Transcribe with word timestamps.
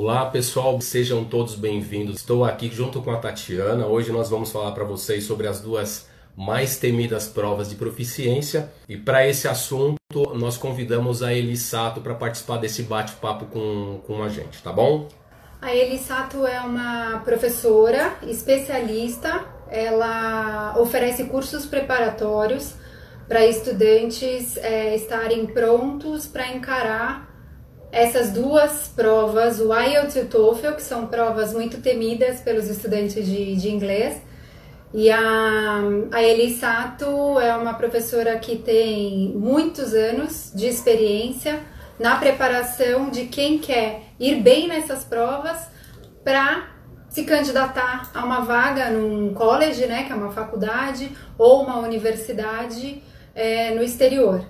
Olá 0.00 0.26
pessoal, 0.26 0.80
sejam 0.80 1.24
todos 1.24 1.56
bem-vindos. 1.56 2.18
Estou 2.18 2.44
aqui 2.44 2.70
junto 2.72 3.02
com 3.02 3.10
a 3.10 3.16
Tatiana. 3.16 3.84
Hoje 3.84 4.12
nós 4.12 4.30
vamos 4.30 4.52
falar 4.52 4.70
para 4.70 4.84
vocês 4.84 5.24
sobre 5.24 5.48
as 5.48 5.60
duas 5.60 6.06
mais 6.36 6.78
temidas 6.78 7.26
provas 7.26 7.68
de 7.68 7.74
proficiência. 7.74 8.72
E 8.88 8.96
para 8.96 9.26
esse 9.26 9.48
assunto, 9.48 9.98
nós 10.36 10.56
convidamos 10.56 11.20
a 11.20 11.34
Eli 11.34 11.56
Sato 11.56 12.00
para 12.00 12.14
participar 12.14 12.58
desse 12.58 12.84
bate-papo 12.84 13.46
com, 13.46 14.00
com 14.06 14.22
a 14.22 14.28
gente, 14.28 14.62
tá 14.62 14.72
bom? 14.72 15.08
A 15.60 15.74
Eli 15.74 15.98
Sato 15.98 16.46
é 16.46 16.60
uma 16.60 17.20
professora 17.24 18.18
especialista. 18.22 19.46
Ela 19.68 20.76
oferece 20.78 21.24
cursos 21.24 21.66
preparatórios 21.66 22.74
para 23.26 23.44
estudantes 23.44 24.56
é, 24.58 24.94
estarem 24.94 25.44
prontos 25.44 26.24
para 26.24 26.46
encarar 26.52 27.27
essas 27.90 28.30
duas 28.30 28.88
provas, 28.88 29.60
o 29.60 29.74
IELTS 29.74 30.16
e 30.16 30.20
o 30.20 30.26
TOEFL, 30.26 30.72
que 30.72 30.82
são 30.82 31.06
provas 31.06 31.52
muito 31.52 31.80
temidas 31.80 32.40
pelos 32.40 32.68
estudantes 32.68 33.26
de, 33.26 33.56
de 33.56 33.70
inglês, 33.70 34.20
e 34.92 35.10
a, 35.10 35.80
a 36.12 36.22
Eli 36.22 36.54
Sato 36.54 37.38
é 37.38 37.54
uma 37.54 37.74
professora 37.74 38.38
que 38.38 38.56
tem 38.56 39.34
muitos 39.36 39.92
anos 39.92 40.50
de 40.54 40.66
experiência 40.66 41.60
na 41.98 42.16
preparação 42.16 43.10
de 43.10 43.26
quem 43.26 43.58
quer 43.58 44.04
ir 44.18 44.36
bem 44.36 44.66
nessas 44.66 45.04
provas 45.04 45.58
para 46.24 46.68
se 47.10 47.24
candidatar 47.24 48.10
a 48.14 48.24
uma 48.24 48.40
vaga 48.40 48.90
num 48.90 49.34
college, 49.34 49.86
né, 49.86 50.04
que 50.04 50.12
é 50.12 50.14
uma 50.14 50.30
faculdade, 50.30 51.10
ou 51.36 51.62
uma 51.62 51.78
universidade 51.78 53.02
é, 53.34 53.74
no 53.74 53.82
exterior. 53.82 54.44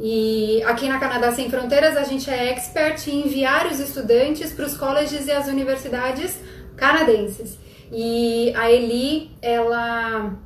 E 0.00 0.62
aqui 0.64 0.88
na 0.88 0.98
Canadá 0.98 1.32
Sem 1.32 1.50
Fronteiras 1.50 1.96
a 1.96 2.04
gente 2.04 2.30
é 2.30 2.50
expert 2.50 3.08
em 3.08 3.26
enviar 3.26 3.66
os 3.66 3.80
estudantes 3.80 4.52
para 4.52 4.66
os 4.66 4.76
colleges 4.76 5.26
e 5.26 5.32
as 5.32 5.48
universidades 5.48 6.38
canadenses. 6.76 7.58
E 7.90 8.52
a 8.56 8.70
Eli, 8.70 9.30
ela 9.42 10.36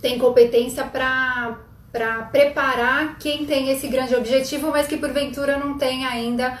tem 0.00 0.18
competência 0.18 0.84
para 0.84 1.58
para 1.90 2.22
preparar 2.24 3.18
quem 3.18 3.46
tem 3.46 3.70
esse 3.70 3.88
grande 3.88 4.14
objetivo, 4.14 4.70
mas 4.70 4.86
que 4.86 4.98
porventura 4.98 5.56
não 5.56 5.78
tem 5.78 6.04
ainda 6.04 6.58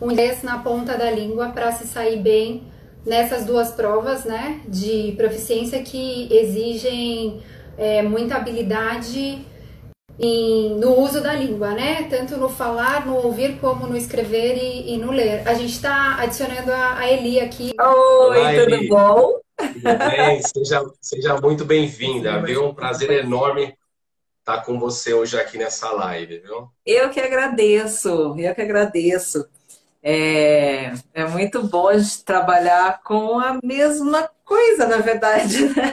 um 0.00 0.10
inglês 0.10 0.44
na 0.44 0.58
ponta 0.58 0.96
da 0.96 1.10
língua 1.10 1.48
para 1.48 1.72
se 1.72 1.84
sair 1.86 2.20
bem 2.20 2.62
nessas 3.04 3.44
duas 3.44 3.72
provas, 3.72 4.24
né, 4.24 4.60
de 4.68 5.14
proficiência 5.16 5.82
que 5.82 6.28
exigem 6.30 7.42
é, 7.76 8.02
muita 8.02 8.36
habilidade 8.36 9.44
em, 10.18 10.74
no 10.74 10.98
uso 10.98 11.20
da 11.22 11.32
língua, 11.32 11.70
né? 11.72 12.04
Tanto 12.04 12.36
no 12.36 12.48
falar, 12.48 13.06
no 13.06 13.14
ouvir, 13.14 13.58
como 13.60 13.86
no 13.86 13.96
escrever 13.96 14.56
e, 14.56 14.94
e 14.94 14.98
no 14.98 15.12
ler. 15.12 15.46
A 15.46 15.54
gente 15.54 15.72
está 15.72 16.20
adicionando 16.20 16.72
a, 16.72 16.98
a, 16.98 17.10
Eli 17.10 17.40
aqui. 17.40 17.72
Oi, 17.78 18.38
Olá, 18.38 18.54
tudo 18.54 18.74
Eli. 18.74 18.88
bom? 18.88 19.40
Tudo 19.56 19.98
bem? 20.10 20.42
Seja, 20.42 20.84
seja 21.00 21.40
muito 21.40 21.64
bem-vinda, 21.64 22.42
viu? 22.42 22.66
Um 22.66 22.74
prazer 22.74 23.10
enorme 23.10 23.76
estar 24.40 24.64
com 24.64 24.78
você 24.78 25.14
hoje 25.14 25.38
aqui 25.38 25.56
nessa 25.56 25.90
live, 25.90 26.40
viu? 26.40 26.68
Eu 26.84 27.10
que 27.10 27.20
agradeço, 27.20 28.34
eu 28.38 28.54
que 28.54 28.62
agradeço. 28.62 29.46
É, 30.02 30.94
é 31.12 31.26
muito 31.26 31.62
bom 31.64 31.88
a 31.88 31.98
gente 31.98 32.24
trabalhar 32.24 33.02
com 33.02 33.38
a 33.38 33.58
mesma 33.62 34.28
coisa, 34.44 34.86
na 34.86 34.98
verdade, 34.98 35.68
né? 35.68 35.92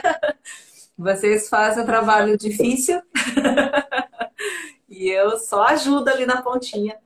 Vocês 0.98 1.48
fazem 1.50 1.82
um 1.82 1.86
trabalho 1.86 2.38
difícil 2.38 3.02
e 4.96 5.10
eu 5.10 5.38
só 5.38 5.64
ajudo 5.64 6.08
ali 6.08 6.24
na 6.24 6.42
pontinha 6.42 6.96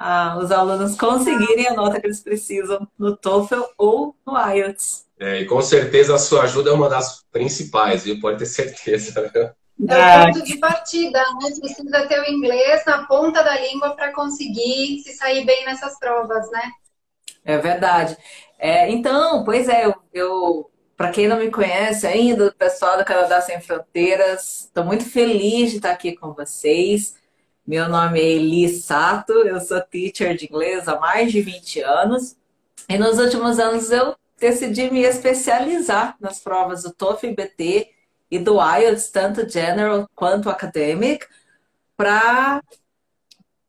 a, 0.00 0.38
os 0.38 0.50
alunos 0.50 0.96
conseguirem 0.96 1.68
a 1.68 1.74
nota 1.74 2.00
que 2.00 2.06
eles 2.06 2.20
precisam 2.20 2.88
no 2.98 3.14
TOEFL 3.14 3.62
ou 3.76 4.16
no 4.26 4.34
IELTS. 4.36 5.06
É, 5.18 5.42
e 5.42 5.44
com 5.44 5.60
certeza 5.60 6.14
a 6.14 6.18
sua 6.18 6.44
ajuda 6.44 6.70
é 6.70 6.72
uma 6.72 6.88
das 6.88 7.22
principais, 7.30 8.04
viu? 8.04 8.18
Pode 8.18 8.38
ter 8.38 8.46
certeza. 8.46 9.20
É 9.88 10.22
o 10.22 10.26
ponto 10.26 10.42
de 10.44 10.56
partida, 10.56 11.18
né? 11.18 11.50
Precisa 11.60 12.06
ter 12.06 12.20
o 12.20 12.30
inglês 12.30 12.82
na 12.86 13.06
ponta 13.06 13.42
da 13.42 13.58
língua 13.60 13.94
para 13.94 14.12
conseguir 14.12 15.00
se 15.00 15.12
sair 15.12 15.44
bem 15.44 15.66
nessas 15.66 15.98
provas, 15.98 16.50
né? 16.50 16.62
É 17.44 17.58
verdade. 17.58 18.16
É, 18.58 18.90
então, 18.90 19.44
pois 19.44 19.68
é, 19.68 19.84
eu, 19.84 19.94
eu 20.12 20.70
para 20.96 21.10
quem 21.10 21.26
não 21.26 21.38
me 21.38 21.50
conhece 21.50 22.06
ainda, 22.06 22.48
o 22.48 22.54
pessoal 22.54 22.98
do 22.98 23.04
Canadá 23.04 23.40
Sem 23.40 23.58
Fronteiras, 23.60 24.64
estou 24.64 24.84
muito 24.84 25.04
feliz 25.04 25.70
de 25.70 25.76
estar 25.76 25.92
aqui 25.92 26.14
com 26.14 26.32
vocês. 26.32 27.19
Meu 27.70 27.88
nome 27.88 28.18
é 28.18 28.24
Eli 28.24 28.68
Sato, 28.68 29.32
eu 29.32 29.60
sou 29.60 29.80
teacher 29.80 30.36
de 30.36 30.44
inglês 30.44 30.88
há 30.88 30.98
mais 30.98 31.30
de 31.30 31.40
20 31.40 31.80
anos. 31.82 32.36
E 32.88 32.98
nos 32.98 33.16
últimos 33.16 33.60
anos 33.60 33.92
eu 33.92 34.16
decidi 34.40 34.90
me 34.90 35.02
especializar 35.02 36.16
nas 36.18 36.40
provas 36.40 36.82
do 36.82 36.92
TOEFL 36.92 37.28
BT 37.28 37.92
e 38.28 38.40
do 38.40 38.56
IELTS, 38.60 39.10
tanto 39.10 39.48
general 39.48 40.10
quanto 40.16 40.50
academic, 40.50 41.24
para 41.96 42.60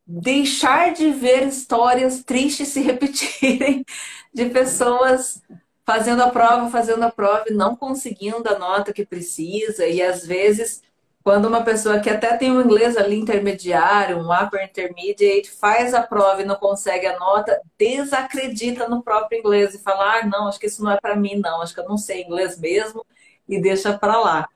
deixar 0.04 0.94
de 0.94 1.12
ver 1.12 1.48
histórias 1.48 2.24
tristes 2.24 2.70
se 2.70 2.82
repetirem 2.82 3.86
de 4.34 4.46
pessoas 4.50 5.44
fazendo 5.86 6.24
a 6.24 6.32
prova, 6.32 6.72
fazendo 6.72 7.04
a 7.04 7.12
prova 7.12 7.44
e 7.50 7.54
não 7.54 7.76
conseguindo 7.76 8.50
a 8.50 8.58
nota 8.58 8.92
que 8.92 9.06
precisa. 9.06 9.86
E 9.86 10.02
às 10.02 10.26
vezes, 10.26 10.82
quando 11.24 11.46
uma 11.46 11.64
pessoa 11.64 12.00
que 12.00 12.10
até 12.10 12.36
tem 12.36 12.52
um 12.52 12.62
inglês 12.62 12.98
ali 12.98 13.20
intermediário, 13.20 14.18
um 14.18 14.34
upper 14.34 14.64
intermediate, 14.64 15.52
faz 15.52 15.94
a 15.94 16.02
prova 16.02 16.42
e 16.42 16.46
não 16.46 16.56
consegue 16.56 17.06
a 17.06 17.20
nota, 17.20 17.62
desacredita 17.78 18.88
no 18.90 19.04
próprio 19.04 19.40
inglês 19.40 19.76
e 19.76 19.80
fala: 19.80 20.20
ah, 20.20 20.26
não, 20.26 20.48
acho 20.48 20.60
que 20.60 20.68
isso 20.68 20.84
não 20.84 20.92
é 20.92 21.00
para 21.00 21.16
mim, 21.16 21.36
não, 21.36 21.62
acho 21.62 21.74
que 21.74 21.80
eu 21.80 21.88
não 21.88 21.98
sei 21.98 22.24
inglês 22.24 22.60
mesmo, 22.60 23.06
e 23.48 23.62
deixa 23.62 23.98
para 23.98 24.20
lá. 24.20 24.48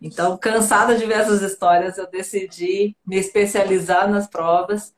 Então, 0.00 0.36
cansada 0.36 0.96
de 0.96 1.06
ver 1.06 1.20
essas 1.20 1.42
histórias, 1.42 1.96
eu 1.98 2.08
decidi 2.08 2.96
me 3.06 3.16
especializar 3.16 4.10
nas 4.10 4.26
provas 4.26 4.92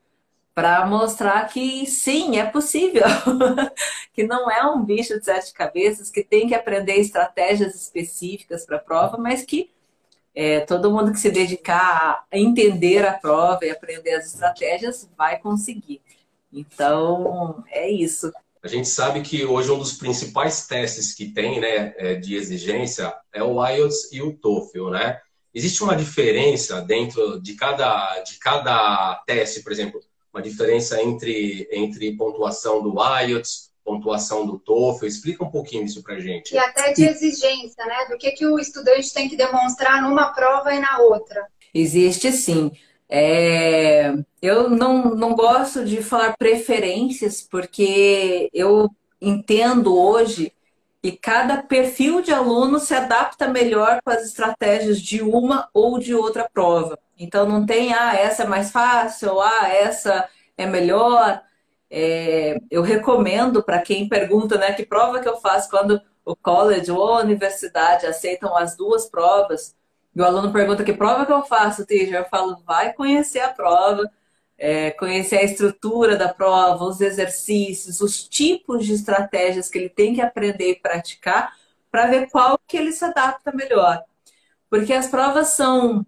para 0.54 0.86
mostrar 0.86 1.46
que 1.48 1.84
sim, 1.86 2.38
é 2.38 2.44
possível, 2.46 3.02
que 4.14 4.22
não 4.24 4.50
é 4.50 4.64
um 4.66 4.84
bicho 4.84 5.18
de 5.18 5.24
sete 5.24 5.52
cabeças, 5.52 6.10
que 6.10 6.22
tem 6.22 6.46
que 6.46 6.54
aprender 6.54 6.94
estratégias 6.94 7.74
específicas 7.74 8.64
para 8.64 8.76
a 8.76 8.80
prova, 8.80 9.18
mas 9.18 9.44
que 9.44 9.70
é, 10.34 10.60
todo 10.60 10.90
mundo 10.90 11.12
que 11.12 11.20
se 11.20 11.30
dedicar 11.30 12.24
a 12.30 12.38
entender 12.38 13.06
a 13.06 13.12
prova 13.12 13.64
e 13.64 13.70
aprender 13.70 14.14
as 14.14 14.26
estratégias 14.26 15.08
vai 15.16 15.38
conseguir. 15.38 16.00
Então, 16.52 17.64
é 17.68 17.88
isso. 17.90 18.32
A 18.62 18.68
gente 18.68 18.88
sabe 18.88 19.20
que 19.20 19.44
hoje 19.44 19.70
um 19.70 19.78
dos 19.78 19.92
principais 19.92 20.66
testes 20.66 21.12
que 21.12 21.26
tem, 21.26 21.60
né, 21.60 21.94
é, 21.96 22.14
de 22.14 22.34
exigência 22.34 23.14
é 23.32 23.42
o 23.42 23.64
IELTS 23.64 24.10
e 24.12 24.22
o 24.22 24.32
TOEFL, 24.32 24.90
né? 24.90 25.20
Existe 25.52 25.84
uma 25.84 25.94
diferença 25.94 26.80
dentro 26.80 27.40
de 27.40 27.54
cada, 27.54 28.20
de 28.22 28.38
cada 28.38 29.22
teste, 29.26 29.62
por 29.62 29.70
exemplo, 29.70 30.00
uma 30.32 30.42
diferença 30.42 31.00
entre, 31.00 31.68
entre 31.70 32.16
pontuação 32.16 32.82
do 32.82 32.94
IELTS, 33.22 33.70
pontuação 33.84 34.46
do 34.46 34.58
TOEFL. 34.58 35.06
Explica 35.06 35.44
um 35.44 35.50
pouquinho 35.50 35.84
isso 35.84 36.02
para 36.02 36.18
gente. 36.18 36.54
E 36.54 36.58
até 36.58 36.92
de 36.92 37.04
exigência, 37.04 37.84
né? 37.84 38.06
Do 38.08 38.16
que, 38.16 38.30
que 38.32 38.46
o 38.46 38.58
estudante 38.58 39.12
tem 39.12 39.28
que 39.28 39.36
demonstrar 39.36 40.02
numa 40.02 40.32
prova 40.32 40.74
e 40.74 40.80
na 40.80 40.98
outra. 40.98 41.46
Existe 41.72 42.32
sim. 42.32 42.72
É... 43.08 44.14
Eu 44.40 44.70
não, 44.70 45.14
não 45.14 45.34
gosto 45.34 45.84
de 45.84 46.02
falar 46.02 46.36
preferências, 46.36 47.42
porque 47.42 48.48
eu 48.52 48.90
entendo 49.20 49.96
hoje 49.96 50.52
que 51.02 51.12
cada 51.12 51.62
perfil 51.62 52.22
de 52.22 52.32
aluno 52.32 52.80
se 52.80 52.94
adapta 52.94 53.46
melhor 53.46 54.00
com 54.02 54.10
as 54.10 54.24
estratégias 54.24 55.00
de 55.00 55.20
uma 55.20 55.68
ou 55.74 55.98
de 55.98 56.14
outra 56.14 56.48
prova. 56.50 56.98
Então 57.18 57.46
não 57.46 57.66
tem, 57.66 57.92
ah, 57.92 58.14
essa 58.14 58.44
é 58.44 58.46
mais 58.46 58.70
fácil, 58.70 59.38
ah, 59.40 59.68
essa 59.68 60.28
é 60.56 60.66
melhor. 60.66 61.42
É, 61.96 62.58
eu 62.70 62.82
recomendo 62.82 63.62
para 63.62 63.80
quem 63.80 64.08
pergunta, 64.08 64.58
né, 64.58 64.72
que 64.72 64.84
prova 64.84 65.20
que 65.20 65.28
eu 65.28 65.36
faço 65.36 65.70
quando 65.70 66.00
o 66.24 66.34
college 66.34 66.90
ou 66.90 67.14
a 67.14 67.20
universidade 67.20 68.04
aceitam 68.04 68.56
as 68.56 68.76
duas 68.76 69.06
provas. 69.08 69.76
E 70.14 70.20
o 70.20 70.24
aluno 70.24 70.52
pergunta 70.52 70.82
que 70.82 70.92
prova 70.92 71.24
que 71.24 71.32
eu 71.32 71.42
faço, 71.44 71.86
teacher? 71.86 72.14
Eu 72.14 72.24
falo, 72.24 72.56
vai 72.66 72.92
conhecer 72.92 73.40
a 73.40 73.48
prova, 73.48 74.10
é, 74.58 74.90
conhecer 74.92 75.38
a 75.38 75.44
estrutura 75.44 76.16
da 76.16 76.28
prova, 76.28 76.84
os 76.84 77.00
exercícios, 77.00 78.00
os 78.00 78.26
tipos 78.28 78.84
de 78.84 78.94
estratégias 78.94 79.68
que 79.68 79.78
ele 79.78 79.88
tem 79.88 80.14
que 80.14 80.20
aprender 80.20 80.72
e 80.72 80.80
praticar 80.80 81.54
para 81.90 82.06
ver 82.06 82.28
qual 82.28 82.58
que 82.66 82.76
ele 82.76 82.90
se 82.90 83.04
adapta 83.04 83.52
melhor. 83.52 84.02
Porque 84.68 84.92
as 84.92 85.06
provas 85.06 85.48
são 85.48 86.04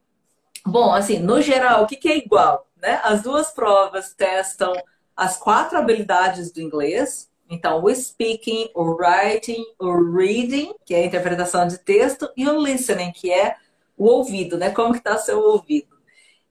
Bom, 0.66 0.93
assim, 0.93 1.20
no 1.20 1.40
geral, 1.40 1.84
o 1.84 1.87
que, 1.87 1.94
que 1.94 2.08
é 2.08 2.19
igual? 2.19 2.66
Né? 2.76 3.00
As 3.05 3.22
duas 3.22 3.52
provas 3.52 4.12
testam 4.12 4.75
as 5.16 5.36
quatro 5.36 5.78
habilidades 5.78 6.52
do 6.52 6.60
inglês. 6.60 7.30
Então, 7.48 7.82
o 7.82 7.94
speaking, 7.94 8.70
o 8.74 8.96
writing, 8.96 9.64
o 9.78 10.12
reading, 10.12 10.74
que 10.84 10.94
é 10.94 10.98
a 10.98 11.06
interpretação 11.06 11.66
de 11.66 11.78
texto, 11.78 12.28
e 12.36 12.46
o 12.46 12.60
listening, 12.60 13.12
que 13.12 13.32
é 13.32 13.56
o 13.96 14.04
ouvido, 14.06 14.58
né? 14.58 14.70
Como 14.70 14.92
que 14.92 14.98
está 14.98 15.16
seu 15.16 15.40
ouvido. 15.40 15.96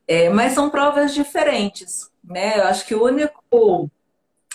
É, 0.07 0.29
mas 0.29 0.53
são 0.53 0.69
provas 0.69 1.13
diferentes, 1.13 2.09
né? 2.23 2.59
Eu 2.59 2.63
acho 2.63 2.85
que 2.85 2.95
o 2.95 3.03
único, 3.03 3.89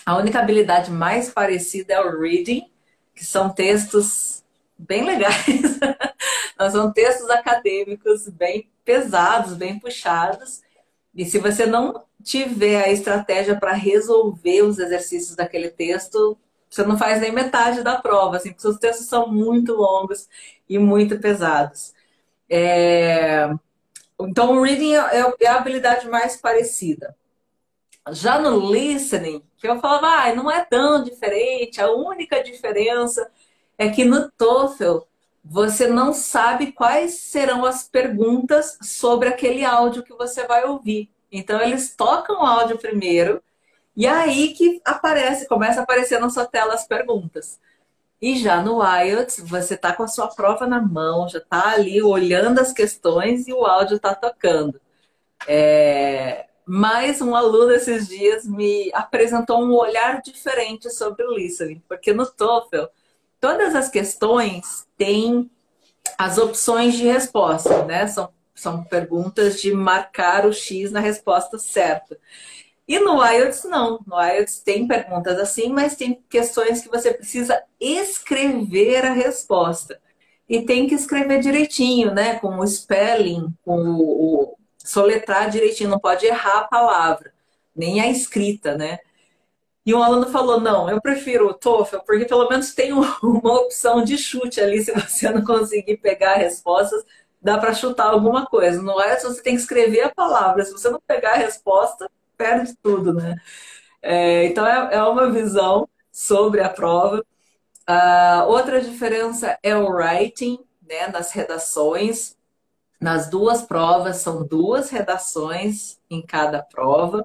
A 0.05 0.17
única 0.17 0.41
habilidade 0.41 0.91
mais 0.91 1.31
parecida 1.31 1.95
é 1.95 2.01
o 2.01 2.19
reading, 2.19 2.71
que 3.15 3.25
são 3.25 3.51
textos 3.51 4.43
bem 4.79 5.05
legais. 5.05 5.37
são 6.73 6.93
textos 6.93 7.29
acadêmicos 7.31 8.29
bem 8.29 8.71
pesados, 8.85 9.55
bem 9.55 9.79
puxados. 9.79 10.63
E 11.15 11.25
se 11.25 11.39
você 11.39 11.67
não 11.67 12.05
tiver 12.23 12.85
a 12.85 12.91
estratégia 12.91 13.59
para 13.59 13.73
resolver 13.73 14.63
os 14.63 14.79
exercícios 14.79 15.37
daquele 15.37 15.71
texto, 15.71 16.39
você 16.69 16.85
não 16.85 16.97
faz 16.97 17.21
nem 17.21 17.33
metade 17.33 17.83
da 17.83 18.01
prova, 18.01 18.37
assim, 18.37 18.53
porque 18.53 18.69
os 18.69 18.79
textos 18.79 19.07
são 19.07 19.29
muito 19.29 19.75
longos 19.75 20.29
e 20.69 20.79
muito 20.79 21.19
pesados. 21.19 21.93
É... 22.49 23.51
Então, 24.21 24.59
o 24.59 24.63
reading 24.63 24.95
é, 24.95 25.35
é 25.41 25.49
a 25.49 25.57
habilidade 25.57 26.09
mais 26.09 26.37
parecida. 26.37 27.17
Já 28.13 28.39
no 28.39 28.73
listening, 28.73 29.43
que 29.57 29.69
eu 29.69 29.81
falava, 29.81 30.07
ah, 30.07 30.35
não 30.35 30.51
é 30.51 30.65
tão 30.65 31.03
diferente, 31.03 31.81
a 31.81 31.91
única 31.91 32.43
diferença 32.43 33.31
é 33.77 33.89
que 33.89 34.05
no 34.05 34.31
TOEFL 34.33 35.01
você 35.45 35.87
não 35.87 36.13
sabe 36.13 36.73
quais 36.73 37.15
serão 37.15 37.65
as 37.65 37.89
perguntas 37.89 38.79
sobre 38.83 39.29
aquele 39.29 39.65
áudio 39.65 40.03
que 40.03 40.15
você 40.15 40.47
vai 40.47 40.65
ouvir. 40.65 41.11
Então 41.31 41.61
eles 41.61 41.95
tocam 41.95 42.43
o 42.43 42.47
áudio 42.47 42.79
primeiro 42.79 43.43
e 43.97 44.07
aí 44.07 44.55
que 44.55 44.81
aparece, 44.85 45.47
começa 45.49 45.81
a 45.81 45.83
aparecer 45.83 46.19
na 46.21 46.31
sua 46.31 46.47
tela 46.47 46.75
as 46.75 46.87
perguntas. 46.87 47.59
E 48.21 48.39
já 48.39 48.63
no 48.63 48.83
IELTS, 48.83 49.41
você 49.41 49.75
está 49.75 49.95
com 49.95 50.03
a 50.03 50.09
sua 50.09 50.29
prova 50.29 50.67
na 50.67 50.81
mão, 50.81 51.29
já 51.29 51.39
está 51.39 51.71
ali 51.71 52.03
olhando 52.03 52.59
as 52.61 52.73
questões 52.73 53.49
e 53.49 53.53
o 53.53 53.65
áudio 53.65 53.97
está 53.97 54.15
tocando. 54.15 54.81
É... 55.47 56.47
Mas 56.67 57.21
um 57.21 57.35
aluno 57.35 57.73
esses 57.73 58.07
dias 58.07 58.47
me 58.47 58.91
apresentou 58.95 59.63
um 59.63 59.75
olhar 59.75 60.21
diferente 60.23 60.91
sobre 60.91 61.25
o 61.25 61.35
listening, 61.35 61.83
porque 61.89 62.13
no 62.13 62.27
TOEFL, 62.27 62.85
todas 63.41 63.75
as 63.75 63.89
questões 63.89 64.87
têm 64.97 65.51
as 66.17 66.39
opções 66.39 66.95
de 66.95 67.05
resposta, 67.05 67.85
né? 67.85 68.07
São, 68.07 68.31
são 68.55 68.85
perguntas 68.85 69.61
de 69.61 69.73
marcar 69.73 70.47
o 70.47 70.53
X 70.53 70.91
na 70.91 71.01
resposta 71.01 71.59
certa. 71.59 72.19
E 72.87 72.99
no 72.99 73.25
IELTS 73.25 73.65
não. 73.65 74.01
No 74.07 74.21
IELTS 74.21 74.61
tem 74.61 74.87
perguntas 74.89 75.39
assim, 75.39 75.69
mas 75.69 75.95
tem 75.97 76.23
questões 76.29 76.81
que 76.81 76.89
você 76.89 77.15
precisa 77.15 77.63
escrever 77.79 79.07
a 79.07 79.13
resposta. 79.13 80.01
E 80.49 80.63
tem 80.63 80.89
que 80.89 80.95
escrever 80.97 81.41
direitinho, 81.41 82.13
né? 82.13 82.39
Com 82.41 82.59
o 82.59 82.67
spelling, 82.67 83.55
com 83.65 83.79
o, 83.81 84.35
o 84.35 84.57
soletrar 84.79 85.49
direitinho, 85.51 85.91
não 85.91 86.01
pode 86.01 86.27
errar 86.27 86.59
a 86.61 86.69
palavra, 86.69 87.33
nem 87.75 88.01
a 88.01 88.09
escrita, 88.11 88.77
né? 88.77 88.99
E 89.87 89.95
um 89.95 90.03
aluno 90.03 90.27
falou: 90.31 90.61
não, 90.61 90.91
eu 90.91 91.01
prefiro 91.01 91.49
o 91.49 91.55
TOEFL, 91.55 91.99
porque 92.05 92.25
pelo 92.25 92.49
menos 92.49 92.75
tem 92.75 92.93
uma 93.23 93.61
opção 93.61 94.03
de 94.05 94.19
chute 94.19 94.61
ali, 94.61 94.83
se 94.83 94.93
você 94.93 95.31
não 95.31 95.45
conseguir 95.45 95.97
pegar 95.99 96.35
respostas, 96.35 97.05
dá 97.41 97.59
para 97.59 97.75
chutar 97.75 98.09
alguma 98.09 98.47
coisa. 98.47 98.83
No 98.83 99.01
IELTS 99.01 99.25
você 99.25 99.43
tem 99.43 99.55
que 99.55 99.61
escrever 99.61 100.03
a 100.03 100.15
palavra, 100.15 100.65
se 100.65 100.73
você 100.73 100.91
não 100.91 101.01
pegar 101.07 101.33
a 101.33 101.37
resposta, 101.37 102.11
perde 102.37 102.75
tudo, 102.83 103.15
né? 103.15 103.37
É, 104.03 104.47
então 104.47 104.67
é, 104.67 104.95
é, 104.95 105.03
uma 105.03 105.31
visão 105.31 105.89
sobre 106.11 106.61
a 106.61 106.69
prova. 106.69 107.25
Uh, 107.89 108.49
outra 108.49 108.81
diferença 108.81 109.59
é 109.63 109.77
o 109.77 109.91
writing, 109.91 110.59
né, 110.89 111.09
nas 111.09 111.33
redações. 111.33 112.37
Nas 113.01 113.31
duas 113.31 113.63
provas, 113.63 114.19
são 114.19 114.47
duas 114.47 114.91
redações 114.91 115.99
em 116.11 116.21
cada 116.21 116.63
prova. 116.63 117.25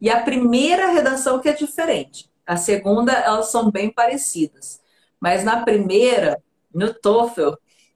E 0.00 0.08
a 0.08 0.22
primeira 0.22 0.88
redação 0.90 1.38
que 1.40 1.48
é 1.48 1.52
diferente. 1.52 2.30
A 2.46 2.56
segunda, 2.56 3.12
elas 3.12 3.50
são 3.50 3.70
bem 3.70 3.90
parecidas. 3.90 4.80
Mas 5.20 5.44
na 5.44 5.62
primeira, 5.62 6.42
no 6.74 6.92
TOEFL, 6.92 7.50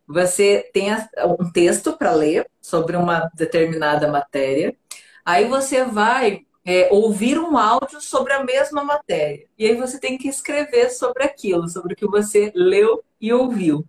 você 0.07 0.71
tem 0.73 0.89
um 1.39 1.51
texto 1.51 1.97
para 1.97 2.13
ler 2.13 2.47
sobre 2.61 2.97
uma 2.97 3.31
determinada 3.35 4.09
matéria. 4.09 4.77
Aí 5.25 5.47
você 5.47 5.85
vai 5.85 6.45
é, 6.65 6.89
ouvir 6.91 7.39
um 7.39 7.57
áudio 7.57 8.01
sobre 8.01 8.33
a 8.33 8.45
mesma 8.45 8.85
matéria. 8.85 9.47
E 9.59 9.67
aí 9.67 9.77
você 9.77 9.99
tem 9.99 10.17
que 10.17 10.29
escrever 10.29 10.91
sobre 10.91 11.25
aquilo, 11.25 11.69
sobre 11.69 11.95
o 11.95 11.97
que 11.97 12.07
você 12.07 12.53
leu 12.55 13.03
e 13.21 13.33
ouviu. 13.33 13.87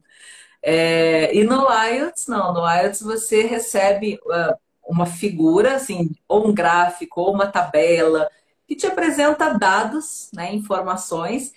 É, 0.61 1.33
e 1.35 1.43
no 1.43 1.67
IELTS, 1.69 2.27
não. 2.27 2.53
No 2.53 2.67
IELTS 2.67 3.01
você 3.01 3.43
recebe 3.43 4.19
uh, 4.25 4.55
uma 4.85 5.05
figura, 5.05 5.75
assim, 5.75 6.11
ou 6.27 6.47
um 6.47 6.53
gráfico, 6.53 7.21
ou 7.21 7.33
uma 7.33 7.47
tabela, 7.47 8.29
que 8.67 8.75
te 8.75 8.87
apresenta 8.87 9.57
dados, 9.57 10.29
né, 10.33 10.53
informações, 10.53 11.53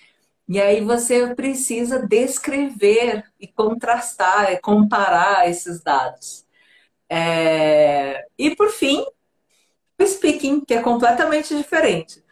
e 0.49 0.59
aí 0.59 0.81
você 0.81 1.35
precisa 1.35 1.99
descrever 1.99 3.23
e 3.39 3.47
contrastar, 3.47 4.59
comparar 4.61 5.47
esses 5.47 5.83
dados. 5.83 6.43
É... 7.07 8.25
E 8.35 8.55
por 8.55 8.71
fim, 8.71 9.05
o 9.99 10.07
speaking, 10.07 10.61
que 10.65 10.73
é 10.73 10.81
completamente 10.81 11.55
diferente. 11.55 12.23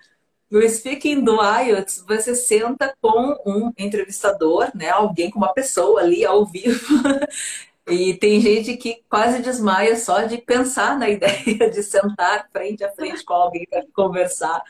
No 0.49 0.67
speaking 0.67 1.23
do 1.23 1.39
IELTS, 1.43 2.03
você 2.07 2.33
senta 2.33 2.95
com 3.01 3.37
um 3.45 3.71
entrevistador, 3.77 4.71
né? 4.73 4.89
Alguém 4.89 5.29
com 5.29 5.37
uma 5.37 5.53
pessoa 5.53 6.01
ali 6.01 6.25
ao 6.25 6.45
vivo. 6.45 6.79
E 7.89 8.15
tem 8.15 8.41
gente 8.41 8.75
que 8.75 9.01
quase 9.09 9.41
desmaia 9.41 9.95
só 9.95 10.23
de 10.23 10.37
pensar 10.39 10.99
na 10.99 11.07
ideia 11.09 11.69
de 11.71 11.81
sentar 11.81 12.49
frente 12.51 12.83
a 12.83 12.91
frente 12.91 13.23
com 13.23 13.33
alguém 13.33 13.65
para 13.69 13.81
conversar 13.93 14.61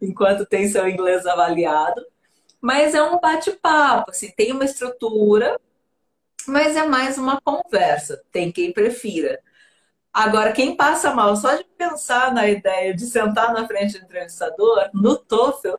enquanto 0.00 0.46
tem 0.46 0.66
seu 0.68 0.88
inglês 0.88 1.26
avaliado. 1.26 2.02
Mas 2.62 2.94
é 2.94 3.02
um 3.02 3.18
bate-papo, 3.20 4.12
assim, 4.12 4.30
tem 4.30 4.52
uma 4.52 4.64
estrutura, 4.64 5.60
mas 6.46 6.76
é 6.76 6.86
mais 6.86 7.18
uma 7.18 7.40
conversa. 7.40 8.22
Tem 8.30 8.52
quem 8.52 8.72
prefira. 8.72 9.40
Agora, 10.12 10.52
quem 10.52 10.76
passa 10.76 11.14
mal 11.14 11.34
só 11.36 11.56
de 11.56 11.64
pensar 11.76 12.32
na 12.32 12.48
ideia 12.48 12.94
de 12.94 13.06
sentar 13.06 13.52
na 13.52 13.66
frente 13.66 13.98
do 13.98 14.04
entrevistador, 14.04 14.90
no 14.94 15.16
TOEFL, 15.16 15.76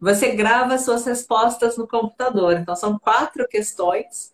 você 0.00 0.30
grava 0.32 0.78
suas 0.78 1.04
respostas 1.04 1.76
no 1.76 1.86
computador. 1.86 2.54
Então, 2.54 2.74
são 2.74 2.98
quatro 2.98 3.46
questões 3.46 4.32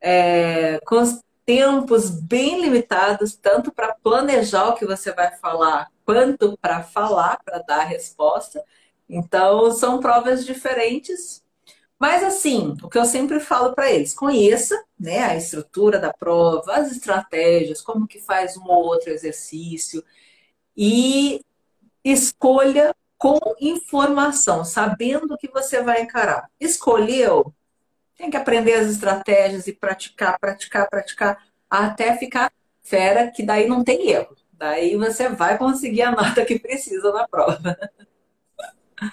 é, 0.00 0.80
com 0.86 1.02
tempos 1.44 2.10
bem 2.10 2.60
limitados, 2.60 3.36
tanto 3.36 3.72
para 3.72 3.94
planejar 4.02 4.68
o 4.68 4.74
que 4.74 4.86
você 4.86 5.12
vai 5.12 5.36
falar, 5.36 5.88
quanto 6.04 6.56
para 6.58 6.82
falar, 6.82 7.38
para 7.44 7.58
dar 7.58 7.80
a 7.80 7.84
resposta. 7.84 8.64
Então, 9.08 9.70
são 9.72 10.00
provas 10.00 10.44
diferentes 10.44 11.44
mas 11.98 12.22
assim, 12.22 12.76
o 12.82 12.88
que 12.90 12.98
eu 12.98 13.06
sempre 13.06 13.40
falo 13.40 13.74
para 13.74 13.90
eles, 13.90 14.14
conheça 14.14 14.82
né, 14.98 15.24
a 15.24 15.36
estrutura 15.36 15.98
da 15.98 16.12
prova, 16.12 16.74
as 16.74 16.92
estratégias, 16.92 17.80
como 17.80 18.06
que 18.06 18.20
faz 18.20 18.56
um 18.56 18.64
ou 18.64 18.84
outro 18.84 19.10
exercício 19.10 20.04
e 20.76 21.40
escolha 22.04 22.94
com 23.18 23.38
informação, 23.60 24.64
sabendo 24.64 25.34
o 25.34 25.38
que 25.38 25.48
você 25.48 25.82
vai 25.82 26.02
encarar. 26.02 26.50
Escolheu, 26.60 27.54
tem 28.16 28.30
que 28.30 28.36
aprender 28.36 28.74
as 28.74 28.88
estratégias 28.88 29.66
e 29.66 29.72
praticar, 29.72 30.38
praticar, 30.38 30.88
praticar, 30.90 31.46
até 31.70 32.16
ficar 32.18 32.52
fera, 32.82 33.30
que 33.30 33.42
daí 33.42 33.66
não 33.68 33.82
tem 33.82 34.10
erro. 34.10 34.36
Daí 34.52 34.96
você 34.96 35.28
vai 35.30 35.58
conseguir 35.58 36.02
a 36.02 36.10
nota 36.12 36.44
que 36.44 36.58
precisa 36.58 37.10
na 37.12 37.26
prova. 37.26 37.76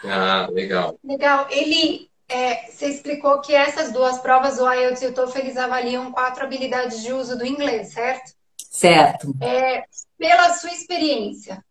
Ah, 0.06 0.48
legal. 0.52 0.98
Legal. 1.04 1.48
Ele 1.50 2.10
é, 2.28 2.72
você 2.72 2.88
explicou 2.88 3.42
que 3.42 3.54
essas 3.54 3.92
duas 3.92 4.18
provas, 4.20 4.60
o 4.60 4.72
IELTS 4.72 5.02
e 5.02 5.08
o 5.08 5.14
TOEFL, 5.14 5.40
eles 5.40 5.58
avaliam 5.58 6.12
quatro 6.12 6.44
habilidades 6.44 7.02
de 7.02 7.14
uso 7.14 7.38
do 7.38 7.46
inglês, 7.46 7.94
certo? 7.94 8.34
Certo. 8.58 9.36
É, 9.42 9.84
pela 10.18 10.54
sua 10.54 10.72
experiência, 10.72 11.64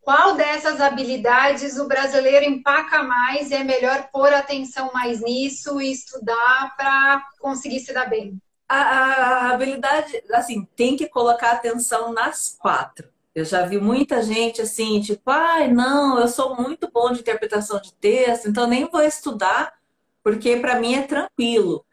qual 0.00 0.36
dessas 0.36 0.80
habilidades 0.80 1.76
o 1.78 1.88
brasileiro 1.88 2.44
empaca 2.44 3.02
mais 3.02 3.50
e 3.50 3.54
é 3.54 3.64
melhor 3.64 4.08
pôr 4.12 4.32
atenção 4.32 4.92
mais 4.92 5.20
nisso 5.20 5.80
e 5.80 5.90
estudar 5.90 6.76
para 6.76 7.26
conseguir 7.40 7.80
se 7.80 7.92
dar 7.92 8.08
bem? 8.08 8.40
A, 8.68 8.76
a, 8.76 9.50
habilidade, 9.50 10.22
assim, 10.32 10.64
tem 10.76 10.96
que 10.96 11.08
colocar 11.08 11.50
atenção 11.50 12.12
nas 12.12 12.56
quatro. 12.56 13.08
Eu 13.36 13.44
já 13.44 13.66
vi 13.66 13.78
muita 13.78 14.22
gente 14.22 14.62
assim, 14.62 14.98
tipo, 15.02 15.30
ai, 15.30 15.68
não, 15.70 16.18
eu 16.18 16.26
sou 16.26 16.56
muito 16.56 16.90
bom 16.90 17.12
de 17.12 17.20
interpretação 17.20 17.78
de 17.78 17.92
texto, 17.92 18.48
então 18.48 18.66
nem 18.66 18.86
vou 18.88 19.02
estudar 19.02 19.74
porque 20.22 20.56
para 20.56 20.80
mim 20.80 20.94
é 20.94 21.02
tranquilo. 21.02 21.84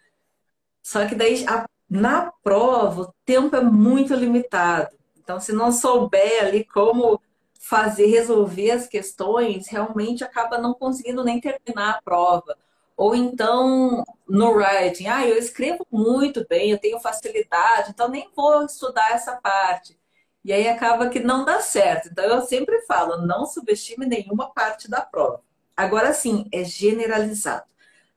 Só 0.81 1.05
que 1.05 1.13
daí 1.15 1.45
a, 1.45 1.65
na 1.89 2.31
prova 2.41 3.01
o 3.01 3.13
tempo 3.25 3.57
é 3.57 3.61
muito 3.61 4.15
limitado. 4.15 4.95
Então, 5.17 5.37
se 5.37 5.51
não 5.51 5.69
souber 5.69 6.45
ali 6.45 6.63
como 6.63 7.21
fazer, 7.59 8.05
resolver 8.05 8.71
as 8.71 8.87
questões, 8.87 9.67
realmente 9.67 10.23
acaba 10.23 10.57
não 10.57 10.73
conseguindo 10.73 11.25
nem 11.25 11.41
terminar 11.41 11.95
a 11.97 12.01
prova. 12.01 12.57
Ou 12.95 13.13
então, 13.13 14.01
no 14.25 14.51
writing, 14.53 15.07
ah, 15.07 15.27
eu 15.27 15.37
escrevo 15.37 15.85
muito 15.91 16.45
bem, 16.47 16.71
eu 16.71 16.79
tenho 16.79 17.01
facilidade, 17.01 17.89
então 17.89 18.07
nem 18.07 18.31
vou 18.33 18.63
estudar 18.63 19.11
essa 19.11 19.35
parte. 19.35 19.97
E 20.43 20.51
aí 20.51 20.67
acaba 20.67 21.09
que 21.09 21.19
não 21.19 21.45
dá 21.45 21.61
certo. 21.61 22.09
Então, 22.11 22.25
eu 22.25 22.41
sempre 22.41 22.81
falo, 22.81 23.25
não 23.25 23.45
subestime 23.45 24.05
nenhuma 24.05 24.51
parte 24.53 24.89
da 24.89 25.01
prova. 25.01 25.41
Agora 25.75 26.13
sim, 26.13 26.47
é 26.51 26.63
generalizado. 26.63 27.65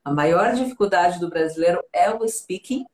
A 0.04 0.12
maior 0.12 0.54
dificuldade 0.54 1.18
do 1.18 1.28
brasileiro 1.28 1.82
é 1.92 2.10
o 2.10 2.26
speaking, 2.28 2.84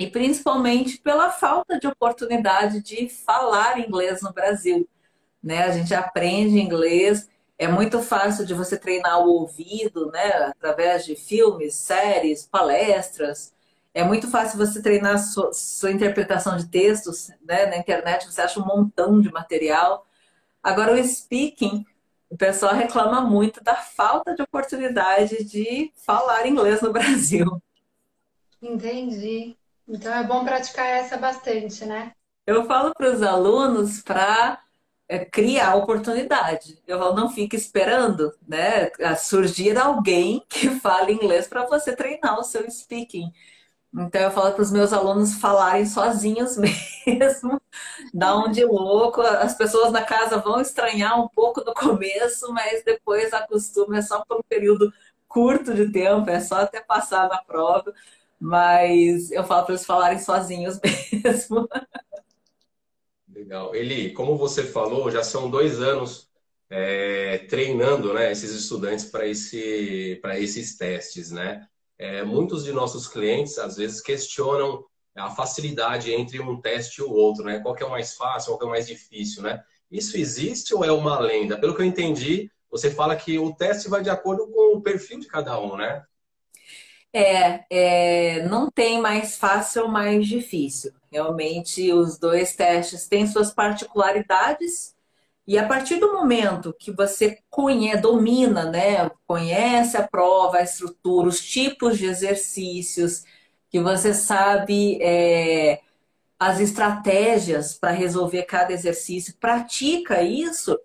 e 0.00 0.06
principalmente 0.06 0.96
pela 0.96 1.30
falta 1.30 1.78
de 1.78 1.86
oportunidade 1.86 2.80
de 2.80 3.06
falar 3.10 3.78
inglês 3.78 4.22
no 4.22 4.32
Brasil. 4.32 4.88
Né? 5.42 5.62
A 5.62 5.72
gente 5.72 5.94
aprende 5.94 6.58
inglês, 6.58 7.28
é 7.58 7.68
muito 7.68 8.00
fácil 8.00 8.46
de 8.46 8.54
você 8.54 8.78
treinar 8.78 9.20
o 9.20 9.28
ouvido, 9.28 10.10
né? 10.10 10.32
através 10.44 11.04
de 11.04 11.14
filmes, 11.14 11.74
séries, 11.74 12.46
palestras. 12.46 13.52
É 13.92 14.04
muito 14.04 14.30
fácil 14.30 14.56
você 14.56 14.80
treinar 14.80 15.18
sua, 15.18 15.52
sua 15.52 15.90
interpretação 15.90 16.56
de 16.56 16.68
textos 16.68 17.30
né? 17.42 17.66
na 17.66 17.76
internet, 17.76 18.26
você 18.26 18.40
acha 18.40 18.60
um 18.60 18.64
montão 18.64 19.20
de 19.20 19.30
material. 19.32 20.06
Agora, 20.62 20.92
o 20.92 21.04
speaking, 21.04 21.84
o 22.28 22.36
pessoal 22.36 22.74
reclama 22.74 23.20
muito 23.20 23.62
da 23.62 23.74
falta 23.74 24.34
de 24.34 24.42
oportunidade 24.42 25.44
de 25.44 25.92
falar 25.96 26.46
inglês 26.46 26.80
no 26.80 26.92
Brasil. 26.92 27.60
Entendi. 28.62 29.56
Então 29.88 30.12
é 30.14 30.22
bom 30.22 30.44
praticar 30.44 30.86
essa 30.86 31.16
bastante, 31.16 31.84
né? 31.84 32.12
Eu 32.46 32.64
falo 32.66 32.94
para 32.94 33.10
os 33.10 33.22
alunos 33.22 34.00
para 34.00 34.60
é, 35.08 35.24
criar 35.24 35.74
oportunidade. 35.74 36.80
Eu 36.86 37.12
não 37.14 37.28
fique 37.28 37.56
esperando, 37.56 38.32
né, 38.46 38.90
surgir 39.16 39.76
alguém 39.76 40.44
que 40.48 40.70
fale 40.70 41.12
inglês 41.12 41.48
para 41.48 41.66
você 41.66 41.94
treinar 41.96 42.38
o 42.38 42.44
seu 42.44 42.70
speaking. 42.70 43.32
Então 43.92 44.20
eu 44.22 44.30
falo 44.30 44.52
para 44.52 44.62
os 44.62 44.70
meus 44.70 44.92
alunos 44.92 45.34
falarem 45.34 45.84
sozinhos 45.84 46.56
mesmo, 47.06 47.60
dá 48.14 48.36
um 48.36 48.50
de 48.50 48.64
louco. 48.64 49.20
As 49.20 49.54
pessoas 49.56 49.92
na 49.92 50.02
casa 50.04 50.38
vão 50.38 50.60
estranhar 50.60 51.20
um 51.20 51.28
pouco 51.28 51.64
no 51.64 51.74
começo, 51.74 52.52
mas 52.52 52.84
depois 52.84 53.32
acostuma, 53.32 53.98
é 53.98 54.02
só 54.02 54.24
por 54.24 54.38
um 54.38 54.42
período 54.48 54.92
curto 55.28 55.74
de 55.74 55.90
tempo, 55.92 56.30
é 56.30 56.40
só 56.40 56.56
até 56.62 56.80
passar 56.80 57.28
na 57.28 57.42
prova. 57.42 57.92
Mas 58.40 59.30
eu 59.32 59.44
falo 59.44 59.64
para 59.66 59.74
eles 59.74 59.86
falarem 59.86 60.18
sozinhos 60.18 60.80
mesmo. 61.24 61.68
Legal. 63.28 63.74
Eli, 63.74 64.12
como 64.12 64.36
você 64.36 64.64
falou, 64.64 65.10
já 65.10 65.22
são 65.22 65.50
dois 65.50 65.80
anos 65.80 66.28
é, 66.68 67.38
treinando 67.48 68.12
né, 68.12 68.30
esses 68.32 68.50
estudantes 68.52 69.04
para 69.06 69.26
esse, 69.26 70.20
esses 70.38 70.76
testes, 70.76 71.30
né? 71.30 71.68
É, 72.00 72.24
muitos 72.24 72.64
de 72.64 72.72
nossos 72.72 73.06
clientes, 73.06 73.58
às 73.58 73.76
vezes, 73.76 74.00
questionam 74.00 74.82
a 75.14 75.28
facilidade 75.28 76.10
entre 76.10 76.40
um 76.40 76.58
teste 76.58 77.02
e 77.02 77.04
o 77.04 77.12
outro, 77.12 77.44
né? 77.44 77.58
Qual 77.58 77.74
que 77.74 77.82
é 77.82 77.86
o 77.86 77.90
mais 77.90 78.14
fácil, 78.14 78.52
qual 78.52 78.58
que 78.58 78.64
é 78.64 78.68
o 78.68 78.70
mais 78.70 78.86
difícil, 78.86 79.42
né? 79.42 79.62
Isso 79.90 80.16
existe 80.16 80.74
ou 80.74 80.82
é 80.82 80.90
uma 80.90 81.20
lenda? 81.20 81.60
Pelo 81.60 81.74
que 81.76 81.82
eu 81.82 81.86
entendi, 81.86 82.50
você 82.70 82.90
fala 82.90 83.14
que 83.14 83.38
o 83.38 83.54
teste 83.54 83.90
vai 83.90 84.02
de 84.02 84.08
acordo 84.08 84.46
com 84.48 84.78
o 84.78 84.80
perfil 84.80 85.20
de 85.20 85.26
cada 85.26 85.60
um, 85.60 85.76
né? 85.76 86.02
É, 87.12 87.64
é, 87.68 88.48
não 88.48 88.70
tem 88.70 88.98
mais 88.98 89.36
fácil 89.36 89.82
ou 89.82 89.88
mais 89.88 90.26
difícil. 90.26 90.94
Realmente, 91.12 91.92
os 91.92 92.18
dois 92.18 92.56
testes 92.56 93.06
têm 93.06 93.26
suas 93.26 93.52
particularidades. 93.52 94.94
E 95.46 95.58
a 95.58 95.66
partir 95.66 95.96
do 95.96 96.12
momento 96.12 96.74
que 96.78 96.90
você 96.90 97.38
conhece, 97.50 98.02
domina, 98.02 98.70
né, 98.70 99.10
conhece 99.26 99.96
a 99.96 100.06
prova, 100.06 100.58
a 100.58 100.62
estrutura, 100.62 101.28
os 101.28 101.40
tipos 101.40 101.98
de 101.98 102.06
exercícios, 102.06 103.24
que 103.68 103.80
você 103.80 104.12
sabe 104.12 104.98
é, 105.02 105.80
as 106.38 106.60
estratégias 106.60 107.74
para 107.74 107.90
resolver 107.90 108.42
cada 108.44 108.72
exercício, 108.72 109.34
pratica 109.40 110.22
isso, 110.22 110.78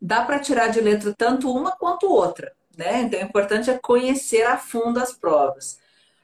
dá 0.00 0.24
para 0.24 0.38
tirar 0.38 0.68
de 0.68 0.80
letra 0.80 1.14
tanto 1.16 1.50
uma 1.50 1.72
quanto 1.72 2.10
outra. 2.10 2.52
Né? 2.76 3.02
Então, 3.02 3.20
o 3.20 3.22
importante 3.24 3.70
é 3.70 3.78
conhecer 3.78 4.42
a 4.42 4.58
fundo 4.58 4.98
as 4.98 5.12
provas. 5.12 5.78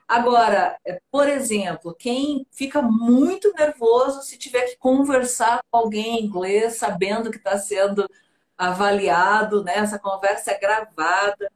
Agora, 0.06 0.76
é, 0.85 1.00
por 1.11 1.28
exemplo, 1.28 1.94
quem 1.94 2.47
fica 2.50 2.82
muito 2.82 3.52
nervoso 3.54 4.23
se 4.23 4.37
tiver 4.37 4.66
que 4.66 4.76
conversar 4.76 5.62
com 5.71 5.78
alguém 5.78 6.18
em 6.21 6.25
inglês, 6.25 6.76
sabendo 6.76 7.30
que 7.30 7.38
está 7.38 7.59
sendo 7.59 8.09
avaliado, 8.56 9.64
né? 9.64 9.78
essa 9.78 9.99
conversa 9.99 10.52
é 10.52 10.59
gravada. 10.59 11.50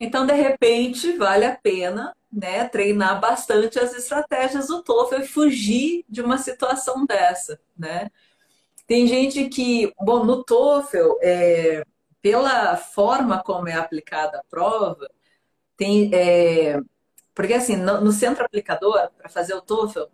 Então, 0.00 0.26
de 0.26 0.32
repente, 0.32 1.16
vale 1.16 1.44
a 1.44 1.56
pena 1.56 2.14
né, 2.32 2.68
treinar 2.68 3.20
bastante 3.20 3.78
as 3.78 3.94
estratégias 3.94 4.66
do 4.66 4.82
TOEFL 4.82 5.22
e 5.22 5.28
fugir 5.28 6.04
de 6.08 6.20
uma 6.20 6.38
situação 6.38 7.06
dessa. 7.06 7.60
Né? 7.78 8.10
Tem 8.86 9.06
gente 9.06 9.48
que, 9.48 9.92
bom, 10.00 10.24
no 10.24 10.42
TOEFL, 10.42 11.18
é, 11.22 11.84
pela 12.20 12.76
forma 12.76 13.42
como 13.42 13.68
é 13.68 13.74
aplicada 13.74 14.38
a 14.38 14.44
prova, 14.44 15.08
tem, 15.76 16.10
é, 16.12 16.80
porque 17.34 17.54
assim, 17.54 17.76
no, 17.76 18.00
no 18.00 18.12
centro 18.12 18.44
aplicador, 18.44 19.10
para 19.16 19.28
fazer 19.28 19.54
o 19.54 19.60
TOEFL, 19.60 20.04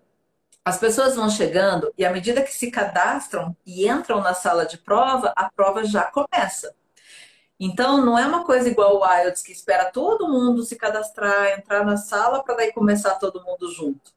as 0.65 0.79
pessoas 0.79 1.17
vão 1.17 1.29
chegando 1.31 1.93
e 1.97 2.05
à 2.05 2.13
medida 2.13 2.43
que 2.43 2.53
se 2.53 2.71
cadastram 2.71 3.57
e 3.67 3.89
entram 3.89 4.21
na 4.21 4.35
sala 4.35 4.67
de 4.67 4.79
prova, 4.79 5.33
a 5.37 5.51
prova 5.51 5.85
já 5.85 6.05
começa. 6.05 6.75
Então, 7.59 8.03
não 8.03 8.19
é 8.19 8.27
uma 8.27 8.45
coisa 8.45 8.71
igual 8.71 8.99
o 8.99 9.07
IELTS, 9.07 9.43
que 9.43 9.53
espera 9.53 9.91
todo 9.91 10.29
mundo 10.29 10.63
se 10.63 10.77
cadastrar, 10.77 11.59
entrar 11.59 11.85
na 11.85 11.99
sala 11.99 12.43
para 12.43 12.55
daí 12.55 12.73
começar 12.73 13.17
todo 13.17 13.45
mundo 13.45 13.71
junto. 13.71 14.13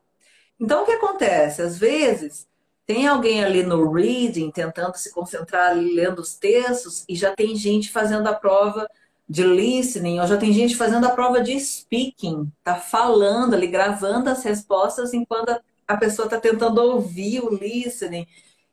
Então, 0.57 0.83
o 0.83 0.85
que 0.85 0.93
acontece? 0.93 1.61
Às 1.61 1.77
vezes, 1.77 2.47
tem 2.85 3.05
alguém 3.05 3.43
ali 3.43 3.63
no 3.63 3.91
reading 3.91 4.49
tentando 4.49 4.95
se 4.95 5.11
concentrar 5.11 5.75
lendo 5.75 6.19
os 6.19 6.35
textos 6.35 7.03
e 7.07 7.15
já 7.15 7.35
tem 7.35 7.53
gente 7.55 7.91
fazendo 7.91 8.27
a 8.27 8.33
prova 8.33 8.89
de 9.33 9.43
listening, 9.43 10.19
ou 10.19 10.27
já 10.27 10.37
tem 10.37 10.53
gente 10.53 10.75
fazendo 10.75 11.07
a 11.07 11.09
prova 11.09 11.41
de 11.41 11.59
speaking, 11.59 12.51
tá 12.63 12.75
falando 12.75 13.55
ali, 13.55 13.65
gravando 13.65 14.29
as 14.29 14.43
respostas 14.43 15.11
enquanto 15.11 15.59
a 15.87 15.97
pessoa 15.97 16.27
está 16.27 16.39
tentando 16.39 16.79
ouvir 16.79 17.43
o 17.43 17.49
listening. 17.49 18.27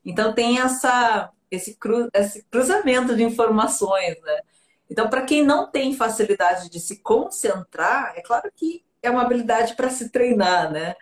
Então 0.05 0.33
tem 0.33 0.59
essa 0.59 1.31
esse, 1.49 1.73
cru, 1.73 2.07
esse 2.13 2.43
cruzamento 2.43 3.15
de 3.15 3.23
informações, 3.23 4.21
né? 4.21 4.41
Então, 4.87 5.09
para 5.09 5.23
quem 5.23 5.43
não 5.43 5.65
tem 5.65 5.95
facilidade 5.95 6.69
de 6.69 6.79
se 6.79 6.97
concentrar, 6.99 8.13
é 8.15 8.21
claro 8.21 8.51
que 8.55 8.85
é 9.01 9.09
uma 9.09 9.23
habilidade 9.23 9.75
para 9.75 9.89
se 9.89 10.09
treinar, 10.09 10.71
né? 10.71 10.93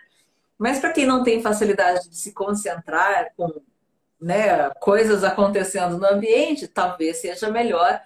Mas 0.58 0.78
para 0.78 0.90
quem 0.90 1.04
não 1.04 1.22
tem 1.22 1.42
facilidade 1.42 2.08
de 2.08 2.16
se 2.16 2.32
concentrar 2.32 3.34
com 3.36 3.60
né, 4.18 4.70
coisas 4.80 5.22
acontecendo 5.22 5.98
no 5.98 6.06
ambiente, 6.06 6.66
talvez 6.66 7.18
seja 7.18 7.50
melhor 7.50 8.00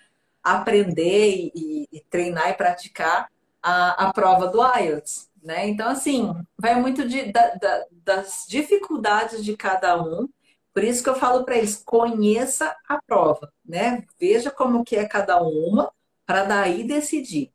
aprender 0.44 1.50
e, 1.54 1.88
e 1.90 2.00
treinar 2.10 2.50
e 2.50 2.54
praticar 2.54 3.28
a, 3.62 4.08
a 4.08 4.12
prova 4.12 4.46
do 4.46 4.60
IELTS. 4.62 5.30
Né? 5.42 5.68
Então, 5.68 5.88
assim, 5.88 6.34
vai 6.58 6.74
muito 6.74 7.08
de, 7.08 7.32
da, 7.32 7.54
da, 7.54 7.84
das 7.90 8.44
dificuldades 8.46 9.42
de 9.44 9.56
cada 9.56 10.00
um. 10.02 10.28
Por 10.72 10.84
isso 10.84 11.02
que 11.02 11.08
eu 11.08 11.14
falo 11.14 11.44
para 11.44 11.56
eles, 11.56 11.82
conheça 11.84 12.76
a 12.88 13.00
prova, 13.00 13.52
né? 13.64 14.04
Veja 14.18 14.50
como 14.50 14.84
que 14.84 14.96
é 14.96 15.06
cada 15.06 15.40
uma, 15.40 15.92
para 16.26 16.44
daí 16.44 16.82
decidir. 16.82 17.52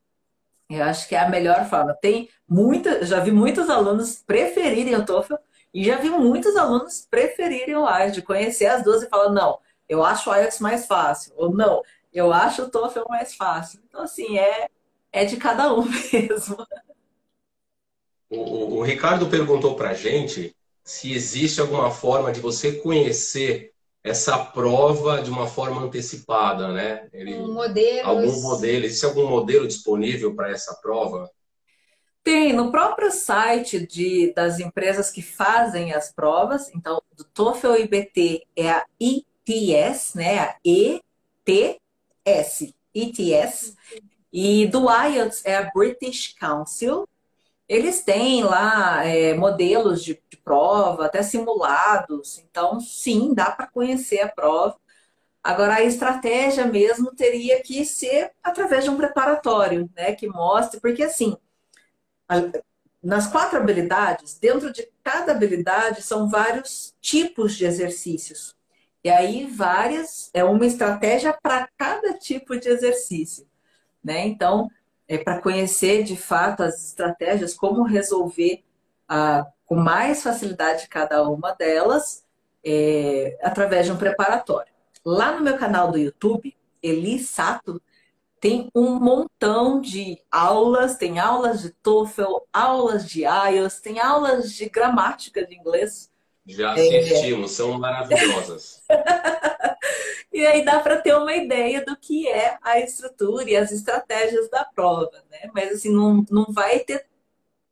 Eu 0.70 0.84
acho 0.84 1.08
que 1.08 1.14
é 1.14 1.18
a 1.18 1.28
melhor 1.28 1.68
forma. 1.68 1.92
Tem 2.00 2.30
muita, 2.48 3.04
já 3.04 3.20
vi 3.20 3.30
muitos 3.32 3.68
alunos 3.68 4.22
preferirem 4.24 4.96
o 4.96 5.04
TOEFL 5.04 5.34
e 5.74 5.84
já 5.84 5.96
vi 5.96 6.08
muitos 6.08 6.56
alunos 6.56 7.06
preferirem 7.10 7.76
o 7.76 7.88
IELTS, 7.88 8.14
de 8.14 8.22
conhecer 8.22 8.66
as 8.66 8.82
duas 8.82 9.02
e 9.02 9.08
falar, 9.08 9.30
não, 9.30 9.58
eu 9.88 10.04
acho 10.04 10.30
o 10.30 10.34
IELTS 10.34 10.60
mais 10.60 10.86
fácil, 10.86 11.32
ou 11.36 11.52
não, 11.52 11.82
eu 12.12 12.32
acho 12.32 12.62
o 12.62 12.70
TOEFL 12.70 13.08
mais 13.08 13.34
fácil. 13.34 13.80
Então, 13.88 14.02
assim, 14.02 14.38
é, 14.38 14.68
é 15.12 15.24
de 15.24 15.36
cada 15.36 15.72
um 15.74 15.84
mesmo. 16.12 16.56
O, 18.28 18.78
o 18.78 18.82
Ricardo 18.82 19.28
perguntou 19.28 19.74
para 19.74 19.94
gente 19.94 20.54
se 20.84 21.12
existe 21.12 21.60
alguma 21.60 21.90
forma 21.90 22.32
de 22.32 22.40
você 22.40 22.72
conhecer 22.72 23.72
essa 24.02 24.38
prova 24.38 25.22
de 25.22 25.30
uma 25.30 25.46
forma 25.46 25.82
antecipada, 25.82 26.72
né? 26.72 27.08
Ele, 27.12 27.36
um 27.36 27.52
modelo. 27.52 28.08
Algum 28.08 28.40
modelo, 28.40 28.84
existe 28.86 29.04
algum 29.04 29.28
modelo 29.28 29.68
disponível 29.68 30.34
para 30.34 30.50
essa 30.50 30.74
prova? 30.80 31.30
Tem, 32.22 32.52
no 32.52 32.70
próprio 32.70 33.10
site 33.10 33.86
de, 33.86 34.32
das 34.34 34.58
empresas 34.58 35.10
que 35.10 35.22
fazem 35.22 35.92
as 35.92 36.12
provas, 36.12 36.70
então, 36.74 37.02
do 37.16 37.24
TOEFL 37.24 37.76
IBT 37.76 38.46
é 38.56 38.70
a 38.70 38.84
ITS, 38.98 40.14
né? 40.14 40.38
A 40.38 40.56
ETS, 42.24 42.74
ETS, 42.94 43.76
e 44.32 44.66
do 44.66 44.86
IELTS 44.90 45.44
é 45.44 45.56
a 45.56 45.70
British 45.72 46.34
Council, 46.38 47.08
eles 47.68 48.02
têm 48.02 48.42
lá 48.42 49.04
é, 49.04 49.34
modelos 49.34 50.02
de, 50.02 50.20
de, 50.28 50.36
prova, 50.36 51.06
até 51.06 51.22
simulados, 51.22 52.38
então 52.38 52.80
sim, 52.80 53.32
dá 53.32 53.50
para 53.50 53.68
conhecer 53.68 54.20
a 54.20 54.28
prova. 54.28 54.76
Agora, 55.42 55.76
a 55.76 55.82
estratégia 55.82 56.66
mesmo 56.66 57.14
teria 57.14 57.62
que 57.62 57.84
ser 57.84 58.32
através 58.42 58.84
de 58.84 58.90
um 58.90 58.96
preparatório, 58.96 59.88
né? 59.96 60.14
Que 60.14 60.26
mostre, 60.26 60.80
porque 60.80 61.04
assim, 61.04 61.36
nas 63.02 63.26
quatro 63.26 63.58
habilidades, 63.58 64.38
dentro 64.38 64.72
de 64.72 64.88
cada 65.02 65.32
habilidade 65.32 66.02
são 66.02 66.28
vários 66.28 66.94
tipos 67.00 67.56
de 67.56 67.64
exercícios. 67.64 68.54
E 69.02 69.08
aí, 69.10 69.46
várias, 69.46 70.30
é 70.34 70.44
uma 70.44 70.66
estratégia 70.66 71.32
para 71.42 71.68
cada 71.76 72.14
tipo 72.18 72.58
de 72.58 72.68
exercício. 72.68 73.46
né? 74.04 74.26
Então, 74.26 74.70
é 75.08 75.18
para 75.18 75.40
conhecer 75.40 76.04
de 76.04 76.16
fato 76.16 76.62
as 76.62 76.86
estratégias, 76.86 77.54
como 77.54 77.82
resolver 77.82 78.62
ah, 79.08 79.46
com 79.66 79.76
mais 79.76 80.22
facilidade 80.22 80.88
cada 80.88 81.28
uma 81.28 81.52
delas, 81.52 82.24
é, 82.64 83.38
através 83.42 83.86
de 83.86 83.92
um 83.92 83.96
preparatório. 83.96 84.72
Lá 85.04 85.32
no 85.32 85.42
meu 85.42 85.56
canal 85.56 85.90
do 85.90 85.98
YouTube, 85.98 86.56
Eli 86.82 87.18
Sato, 87.18 87.80
tem 88.40 88.70
um 88.74 88.98
montão 88.98 89.80
de 89.80 90.18
aulas, 90.30 90.96
tem 90.96 91.18
aulas 91.18 91.60
de 91.60 91.70
TOEFL, 91.70 92.38
aulas 92.52 93.06
de 93.06 93.22
IELTS, 93.22 93.80
tem 93.80 94.00
aulas 94.00 94.52
de 94.52 94.68
gramática 94.68 95.46
de 95.46 95.54
inglês. 95.54 96.09
Já 96.50 96.72
assistimos, 96.72 97.52
é... 97.52 97.54
são 97.54 97.78
maravilhosas. 97.78 98.82
e 100.32 100.46
aí 100.46 100.64
dá 100.64 100.80
para 100.80 100.96
ter 100.96 101.14
uma 101.14 101.34
ideia 101.34 101.84
do 101.84 101.96
que 101.96 102.28
é 102.28 102.58
a 102.62 102.80
estrutura 102.80 103.48
e 103.48 103.56
as 103.56 103.72
estratégias 103.72 104.48
da 104.50 104.64
prova, 104.64 105.22
né? 105.30 105.50
Mas 105.54 105.72
assim, 105.72 105.92
não, 105.92 106.24
não 106.30 106.46
vai 106.50 106.80
ter 106.80 107.06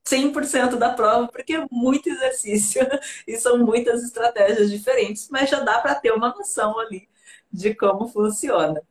100% 0.07 0.77
da 0.77 0.91
prova, 0.91 1.29
porque 1.29 1.55
é 1.55 1.67
muito 1.71 2.09
exercício 2.09 2.81
e 3.27 3.37
são 3.37 3.59
muitas 3.59 4.03
estratégias 4.03 4.71
diferentes, 4.71 5.29
mas 5.31 5.51
já 5.51 5.61
dá 5.61 5.79
para 5.79 5.95
ter 5.95 6.13
uma 6.13 6.31
noção 6.31 6.79
ali 6.79 7.09
de 7.53 7.75
como 7.75 8.09
funciona. 8.09 8.83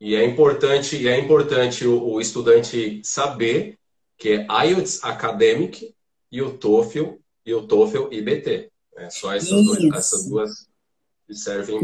E 0.00 0.16
é 0.16 0.24
importante, 0.24 1.06
é 1.06 1.18
importante 1.18 1.86
o, 1.86 2.14
o 2.14 2.20
estudante 2.20 3.00
saber 3.04 3.78
que 4.16 4.30
é 4.30 4.66
IELTS 4.66 5.04
Academic 5.04 5.94
e 6.30 6.42
o 6.42 6.56
TOEFL 6.56 7.18
e 7.44 7.54
o 7.54 7.66
TOEFL 7.66 8.12
IBT. 8.12 8.71
É 8.96 9.10
só 9.10 9.32
essas, 9.32 9.50
duas, 9.50 9.84
essas 9.94 10.28
duas 10.28 10.68
que 11.26 11.34
servem 11.34 11.80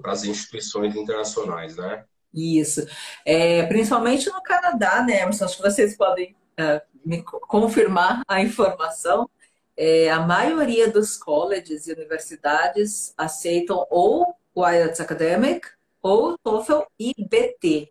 para 0.00 0.12
as 0.12 0.24
instituições 0.24 0.94
internacionais, 0.94 1.76
né? 1.76 2.04
Isso. 2.32 2.86
É, 3.24 3.64
principalmente 3.66 4.28
no 4.30 4.42
Canadá, 4.42 5.02
né, 5.02 5.22
Emerson? 5.22 5.44
Acho 5.44 5.56
que 5.56 5.62
vocês 5.62 5.96
podem 5.96 6.34
uh, 6.58 6.80
me 7.04 7.22
confirmar 7.22 8.22
a 8.26 8.40
informação. 8.40 9.28
É, 9.76 10.10
a 10.10 10.20
maioria 10.20 10.90
dos 10.90 11.16
colleges 11.16 11.86
e 11.86 11.92
universidades 11.92 13.14
aceitam 13.16 13.86
ou 13.90 14.34
o 14.54 14.68
IELTS 14.68 15.00
Academic 15.00 15.66
ou 16.02 16.36
TOEFL 16.38 16.82
IBT. 16.98 17.90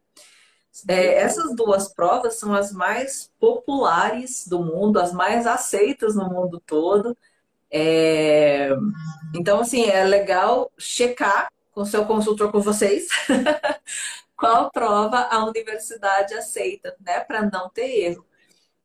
É, 0.88 1.16
essas 1.16 1.56
duas 1.56 1.94
provas 1.94 2.36
são 2.36 2.54
as 2.54 2.72
mais 2.72 3.32
populares 3.40 4.48
do 4.48 4.64
mundo, 4.64 5.00
as 5.00 5.12
mais 5.12 5.46
aceitas 5.46 6.16
no 6.16 6.30
mundo 6.30 6.62
todo. 6.66 7.18
É, 7.72 8.70
então, 9.34 9.62
assim, 9.62 9.86
é 9.86 10.04
legal 10.04 10.72
checar 10.78 11.50
com 11.72 11.86
seu 11.86 12.06
consultor, 12.06 12.52
com 12.52 12.60
vocês, 12.60 13.08
qual 14.36 14.70
prova 14.72 15.20
a 15.32 15.46
universidade 15.46 16.34
aceita, 16.34 16.96
né, 17.00 17.22
para 17.22 17.50
não 17.50 17.70
ter 17.70 17.90
erro. 18.02 18.26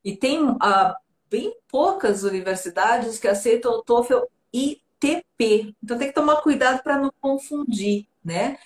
E 0.04 0.16
tem 0.16 0.40
uh, 0.44 0.94
bem 1.28 1.56
poucas 1.68 2.22
universidades 2.22 3.18
que 3.18 3.26
aceitam 3.26 3.72
o 3.72 3.82
TOEFL 3.82 4.20
ITP. 4.52 5.74
Então 5.82 5.98
tem 5.98 6.08
que 6.08 6.14
tomar 6.14 6.36
cuidado 6.42 6.82
para 6.82 6.98
não 6.98 7.12
confundir, 7.20 8.06
né? 8.24 8.56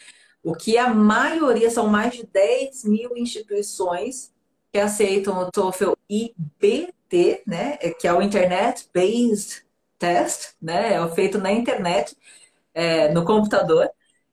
O 0.42 0.54
que 0.54 0.76
a 0.76 0.92
maioria, 0.92 1.70
são 1.70 1.86
mais 1.86 2.14
de 2.14 2.26
10 2.26 2.84
mil 2.84 3.16
instituições 3.16 4.32
que 4.72 4.78
aceitam 4.78 5.38
o 5.38 5.50
TOEFL 5.50 5.92
IBT, 6.08 7.42
né? 7.46 7.76
Que 7.98 8.06
é 8.06 8.12
o 8.12 8.20
Internet 8.20 8.88
Based 8.92 9.64
Test, 10.00 10.54
né? 10.60 10.94
É 10.94 11.08
feito 11.10 11.38
na 11.38 11.52
internet, 11.52 12.16
é, 12.74 13.10
no 13.12 13.24
computador. 13.24 13.90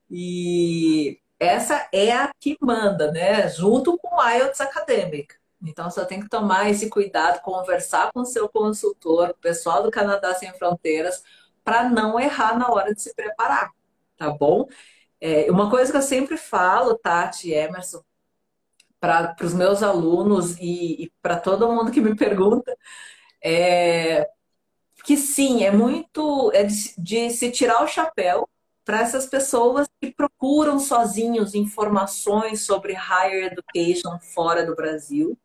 E 0.09 1.19
essa 1.39 1.87
é 1.93 2.11
a 2.13 2.31
que 2.39 2.57
manda, 2.61 3.11
né? 3.11 3.49
Junto 3.49 3.97
com 3.97 4.15
o 4.15 4.29
IELTS 4.29 4.61
Academic. 4.61 5.35
Então, 5.61 5.89
você 5.89 6.05
tem 6.05 6.21
que 6.21 6.29
tomar 6.29 6.69
esse 6.69 6.89
cuidado, 6.89 7.41
conversar 7.41 8.11
com 8.13 8.21
o 8.21 8.25
seu 8.25 8.47
consultor, 8.49 9.31
o 9.31 9.35
pessoal 9.35 9.83
do 9.83 9.91
Canadá 9.91 10.33
Sem 10.35 10.53
Fronteiras, 10.53 11.23
para 11.63 11.89
não 11.89 12.19
errar 12.19 12.57
na 12.57 12.69
hora 12.71 12.93
de 12.95 13.01
se 13.01 13.13
preparar, 13.13 13.71
tá 14.17 14.29
bom? 14.31 14.67
É, 15.19 15.51
uma 15.51 15.69
coisa 15.69 15.91
que 15.91 15.97
eu 15.97 16.01
sempre 16.01 16.37
falo, 16.37 16.97
Tati 16.97 17.51
Emerson, 17.51 18.03
para 18.99 19.35
os 19.41 19.53
meus 19.53 19.83
alunos 19.83 20.57
e, 20.59 21.05
e 21.05 21.11
para 21.21 21.39
todo 21.39 21.71
mundo 21.71 21.91
que 21.91 22.01
me 22.01 22.15
pergunta, 22.17 22.77
é 23.43 24.29
que 25.07 25.15
sim, 25.15 25.63
é 25.63 25.71
muito 25.71 26.51
é 26.53 26.65
de, 26.65 26.93
de 26.97 27.29
se 27.29 27.49
tirar 27.49 27.81
o 27.81 27.87
chapéu 27.87 28.45
para 28.83 28.99
essas 28.99 29.25
pessoas 29.25 29.87
que 30.01 30.11
procuram 30.11 30.81
sozinhos 30.81 31.55
informações 31.55 32.65
sobre 32.65 32.91
higher 32.91 33.53
education 33.53 34.19
fora 34.19 34.65
do 34.65 34.75
Brasil, 34.75 35.39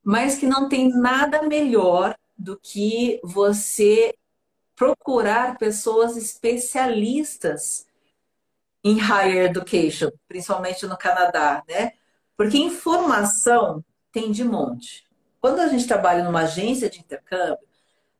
mas 0.00 0.38
que 0.38 0.46
não 0.46 0.68
tem 0.68 0.90
nada 0.90 1.42
melhor 1.42 2.16
do 2.38 2.56
que 2.56 3.20
você 3.24 4.14
procurar 4.76 5.58
pessoas 5.58 6.16
especialistas 6.16 7.84
em 8.84 8.96
higher 8.96 9.50
education, 9.50 10.12
principalmente 10.28 10.86
no 10.86 10.96
Canadá, 10.96 11.64
né? 11.68 11.94
Porque 12.36 12.56
informação 12.56 13.84
tem 14.12 14.30
de 14.30 14.44
monte. 14.44 15.04
Quando 15.40 15.58
a 15.58 15.66
gente 15.66 15.88
trabalha 15.88 16.22
numa 16.22 16.42
agência 16.42 16.88
de 16.88 17.00
intercâmbio, 17.00 17.67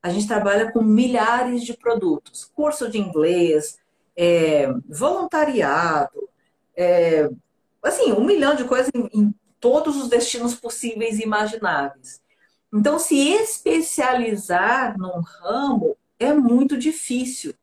a 0.02 0.10
gente 0.10 0.28
trabalha 0.28 0.70
com 0.72 0.82
milhares 0.82 1.62
de 1.64 1.76
produtos, 1.76 2.44
curso 2.54 2.88
de 2.90 2.98
inglês, 2.98 3.78
é, 4.16 4.68
voluntariado, 4.88 6.28
é, 6.76 7.28
assim, 7.82 8.12
um 8.12 8.24
milhão 8.24 8.54
de 8.54 8.64
coisas 8.64 8.90
em, 8.94 9.08
em 9.12 9.34
todos 9.60 9.96
os 9.96 10.08
destinos 10.08 10.54
possíveis 10.54 11.18
e 11.18 11.24
imagináveis. 11.24 12.20
Então, 12.72 12.98
se 12.98 13.16
especializar 13.16 14.96
num 14.98 15.20
ramo 15.20 15.96
é 16.18 16.32
muito 16.32 16.76
difícil. 16.76 17.54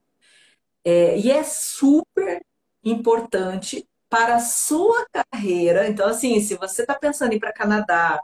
É, 0.84 1.17
e 1.17 1.32
é 1.32 1.43
super 1.43 2.43
importante 2.84 3.88
para 4.10 4.36
a 4.36 4.39
sua 4.39 5.06
carreira. 5.12 5.88
Então, 5.88 6.08
assim, 6.08 6.39
se 6.39 6.56
você 6.56 6.82
está 6.82 6.95
pensando 6.95 7.34
em 7.34 7.36
ir 7.38 7.39
para 7.39 7.54
Canadá, 7.54 8.19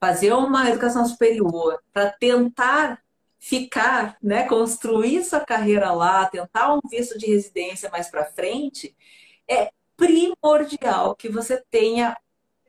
fazer 0.00 0.32
uma 0.32 0.68
educação 0.70 1.04
superior, 1.04 1.80
para 1.92 2.10
tentar 2.10 3.02
ficar, 3.40 4.18
né, 4.22 4.46
construir 4.46 5.24
sua 5.24 5.40
carreira 5.40 5.90
lá, 5.92 6.26
tentar 6.26 6.74
um 6.74 6.80
visto 6.88 7.18
de 7.18 7.26
residência 7.26 7.88
mais 7.90 8.08
para 8.08 8.26
frente, 8.26 8.94
é 9.48 9.72
primordial 9.96 11.16
que 11.16 11.28
você 11.28 11.62
tenha 11.70 12.16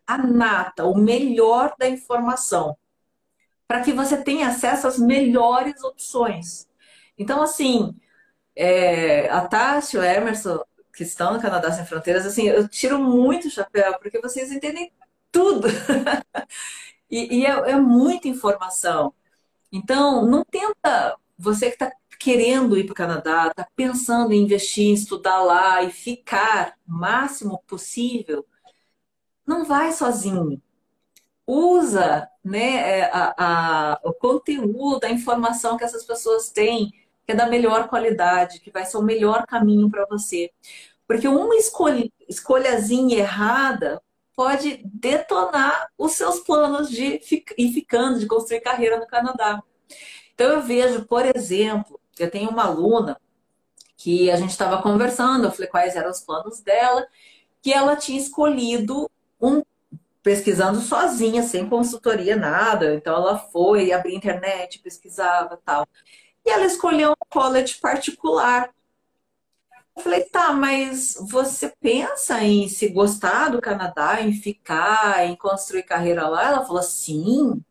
a 0.08 0.18
nata, 0.18 0.86
o 0.86 0.98
melhor 0.98 1.76
da 1.78 1.88
informação, 1.88 2.78
para 3.68 3.82
que 3.82 3.92
você 3.92 4.24
tenha 4.24 4.48
acesso 4.48 4.88
às 4.88 4.98
melhores 4.98 5.84
opções. 5.84 6.68
Então, 7.18 7.42
assim, 7.42 7.96
é, 8.56 9.30
a 9.30 9.48
Tati, 9.48 9.98
o 9.98 10.04
Emerson, 10.04 10.64
que 10.94 11.04
estão 11.04 11.34
no 11.34 11.42
Canadá 11.42 11.72
Sem 11.72 11.86
Fronteiras, 11.86 12.26
assim, 12.26 12.48
eu 12.48 12.68
tiro 12.68 13.00
muito 13.00 13.50
chapéu, 13.50 13.98
porque 14.00 14.20
vocês 14.20 14.52
entendem 14.52 14.92
tudo. 15.32 15.68
e, 17.10 17.40
e 17.40 17.46
é, 17.46 17.72
é 17.72 17.76
muita 17.76 18.28
informação. 18.28 19.14
Então, 19.72 20.26
não 20.26 20.44
tenta, 20.44 21.18
você 21.38 21.68
que 21.68 21.76
está 21.76 21.92
querendo 22.20 22.78
ir 22.78 22.86
para 22.86 22.92
o 22.94 22.96
Canadá, 22.96 23.48
está 23.48 23.68
pensando 23.76 24.32
em 24.34 24.44
investir, 24.44 24.94
estudar 24.94 25.42
lá 25.42 25.82
e 25.82 25.92
ficar 25.92 26.78
o 26.88 26.92
máximo 26.92 27.64
possível, 27.66 28.46
não 29.46 29.66
vai 29.66 29.92
sozinho. 29.92 30.62
Usa 31.48 32.30
né, 32.44 33.00
é, 33.00 33.12
a, 33.12 33.94
a, 33.94 34.00
o 34.04 34.14
conteúdo, 34.14 35.04
a 35.04 35.10
informação 35.10 35.78
que 35.78 35.84
essas 35.84 36.06
pessoas 36.06 36.50
têm, 36.50 36.92
que 37.26 37.32
é 37.32 37.36
da 37.36 37.48
melhor 37.48 37.88
qualidade, 37.90 38.60
que 38.60 38.72
vai 38.72 38.86
ser 38.86 38.98
o 38.98 39.02
melhor 39.02 39.46
caminho 39.48 39.90
para 39.90 40.06
você. 40.06 40.52
Porque 41.08 41.28
uma 41.28 41.56
escolha, 41.56 42.10
escolhazinha 42.28 43.18
errada 43.18 44.02
pode 44.36 44.82
detonar 44.86 45.90
os 45.98 46.14
seus 46.14 46.40
planos 46.40 46.90
de 46.90 47.22
ir 47.58 47.72
ficando, 47.74 48.20
de 48.20 48.28
construir 48.28 48.62
carreira 48.62 49.00
no 49.00 49.08
Canadá. 49.08 49.62
Então 50.34 50.48
eu 50.48 50.62
vejo, 50.62 51.06
por 51.06 51.24
exemplo, 51.36 52.00
eu 52.18 52.30
tenho 52.30 52.50
uma 52.50 52.66
aluna 52.66 53.20
que 53.98 54.32
a 54.32 54.36
gente 54.36 54.50
estava 54.50 54.82
conversando, 54.82 55.46
eu 55.46 55.52
falei 55.52 55.68
quais 55.68 55.96
eram 55.96 56.10
os 56.10 56.22
planos 56.22 56.62
dela, 56.62 57.06
que 57.62 57.72
ela 57.72 57.96
tinha 57.96 58.20
escolhido 58.20 59.10
um 59.40 59.62
pesquisando 60.24 60.80
sozinha, 60.82 61.44
sem 61.44 61.68
consultoria, 61.68 62.36
nada. 62.36 62.94
Então 62.96 63.16
ela 63.16 63.38
foi, 63.38 63.92
abria 63.92 64.16
internet, 64.16 64.80
pesquisava 64.80 65.60
tal. 65.64 65.88
E 66.46 66.50
ela 66.50 66.66
escolheu 66.66 67.12
um 67.12 67.30
college 67.30 67.76
particular. 67.80 68.70
Eu 69.96 70.04
falei, 70.04 70.24
tá, 70.24 70.54
mas 70.54 71.18
você 71.20 71.74
pensa 71.80 72.44
em 72.44 72.68
se 72.70 72.88
gostar 72.90 73.50
do 73.50 73.62
Canadá, 73.62 74.22
em 74.22 74.34
ficar, 74.34 75.26
em 75.26 75.36
construir 75.36 75.84
carreira 75.84 76.28
lá? 76.28 76.48
Ela 76.48 76.66
falou, 76.66 76.82
sim. 76.84 77.64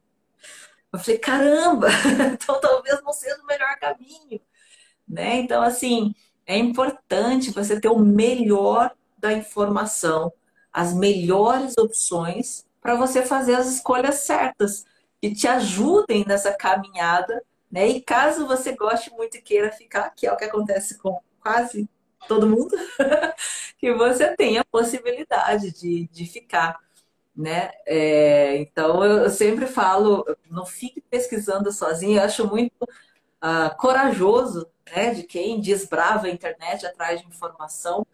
Eu 0.92 0.98
falei, 0.98 1.18
caramba, 1.18 1.88
então 2.32 2.60
talvez 2.60 3.02
não 3.02 3.12
seja 3.12 3.40
o 3.42 3.46
melhor 3.46 3.76
caminho. 3.78 4.40
Né? 5.08 5.36
Então, 5.38 5.62
assim, 5.62 6.14
é 6.46 6.56
importante 6.56 7.50
você 7.52 7.80
ter 7.80 7.88
o 7.88 7.98
melhor 7.98 8.94
da 9.18 9.32
informação 9.32 10.32
as 10.72 10.94
melhores 10.94 11.76
opções 11.76 12.64
para 12.80 12.94
você 12.94 13.22
fazer 13.22 13.54
as 13.54 13.66
escolhas 13.66 14.16
certas 14.20 14.84
que 15.20 15.34
te 15.34 15.46
ajudem 15.46 16.24
nessa 16.26 16.52
caminhada, 16.52 17.42
né? 17.70 17.88
E 17.88 18.00
caso 18.00 18.46
você 18.46 18.72
goste 18.72 19.10
muito 19.10 19.36
e 19.36 19.42
queira 19.42 19.70
ficar, 19.70 20.10
que 20.10 20.26
é 20.26 20.32
o 20.32 20.36
que 20.36 20.44
acontece 20.44 20.96
com 20.98 21.20
quase 21.40 21.88
todo 22.28 22.46
mundo, 22.46 22.76
que 23.78 23.92
você 23.94 24.34
tenha 24.36 24.62
a 24.62 24.64
possibilidade 24.64 25.72
de, 25.72 26.08
de 26.08 26.26
ficar, 26.26 26.78
né? 27.34 27.70
É, 27.86 28.56
então 28.58 29.04
eu 29.04 29.30
sempre 29.30 29.66
falo, 29.66 30.24
não 30.50 30.66
fique 30.66 31.00
pesquisando 31.00 31.72
sozinho. 31.72 32.18
Eu 32.18 32.24
acho 32.24 32.46
muito 32.46 32.84
uh, 32.84 33.76
corajoso, 33.78 34.68
né, 34.94 35.14
de 35.14 35.22
quem 35.22 35.60
desbrava 35.60 36.26
a 36.26 36.30
internet 36.30 36.86
atrás 36.86 37.20
de 37.20 37.26
informação 37.26 38.06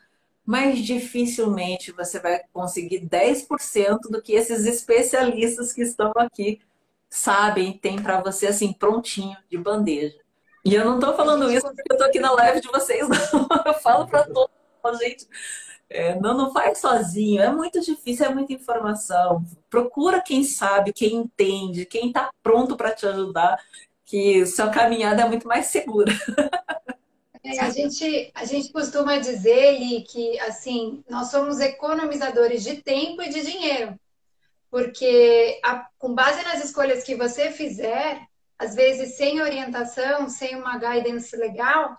mas 0.47 0.79
dificilmente 0.79 1.91
você 1.91 2.21
vai 2.21 2.41
conseguir 2.53 3.01
10% 3.01 4.09
do 4.09 4.23
que 4.23 4.33
esses 4.33 4.65
especialistas 4.65 5.73
que 5.73 5.83
estão 5.83 6.13
aqui 6.17 6.61
sabem, 7.11 7.77
tem 7.77 8.01
para 8.01 8.21
você 8.21 8.47
assim, 8.47 8.73
prontinho, 8.73 9.37
de 9.51 9.59
bandeja. 9.59 10.17
E 10.67 10.75
eu 10.75 10.85
não 10.85 10.97
estou 10.97 11.15
falando 11.15 11.49
isso 11.49 11.65
porque 11.65 11.83
eu 11.89 11.95
estou 11.95 12.09
aqui 12.09 12.19
na 12.19 12.33
live 12.33 12.61
de 12.61 12.67
vocês, 12.67 13.07
não. 13.09 13.49
Eu 13.65 13.75
falo 13.75 14.05
para 14.09 14.25
todos, 14.25 14.99
gente. 14.99 15.25
É, 15.89 16.19
não, 16.19 16.37
não 16.37 16.53
faz 16.53 16.79
sozinho, 16.79 17.41
é 17.41 17.53
muito 17.53 17.81
difícil, 17.81 18.27
é 18.27 18.35
muita 18.35 18.53
informação. 18.53 19.45
Procura 19.71 20.21
quem 20.21 20.43
sabe, 20.43 20.93
quem 20.93 21.15
entende, 21.15 21.87
quem 21.87 22.09
está 22.09 22.31
pronto 22.43 22.77
para 22.77 22.91
te 22.91 23.07
ajudar, 23.07 23.63
que 24.05 24.45
sua 24.45 24.69
caminhada 24.69 25.23
é 25.23 25.29
muito 25.29 25.47
mais 25.47 25.67
segura. 25.67 26.13
É, 27.45 27.61
a, 27.61 27.71
gente, 27.71 28.33
a 28.35 28.45
gente 28.45 28.73
costuma 28.73 29.19
dizer, 29.19 29.79
Li, 29.79 30.03
que 30.03 30.37
assim, 30.41 31.05
nós 31.09 31.31
somos 31.31 31.61
economizadores 31.61 32.65
de 32.65 32.83
tempo 32.83 33.23
e 33.23 33.29
de 33.29 33.43
dinheiro. 33.43 33.97
Porque 34.69 35.61
a, 35.63 35.87
com 35.97 36.13
base 36.13 36.43
nas 36.43 36.65
escolhas 36.65 37.05
que 37.05 37.15
você 37.15 37.53
fizer, 37.53 38.21
às 38.59 38.75
vezes 38.75 39.17
sem 39.17 39.41
orientação, 39.41 40.29
sem 40.29 40.57
uma 40.57 40.79
guidance 40.79 41.37
legal, 41.37 41.97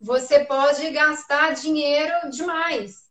você 0.00 0.44
pode 0.44 0.88
gastar 0.90 1.54
dinheiro 1.54 2.30
demais. 2.30 3.08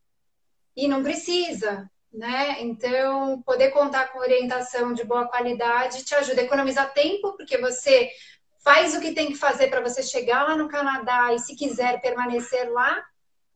E 0.75 0.87
não 0.87 1.03
precisa, 1.03 1.89
né? 2.13 2.61
Então, 2.61 3.41
poder 3.41 3.71
contar 3.71 4.07
com 4.07 4.19
orientação 4.19 4.93
de 4.93 5.03
boa 5.03 5.27
qualidade 5.27 6.03
te 6.03 6.15
ajuda 6.15 6.41
a 6.41 6.45
economizar 6.45 6.93
tempo, 6.93 7.35
porque 7.35 7.57
você 7.57 8.09
faz 8.63 8.95
o 8.95 8.99
que 8.99 9.13
tem 9.13 9.27
que 9.27 9.35
fazer 9.35 9.69
para 9.69 9.81
você 9.81 10.01
chegar 10.01 10.43
lá 10.43 10.55
no 10.55 10.67
Canadá 10.67 11.33
e, 11.33 11.39
se 11.39 11.55
quiser, 11.55 12.01
permanecer 12.01 12.71
lá. 12.71 13.03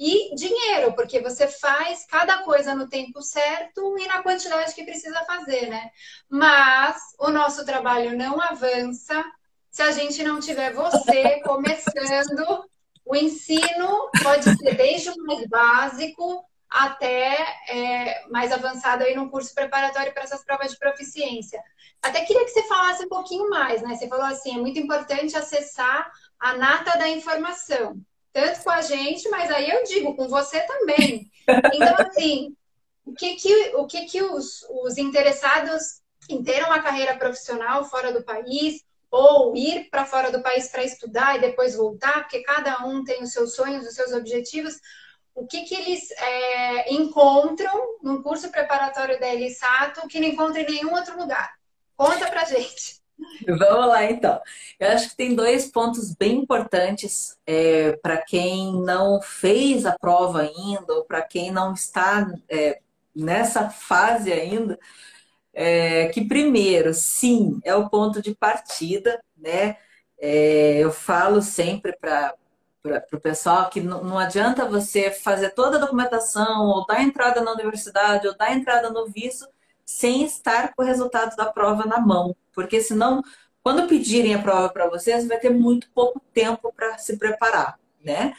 E 0.04 0.34
dinheiro, 0.34 0.94
porque 0.94 1.22
você 1.22 1.48
faz 1.48 2.08
cada 2.08 2.40
coisa 2.40 2.74
no 2.74 2.90
tempo 2.90 3.22
certo 3.22 3.96
e 4.00 4.08
na 4.08 4.24
quantidade 4.24 4.74
que 4.74 4.84
precisa 4.84 5.24
fazer, 5.26 5.70
né? 5.70 5.92
Mas 6.28 6.98
o 7.20 7.30
nosso 7.30 7.64
trabalho 7.64 8.18
não 8.18 8.42
avança 8.42 9.24
se 9.70 9.84
a 9.84 9.92
gente 9.92 10.24
não 10.24 10.40
tiver 10.40 10.74
você 10.74 11.40
começando 11.46 12.66
o 13.06 13.16
ensino, 13.16 14.10
pode 14.24 14.46
ser 14.46 14.76
desde 14.76 15.12
o 15.12 15.24
mais 15.24 15.48
básico 15.48 16.44
até 16.68 17.38
é, 17.70 18.28
mais 18.30 18.52
avançado 18.52 19.04
aí 19.04 19.16
num 19.16 19.30
curso 19.30 19.54
preparatório 19.54 20.16
para 20.16 20.24
essas 20.24 20.44
provas 20.44 20.72
de 20.72 20.80
proficiência. 20.80 21.62
Até 22.02 22.26
queria 22.26 22.44
que 22.44 22.50
você 22.50 22.64
falasse 22.64 23.06
um 23.06 23.10
pouquinho 23.10 23.48
mais, 23.52 23.84
né? 23.84 23.94
Você 23.94 24.08
falou 24.08 24.26
assim, 24.26 24.56
é 24.56 24.60
muito 24.60 24.80
importante 24.80 25.38
acessar 25.38 26.12
a 26.40 26.58
nata 26.58 26.98
da 26.98 27.08
informação, 27.08 28.02
tanto 28.34 28.64
com 28.64 28.70
a 28.70 28.82
gente, 28.82 29.28
mas 29.30 29.52
aí 29.52 29.70
eu 29.70 29.84
digo, 29.84 30.16
com 30.16 30.28
você 30.28 30.62
também. 30.62 31.30
Então, 31.74 31.96
assim, 32.08 32.56
o 33.06 33.14
que 33.14 33.36
que, 33.36 33.76
o 33.76 33.86
que, 33.86 34.06
que 34.06 34.22
os, 34.22 34.64
os 34.70 34.98
interessados 34.98 36.02
em 36.30 36.44
ter 36.44 36.64
uma 36.64 36.82
carreira 36.82 37.18
profissional 37.18 37.84
fora 37.86 38.14
do 38.14 38.24
país, 38.24 38.84
ou 39.10 39.56
ir 39.56 39.90
para 39.90 40.06
fora 40.06 40.32
do 40.32 40.42
país 40.42 40.70
para 40.70 40.84
estudar 40.84 41.36
e 41.36 41.42
depois 41.42 41.76
voltar, 41.76 42.22
porque 42.22 42.42
cada 42.44 42.86
um 42.86 43.04
tem 43.04 43.22
os 43.22 43.34
seus 43.34 43.54
sonhos, 43.56 43.86
os 43.86 43.94
seus 43.94 44.14
objetivos, 44.14 44.76
o 45.36 45.46
que, 45.46 45.64
que 45.64 45.76
eles 45.76 46.10
é, 46.12 46.94
encontram 46.94 47.98
num 48.02 48.22
curso 48.22 48.50
preparatório 48.50 49.20
da 49.20 49.34
Elisato 49.34 50.08
que 50.08 50.20
não 50.20 50.28
encontram 50.28 50.62
em 50.62 50.66
nenhum 50.66 50.94
outro 50.94 51.18
lugar? 51.18 51.52
Conta 51.96 52.30
pra 52.30 52.46
gente. 52.46 53.01
Vamos 53.48 53.88
lá, 53.88 54.06
então. 54.06 54.42
Eu 54.80 54.90
acho 54.90 55.10
que 55.10 55.16
tem 55.16 55.36
dois 55.36 55.70
pontos 55.70 56.14
bem 56.14 56.40
importantes 56.40 57.38
é, 57.46 57.94
para 57.98 58.18
quem 58.18 58.74
não 58.82 59.22
fez 59.22 59.86
a 59.86 59.98
prova 59.98 60.42
ainda, 60.42 60.94
ou 60.94 61.06
para 61.06 61.22
quem 61.22 61.52
não 61.52 61.74
está 61.74 62.28
é, 62.50 62.80
nessa 63.16 63.70
fase 63.70 64.32
ainda. 64.32 64.80
É, 65.54 66.08
que 66.10 66.26
primeiro, 66.26 66.94
sim, 66.94 67.60
é 67.64 67.76
o 67.76 67.90
ponto 67.90 68.22
de 68.22 68.34
partida, 68.34 69.22
né? 69.38 69.78
É, 70.20 70.78
eu 70.80 70.92
falo 70.92 71.42
sempre 71.42 71.94
para 71.98 72.36
para 72.82 73.06
o 73.14 73.20
pessoal 73.20 73.70
que 73.70 73.80
não, 73.80 74.04
não, 74.04 74.18
adianta 74.18 74.66
você 74.66 75.12
fazer 75.12 75.52
toda 75.52 75.78
a 75.78 75.80
documentação, 75.80 76.66
ou 76.66 76.86
dar 76.86 77.04
entrada 77.04 77.42
na 77.42 77.52
universidade, 77.52 78.28
ou 78.28 78.36
dar 78.36 78.54
entrada 78.54 78.90
no 78.90 79.06
visto, 79.08 79.48
sem 79.86 80.24
estar 80.24 80.74
com 80.74 80.84
o 80.84 80.86
resultado 80.86 81.36
da 81.36 81.46
prova 81.52 81.86
na 81.86 82.00
mão. 82.00 82.36
Porque 82.54 82.82
senão, 82.82 83.22
quando 83.64 83.88
pedirem 83.88 84.34
a 84.34 84.42
prova 84.42 84.70
para 84.70 84.90
vocês, 84.90 85.28
vai 85.28 85.40
ter 85.40 85.50
muito 85.50 85.90
pouco 85.92 86.22
tempo 86.34 86.74
para 86.74 86.98
se 86.98 87.18
preparar, 87.18 87.80
né? 88.04 88.34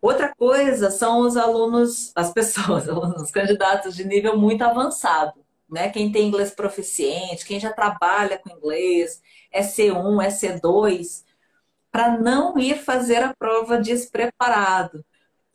Outra 0.00 0.32
coisa 0.34 0.90
são 0.90 1.20
os 1.20 1.36
alunos, 1.36 2.12
as 2.14 2.30
pessoas, 2.34 2.86
os 2.88 3.30
candidatos 3.30 3.96
de 3.96 4.04
nível 4.04 4.36
muito 4.36 4.62
avançado, 4.62 5.44
né? 5.68 5.90
Quem 5.90 6.12
tem 6.12 6.28
inglês 6.28 6.50
proficiente, 6.52 7.44
quem 7.44 7.60
já 7.60 7.72
trabalha 7.72 8.38
com 8.38 8.50
inglês, 8.50 9.20
é 9.52 9.62
C1, 9.62 10.22
é 10.22 10.28
C2, 10.28 11.24
para 11.90 12.18
não 12.18 12.58
ir 12.58 12.78
fazer 12.78 13.22
a 13.22 13.34
prova 13.34 13.78
despreparado. 13.78 15.04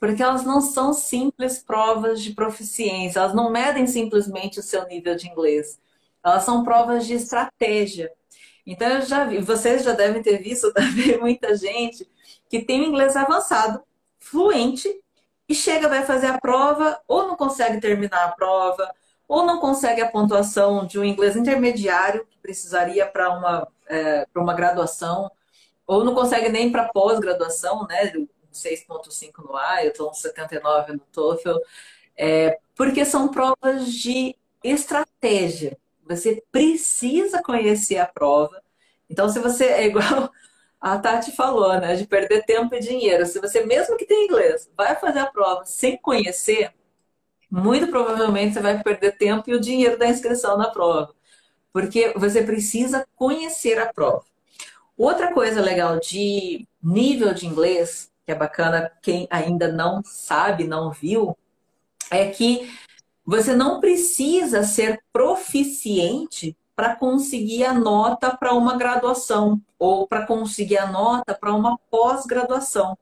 Porque 0.04 0.22
elas 0.22 0.44
não 0.44 0.60
são 0.60 0.92
simples 0.92 1.64
provas 1.64 2.22
de 2.22 2.34
proficiência, 2.34 3.20
elas 3.20 3.34
não 3.34 3.50
medem 3.50 3.88
simplesmente 3.88 4.60
o 4.60 4.62
seu 4.62 4.86
nível 4.86 5.16
de 5.16 5.30
inglês. 5.30 5.80
Elas 6.22 6.44
são 6.44 6.62
provas 6.62 7.08
de 7.08 7.14
estratégia. 7.14 8.12
Então, 8.66 8.86
eu 8.90 9.02
já 9.04 9.24
vi, 9.24 9.40
vocês 9.40 9.82
já 9.82 9.94
devem 9.94 10.22
ter 10.22 10.40
visto 10.44 10.74
também 10.76 11.18
muita 11.18 11.56
gente 11.56 12.06
que 12.50 12.62
tem 12.62 12.82
o 12.82 12.84
inglês 12.84 13.16
avançado, 13.16 13.82
fluente, 14.20 14.94
e 15.48 15.56
chega, 15.56 15.88
vai 15.88 16.04
fazer 16.04 16.28
a 16.28 16.38
prova, 16.38 17.00
ou 17.08 17.26
não 17.26 17.38
consegue 17.38 17.80
terminar 17.80 18.26
a 18.26 18.32
prova, 18.34 18.94
ou 19.26 19.46
não 19.46 19.62
consegue 19.62 20.02
a 20.02 20.12
pontuação 20.12 20.86
de 20.86 21.00
um 21.00 21.06
inglês 21.06 21.38
intermediário, 21.38 22.28
que 22.30 22.38
precisaria 22.40 23.06
para 23.06 23.30
uma, 23.30 23.66
é, 23.88 24.28
uma 24.36 24.54
graduação, 24.54 25.32
ou 25.88 26.04
não 26.04 26.14
consegue 26.14 26.50
nem 26.50 26.70
para 26.70 26.90
pós-graduação, 26.90 27.88
né? 27.88 28.12
6.5 28.58 29.44
no 29.44 29.58
IELTS, 29.82 30.20
79 30.20 30.94
no 30.94 31.00
TOEFL, 31.12 31.58
é, 32.16 32.60
porque 32.76 33.06
são 33.06 33.30
provas 33.30 33.92
de 33.92 34.36
estratégia. 34.64 35.78
Você 36.08 36.44
precisa 36.52 37.42
conhecer 37.42 37.98
a 37.98 38.06
prova. 38.06 38.62
Então, 39.10 39.30
se 39.30 39.40
você 39.40 39.66
é 39.66 39.86
igual 39.86 40.32
a 40.84 40.98
Tati 41.00 41.32
falou, 41.32 41.80
né, 41.80 41.96
de 41.96 42.06
perder 42.06 42.44
tempo 42.44 42.76
e 42.76 42.80
dinheiro. 42.82 43.26
Se 43.26 43.40
você 43.40 43.66
mesmo 43.66 43.96
que 43.96 44.06
tem 44.06 44.26
inglês, 44.26 44.70
vai 44.76 44.98
fazer 44.98 45.20
a 45.20 45.26
prova 45.26 45.64
sem 45.64 45.98
conhecer, 45.98 46.74
muito 47.50 47.88
provavelmente 47.88 48.56
você 48.56 48.60
vai 48.60 48.84
perder 48.84 49.18
tempo 49.18 49.50
e 49.50 49.54
o 49.54 49.62
dinheiro 49.62 49.98
da 49.98 50.10
inscrição 50.10 50.58
na 50.58 50.70
prova, 50.70 51.16
porque 51.72 52.14
você 52.18 52.44
precisa 52.44 53.08
conhecer 53.16 53.80
a 53.80 53.94
prova. 53.94 54.26
Outra 54.98 55.34
coisa 55.34 55.62
legal 55.62 56.02
de 56.02 56.68
nível 56.84 57.34
de 57.34 57.48
inglês, 57.48 58.12
que 58.26 58.32
é 58.32 58.36
bacana 58.36 58.92
quem 59.02 59.28
ainda 59.30 59.72
não 59.72 60.02
sabe, 60.04 60.66
não 60.66 60.92
viu, 60.92 61.38
é 62.10 62.30
que 62.30 62.72
você 63.26 63.56
não 63.56 63.80
precisa 63.80 64.64
ser 64.64 65.02
proficiente 65.12 66.58
para 66.76 66.96
conseguir 66.96 67.66
a 67.66 67.74
nota 67.74 68.36
para 68.36 68.54
uma 68.54 68.78
graduação 68.78 69.62
ou 69.78 70.08
para 70.08 70.26
conseguir 70.26 70.78
a 70.78 70.92
nota 70.92 71.34
para 71.34 71.54
uma 71.54 71.78
pós-graduação. 71.90 72.98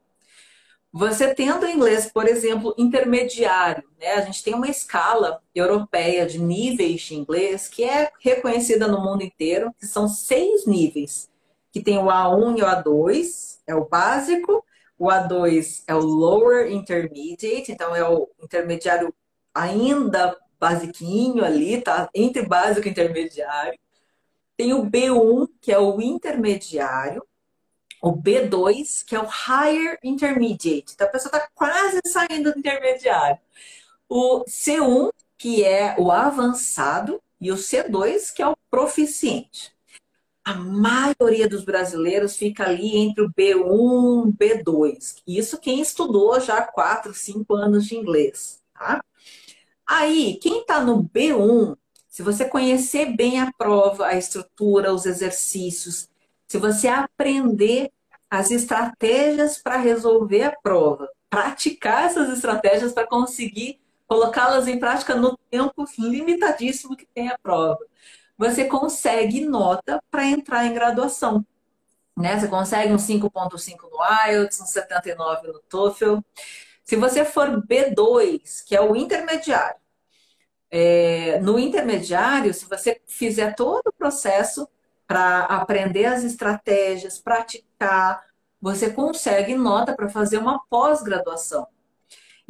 Você 0.94 1.34
tendo 1.34 1.66
inglês, 1.66 2.12
por 2.12 2.28
exemplo, 2.28 2.76
intermediário, 2.78 3.88
né? 3.98 4.16
A 4.16 4.22
gente 4.22 4.44
tem 4.44 4.54
uma 4.54 4.68
escala 4.68 5.42
europeia 5.56 6.26
de 6.26 6.38
níveis 6.38 7.02
de 7.02 7.16
inglês 7.16 7.70
que 7.70 7.84
é 7.84 8.12
reconhecida 8.20 8.90
no 8.90 9.00
mundo 9.00 9.24
inteiro, 9.24 9.74
que 9.80 9.86
são 9.86 10.10
seis 10.10 10.66
níveis 10.66 11.32
que 11.72 11.82
tem 11.82 11.98
o 11.98 12.08
A1 12.08 12.58
e 12.58 12.62
o 12.62 12.66
A2, 12.66 13.60
é 13.66 13.74
o 13.74 13.86
básico, 13.86 14.64
o 15.02 15.08
A2 15.08 15.84
é 15.88 15.96
o 15.96 16.00
lower 16.00 16.72
intermediate, 16.72 17.72
então 17.72 17.96
é 17.96 18.08
o 18.08 18.30
intermediário 18.40 19.12
ainda 19.52 20.38
basiquinho 20.60 21.44
ali, 21.44 21.82
tá? 21.82 22.08
Entre 22.14 22.44
básico 22.44 22.88
e 22.88 22.92
intermediário. 22.92 23.80
Tem 24.56 24.76
o 24.76 24.86
B1, 24.86 25.48
que 25.60 25.72
é 25.72 25.80
o 25.80 26.00
intermediário. 26.00 27.26
O 28.00 28.12
B2, 28.16 29.04
que 29.04 29.16
é 29.16 29.20
o 29.20 29.26
higher 29.26 29.98
intermediate. 30.04 30.94
Então 30.94 31.08
a 31.08 31.10
pessoa 31.10 31.36
está 31.36 31.50
quase 31.56 32.00
saindo 32.06 32.54
do 32.54 32.60
intermediário. 32.60 33.40
O 34.08 34.46
C1, 34.46 35.12
que 35.36 35.64
é 35.64 35.96
o 35.98 36.12
avançado. 36.12 37.20
e 37.40 37.52
o 37.52 37.56
C2, 37.56 38.32
que 38.32 38.44
é 38.44 38.48
o 38.48 38.56
proficiente. 38.70 39.74
A 40.44 40.56
maioria 40.56 41.48
dos 41.48 41.64
brasileiros 41.64 42.36
fica 42.36 42.66
ali 42.66 42.98
entre 42.98 43.24
o 43.24 43.32
B1 43.32 44.30
e 44.30 44.34
B2. 44.34 45.22
Isso 45.28 45.60
quem 45.60 45.82
estudou 45.82 46.40
já 46.40 46.62
4, 46.62 47.14
5 47.14 47.56
anos 47.56 47.86
de 47.86 47.96
inglês. 47.96 48.62
Tá? 48.74 49.04
Aí, 49.86 50.40
quem 50.42 50.62
está 50.62 50.82
no 50.82 51.04
B1, 51.04 51.78
se 52.08 52.24
você 52.24 52.46
conhecer 52.46 53.16
bem 53.16 53.40
a 53.40 53.52
prova, 53.52 54.08
a 54.08 54.18
estrutura, 54.18 54.94
os 54.94 55.06
exercícios, 55.06 56.10
se 56.48 56.58
você 56.58 56.88
aprender 56.88 57.92
as 58.30 58.50
estratégias 58.50 59.58
para 59.58 59.78
resolver 59.78 60.44
a 60.44 60.56
prova, 60.64 61.10
praticar 61.30 62.06
essas 62.06 62.30
estratégias 62.30 62.94
para 62.94 63.08
conseguir 63.08 63.80
colocá-las 64.08 64.68
em 64.68 64.78
prática 64.78 65.16
no 65.16 65.38
tempo 65.50 65.86
limitadíssimo 65.98 66.98
que 66.98 67.06
tem 67.06 67.30
a 67.30 67.38
prova. 67.38 67.80
Você 68.42 68.66
consegue 68.66 69.46
nota 69.46 70.02
para 70.10 70.26
entrar 70.26 70.66
em 70.66 70.74
graduação. 70.74 71.46
Né? 72.18 72.40
Você 72.40 72.48
consegue 72.48 72.92
um 72.92 72.98
5.5 72.98 73.78
no 73.92 74.32
IELTS, 74.32 74.60
um 74.62 74.66
79 74.66 75.48
no 75.50 75.60
TOEFL. 75.70 76.18
Se 76.84 76.96
você 76.96 77.24
for 77.24 77.64
B2, 77.64 78.64
que 78.66 78.76
é 78.76 78.82
o 78.82 78.96
intermediário, 78.96 79.80
é, 80.72 81.40
no 81.40 81.60
intermediário, 81.60 82.52
se 82.52 82.66
você 82.66 83.00
fizer 83.06 83.54
todo 83.54 83.84
o 83.86 83.94
processo 83.94 84.68
para 85.06 85.42
aprender 85.42 86.06
as 86.06 86.24
estratégias, 86.24 87.20
praticar, 87.20 88.26
você 88.60 88.90
consegue 88.90 89.54
nota 89.54 89.96
para 89.96 90.10
fazer 90.10 90.40
uma 90.40 90.60
pós-graduação. 90.68 91.68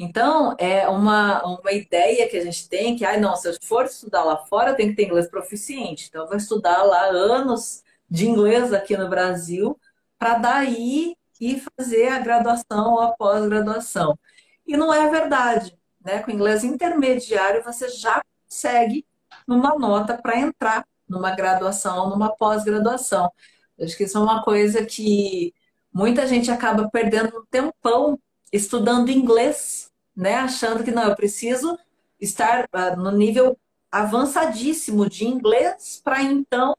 Então, 0.03 0.55
é 0.57 0.89
uma, 0.89 1.43
uma 1.45 1.71
ideia 1.71 2.27
que 2.27 2.35
a 2.35 2.43
gente 2.43 2.67
tem 2.67 2.95
que, 2.95 3.05
ah, 3.05 3.19
não, 3.19 3.35
se 3.35 3.47
eu 3.47 3.53
for 3.61 3.85
estudar 3.85 4.23
lá 4.23 4.35
fora, 4.35 4.73
tenho 4.73 4.89
que 4.89 4.95
ter 4.95 5.05
inglês 5.05 5.29
proficiente. 5.29 6.07
Então, 6.09 6.23
eu 6.23 6.27
vou 6.27 6.37
estudar 6.37 6.81
lá 6.81 7.03
anos 7.05 7.83
de 8.09 8.27
inglês 8.27 8.73
aqui 8.73 8.97
no 8.97 9.07
Brasil, 9.07 9.79
para 10.17 10.39
daí 10.39 11.15
ir 11.39 11.63
fazer 11.77 12.07
a 12.07 12.17
graduação 12.17 12.93
ou 12.93 12.99
a 12.99 13.11
pós-graduação. 13.11 14.17
E 14.65 14.75
não 14.75 14.91
é 14.91 15.07
verdade. 15.07 15.77
Né? 16.03 16.17
Com 16.23 16.31
inglês 16.31 16.63
intermediário, 16.63 17.63
você 17.63 17.87
já 17.87 18.23
consegue 18.49 19.05
uma 19.47 19.77
nota 19.77 20.17
para 20.17 20.39
entrar 20.39 20.83
numa 21.07 21.35
graduação 21.35 22.05
ou 22.05 22.09
numa 22.09 22.35
pós-graduação. 22.35 23.31
Acho 23.79 23.95
que 23.95 24.05
isso 24.05 24.17
é 24.17 24.21
uma 24.21 24.43
coisa 24.43 24.83
que 24.83 25.53
muita 25.93 26.25
gente 26.25 26.49
acaba 26.49 26.89
perdendo 26.89 27.37
um 27.37 27.45
tempão 27.51 28.19
estudando 28.51 29.11
inglês 29.11 29.90
né? 30.15 30.35
Achando 30.35 30.83
que 30.83 30.91
não, 30.91 31.03
eu 31.03 31.15
preciso 31.15 31.77
estar 32.19 32.65
uh, 32.65 32.99
no 32.99 33.11
nível 33.11 33.57
avançadíssimo 33.91 35.09
de 35.09 35.25
inglês 35.25 36.01
para 36.03 36.21
então 36.21 36.75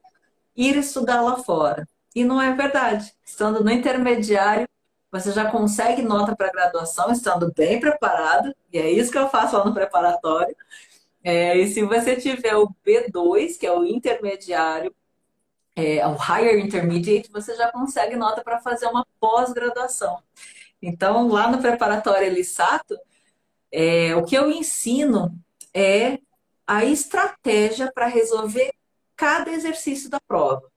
ir 0.55 0.77
estudar 0.77 1.21
lá 1.21 1.37
fora. 1.43 1.87
E 2.15 2.23
não 2.23 2.41
é 2.41 2.53
verdade. 2.53 3.13
Estando 3.25 3.63
no 3.63 3.71
intermediário, 3.71 4.67
você 5.11 5.31
já 5.31 5.49
consegue 5.49 6.01
nota 6.01 6.35
para 6.35 6.51
graduação, 6.51 7.11
estando 7.11 7.53
bem 7.55 7.79
preparado, 7.79 8.53
e 8.71 8.79
é 8.79 8.89
isso 8.91 9.11
que 9.11 9.17
eu 9.17 9.29
faço 9.29 9.55
lá 9.55 9.63
no 9.63 9.73
preparatório. 9.73 10.55
É, 11.23 11.55
e 11.57 11.67
se 11.67 11.83
você 11.83 12.15
tiver 12.15 12.55
o 12.55 12.67
B2, 12.85 13.57
que 13.59 13.65
é 13.65 13.71
o 13.71 13.85
intermediário, 13.85 14.93
é, 15.75 16.05
o 16.07 16.15
Higher 16.15 16.59
Intermediate, 16.59 17.31
você 17.31 17.55
já 17.55 17.71
consegue 17.71 18.15
nota 18.15 18.43
para 18.43 18.59
fazer 18.59 18.87
uma 18.87 19.05
pós-graduação. 19.19 20.21
Então, 20.81 21.27
lá 21.27 21.49
no 21.49 21.59
preparatório 21.59 22.27
Elisato, 22.27 22.97
é, 23.73 24.15
o 24.15 24.23
que 24.23 24.35
eu 24.35 24.51
ensino 24.51 25.35
é 25.73 26.19
a 26.67 26.85
estratégia 26.85 27.91
para 27.91 28.05
resolver 28.05 28.71
cada 29.15 29.51
exercício 29.51 30.11
da 30.11 30.19
prova. 30.19 30.71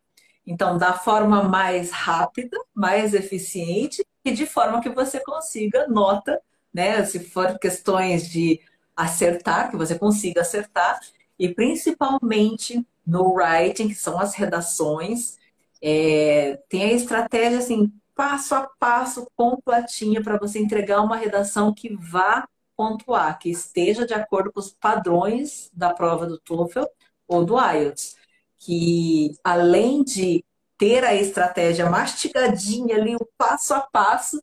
Então, 0.47 0.79
da 0.79 0.95
forma 0.95 1.43
mais 1.43 1.91
rápida, 1.91 2.57
mais 2.75 3.13
eficiente 3.13 4.03
e 4.25 4.33
de 4.33 4.47
forma 4.47 4.81
que 4.81 4.89
você 4.89 5.21
consiga 5.21 5.87
nota, 5.89 6.41
né? 6.73 7.05
Se 7.05 7.21
for 7.21 7.59
questões 7.59 8.29
de 8.29 8.61
acertar, 8.97 9.71
que 9.71 9.77
você 9.77 9.99
consiga 9.99 10.41
acertar, 10.41 10.99
e 11.39 11.53
principalmente 11.53 12.87
no 13.07 13.35
writing, 13.35 13.89
que 13.89 13.95
são 13.95 14.19
as 14.19 14.35
redações, 14.35 15.37
é, 15.83 16.59
tem 16.69 16.85
a 16.85 16.93
estratégia 16.93 17.59
assim, 17.59 17.93
passo 18.15 18.55
a 18.55 18.67
passo, 18.79 19.29
completinha, 19.37 20.23
para 20.23 20.39
você 20.39 20.59
entregar 20.59 21.03
uma 21.03 21.17
redação 21.17 21.75
que 21.75 21.95
vá 21.95 22.49
pontuar 22.77 23.39
que 23.39 23.51
esteja 23.51 24.07
de 24.07 24.15
acordo 24.15 24.53
com 24.53 24.61
os 24.61 24.73
padrões 24.73 25.71
da 25.73 25.93
prova 25.93 26.27
do 26.27 26.39
TOEFL 26.39 26.85
ou 27.27 27.45
do 27.45 27.57
IELTS, 27.59 28.17
que 28.59 29.35
além 29.43 30.05
de 30.05 30.45
ter 30.79 31.05
a 31.05 31.15
estratégia 31.15 31.89
mastigadinha 31.89 32.97
ali, 32.97 33.17
o 33.17 33.29
passo 33.39 33.75
a 33.75 33.81
passo, 33.81 34.41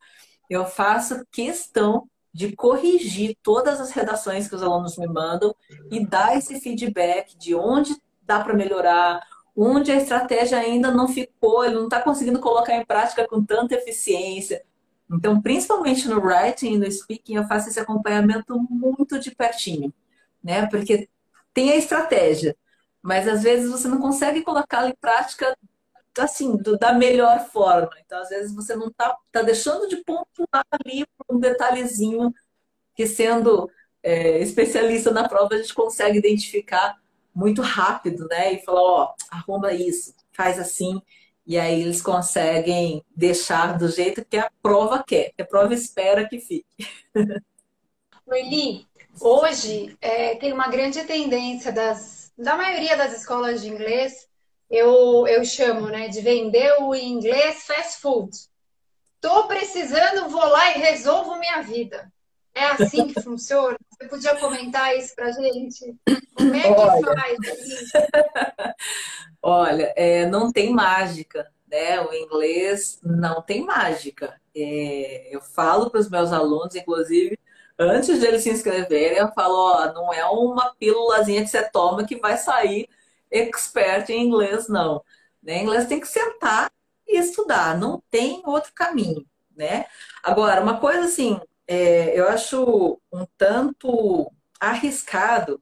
eu 0.50 0.65
faço 0.65 1.26
questão 1.32 2.10
de 2.34 2.56
corrigir 2.56 3.38
todas 3.43 3.80
as 3.80 3.91
redações 3.91 4.48
que 4.48 4.56
os 4.56 4.63
alunos 4.63 4.98
me 4.98 5.08
mandam 5.08 5.56
e 5.91 6.06
dar 6.06 6.36
esse 6.36 6.60
feedback 6.60 7.38
de 7.38 7.54
onde 7.54 7.96
dá 8.24 8.43
para 8.43 8.56
melhorar, 8.56 9.22
onde 9.56 9.91
a 9.91 9.96
estratégia 9.96 10.58
ainda 10.58 10.89
não 10.89 11.08
ficou, 11.08 11.63
ele 11.63 11.76
não 11.76 11.84
está 11.84 12.02
conseguindo 12.02 12.39
colocar 12.39 12.76
em 12.76 12.86
prática 12.86 13.28
com 13.28 13.43
tanta 13.43 13.76
eficiência, 13.76 14.63
então, 15.12 15.42
principalmente 15.42 16.08
no 16.08 16.20
writing 16.20 16.74
e 16.74 16.78
no 16.78 16.92
speaking, 16.92 17.36
eu 17.36 17.48
faço 17.48 17.70
esse 17.70 17.80
acompanhamento 17.80 18.58
muito 18.70 19.20
de 19.20 19.32
pertinho, 19.36 19.94
né? 20.44 20.66
Porque 20.68 21.10
tem 21.54 21.72
a 21.72 21.76
estratégia, 21.76 22.56
mas 23.02 23.28
às 23.28 23.44
vezes 23.44 23.70
você 23.70 23.88
não 23.88 24.00
consegue 24.00 24.42
colocá-la 24.42 24.89
em 24.89 24.96
prática 24.96 25.56
assim, 26.20 26.56
do, 26.58 26.78
da 26.78 26.94
melhor 26.94 27.48
forma. 27.48 27.89
Então, 28.06 28.22
às 28.22 28.30
vezes 28.30 28.54
você 28.54 28.76
não 28.76 28.88
está 28.88 29.18
tá 29.32 29.42
deixando 29.42 29.88
de 29.88 29.98
pontuar 29.98 30.66
ali 30.72 31.06
um 31.30 31.39
detalhezinho 31.39 32.34
que 32.96 33.08
sendo 33.08 33.70
é, 34.02 34.39
especialista 34.39 35.12
na 35.12 35.28
prova 35.28 35.56
a 35.56 35.58
gente 35.58 35.74
consegue 35.74 36.20
identificar 36.20 36.98
muito 37.34 37.62
rápido, 37.62 38.28
né? 38.28 38.54
E 38.54 38.60
falar, 38.63 38.82
ó, 38.82 39.13
arruma 39.32 39.74
isso, 39.74 40.13
faz 40.32 40.60
assim. 40.60 41.02
E 41.45 41.60
aí 41.60 41.82
eles 41.82 42.01
conseguem 42.01 43.03
deixar 43.15 43.77
do 43.77 43.89
jeito 43.89 44.23
que 44.23 44.38
a 44.38 44.49
prova 44.62 45.03
quer, 45.03 45.32
que 45.36 45.41
a 45.41 45.45
prova 45.45 45.73
espera 45.73 46.27
que 46.27 46.39
fique. 46.39 46.88
Eli, 48.32 48.88
hoje 49.19 49.97
é, 49.99 50.36
tem 50.36 50.53
uma 50.53 50.69
grande 50.69 51.03
tendência 51.03 51.71
das, 51.71 52.32
da 52.38 52.56
maioria 52.56 52.95
das 52.95 53.13
escolas 53.17 53.62
de 53.62 53.69
inglês, 53.69 54.29
eu, 54.69 55.27
eu 55.27 55.43
chamo 55.43 55.88
né, 55.88 56.08
de 56.08 56.21
vender 56.21 56.82
o 56.82 56.95
inglês 56.95 57.65
fast 57.65 57.99
food. 57.99 58.32
Tô 59.19 59.47
precisando, 59.47 60.29
vou 60.29 60.45
lá 60.45 60.71
e 60.71 60.79
resolvo 60.79 61.39
minha 61.39 61.62
vida. 61.62 62.12
É 62.56 62.66
assim 62.66 63.08
que 63.08 63.22
funciona? 63.22 63.78
Você 63.89 64.08
podia 64.08 64.36
comentar 64.38 64.96
isso 64.96 65.16
pra 65.16 65.32
gente? 65.32 65.96
Como 66.36 66.56
é 66.56 66.62
que 66.62 66.70
Olha. 66.70 67.16
faz? 67.16 67.39
Olha, 69.42 69.94
é, 69.96 70.26
não 70.28 70.52
tem 70.52 70.72
mágica, 70.72 71.52
né? 71.68 72.00
O 72.02 72.13
inglês 72.13 73.00
não 73.04 73.42
tem 73.42 73.63
mágica. 73.66 74.39
É, 74.56 75.36
eu 75.36 75.42
falo 75.42 75.89
para 75.89 76.00
os 76.00 76.10
meus 76.10 76.32
alunos, 76.32 76.76
inclusive, 76.76 77.39
antes 77.78 78.20
de 78.20 78.26
eles 78.26 78.44
se 78.44 78.52
inscreverem, 78.52 79.18
eu 79.18 79.32
falo, 79.34 79.56
ó, 79.56 79.94
não 79.94 80.13
é 80.13 80.26
uma 80.26 80.74
pílulazinha 80.76 81.42
que 81.42 81.50
você 81.50 81.68
toma 81.70 82.06
que 82.06 82.18
vai 82.18 82.38
sair 82.38 82.88
expert 83.32 84.10
em 84.10 84.28
inglês, 84.28 84.68
não. 84.70 85.04
Né? 85.42 85.62
Inglês 85.62 85.88
tem 85.88 86.00
que 86.00 86.08
sentar 86.08 86.72
e 87.08 87.18
estudar, 87.18 87.78
não 87.78 88.02
tem 88.10 88.42
outro 88.46 88.72
caminho, 88.74 89.26
né? 89.56 89.86
Agora, 90.24 90.62
uma 90.62 90.80
coisa 90.80 91.06
assim, 91.06 91.39
é, 91.73 92.19
eu 92.19 92.27
acho 92.27 93.01
um 93.12 93.25
tanto 93.36 94.31
arriscado 94.59 95.62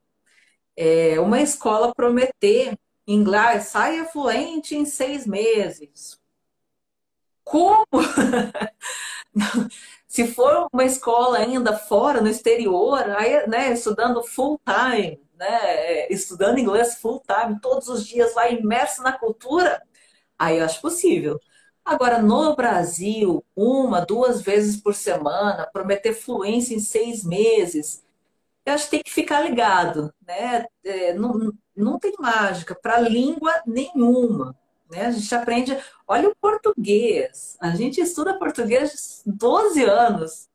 é, 0.76 1.19
uma 1.19 1.41
escola 1.41 1.93
prometer 1.95 2.78
inglês, 3.08 3.67
saia 3.67 4.06
fluente 4.06 4.76
em 4.76 4.86
seis 4.86 5.26
meses. 5.26 6.19
Como? 7.43 7.86
Se 10.08 10.28
for 10.28 10.67
uma 10.74 10.84
escola 10.84 11.38
ainda 11.38 11.78
fora, 11.78 12.19
no 12.19 12.28
exterior, 12.28 13.10
aí, 13.12 13.47
né, 13.47 13.71
estudando 13.71 14.21
full 14.24 14.60
time, 14.65 15.21
né, 15.36 16.08
estudando 16.10 16.60
inglês 16.60 16.95
full 16.95 17.24
time, 17.26 17.60
todos 17.62 17.88
os 17.88 18.06
dias 18.06 18.36
lá 18.36 18.50
imerso 18.50 19.02
na 19.02 19.13
cultura, 19.17 19.82
aí 20.38 20.58
eu 20.58 20.65
acho 20.65 20.82
possível. 20.82 21.39
Agora, 21.84 22.22
no 22.22 22.56
Brasil, 22.56 23.44
uma, 23.56 24.06
duas 24.06 24.41
vezes 24.41 24.78
por 24.78 24.94
semana, 24.94 25.70
prometer 25.72 26.13
fluência 26.13 26.76
em 26.76 26.80
seis 26.80 27.24
meses, 27.24 28.04
eu 28.65 28.74
acho 28.74 28.86
que 28.86 28.91
tem 28.91 29.04
que 29.04 29.12
ficar 29.12 29.41
ligado, 29.41 30.13
né? 30.26 30.65
É, 30.84 31.13
não, 31.13 31.52
não 31.76 32.00
tem 32.00 32.13
mágica 32.20 32.76
para 32.76 33.00
língua 33.00 33.54
nenhuma. 33.65 34.56
Né? 34.89 35.08
A 35.08 35.12
gente 35.12 35.34
aprende, 35.34 35.78
olha 36.08 36.30
o 36.30 36.36
português. 36.36 37.58
A 37.60 37.72
gente 37.72 38.00
estuda 38.00 38.38
português 38.38 39.24
12 39.26 39.84
anos. 39.84 40.50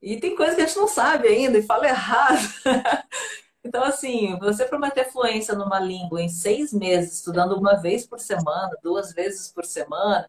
E 0.00 0.18
tem 0.18 0.34
coisa 0.34 0.56
que 0.56 0.62
a 0.62 0.66
gente 0.66 0.78
não 0.78 0.88
sabe 0.88 1.28
ainda 1.28 1.58
e 1.58 1.62
fala 1.62 1.86
errado. 1.86 2.40
Então, 3.64 3.84
assim, 3.84 4.36
você 4.40 4.64
prometer 4.64 5.10
fluência 5.12 5.54
numa 5.54 5.78
língua 5.78 6.20
em 6.20 6.28
seis 6.28 6.72
meses, 6.72 7.18
estudando 7.18 7.52
uma 7.56 7.76
vez 7.76 8.04
por 8.04 8.18
semana, 8.18 8.76
duas 8.82 9.12
vezes 9.12 9.52
por 9.52 9.64
semana, 9.64 10.28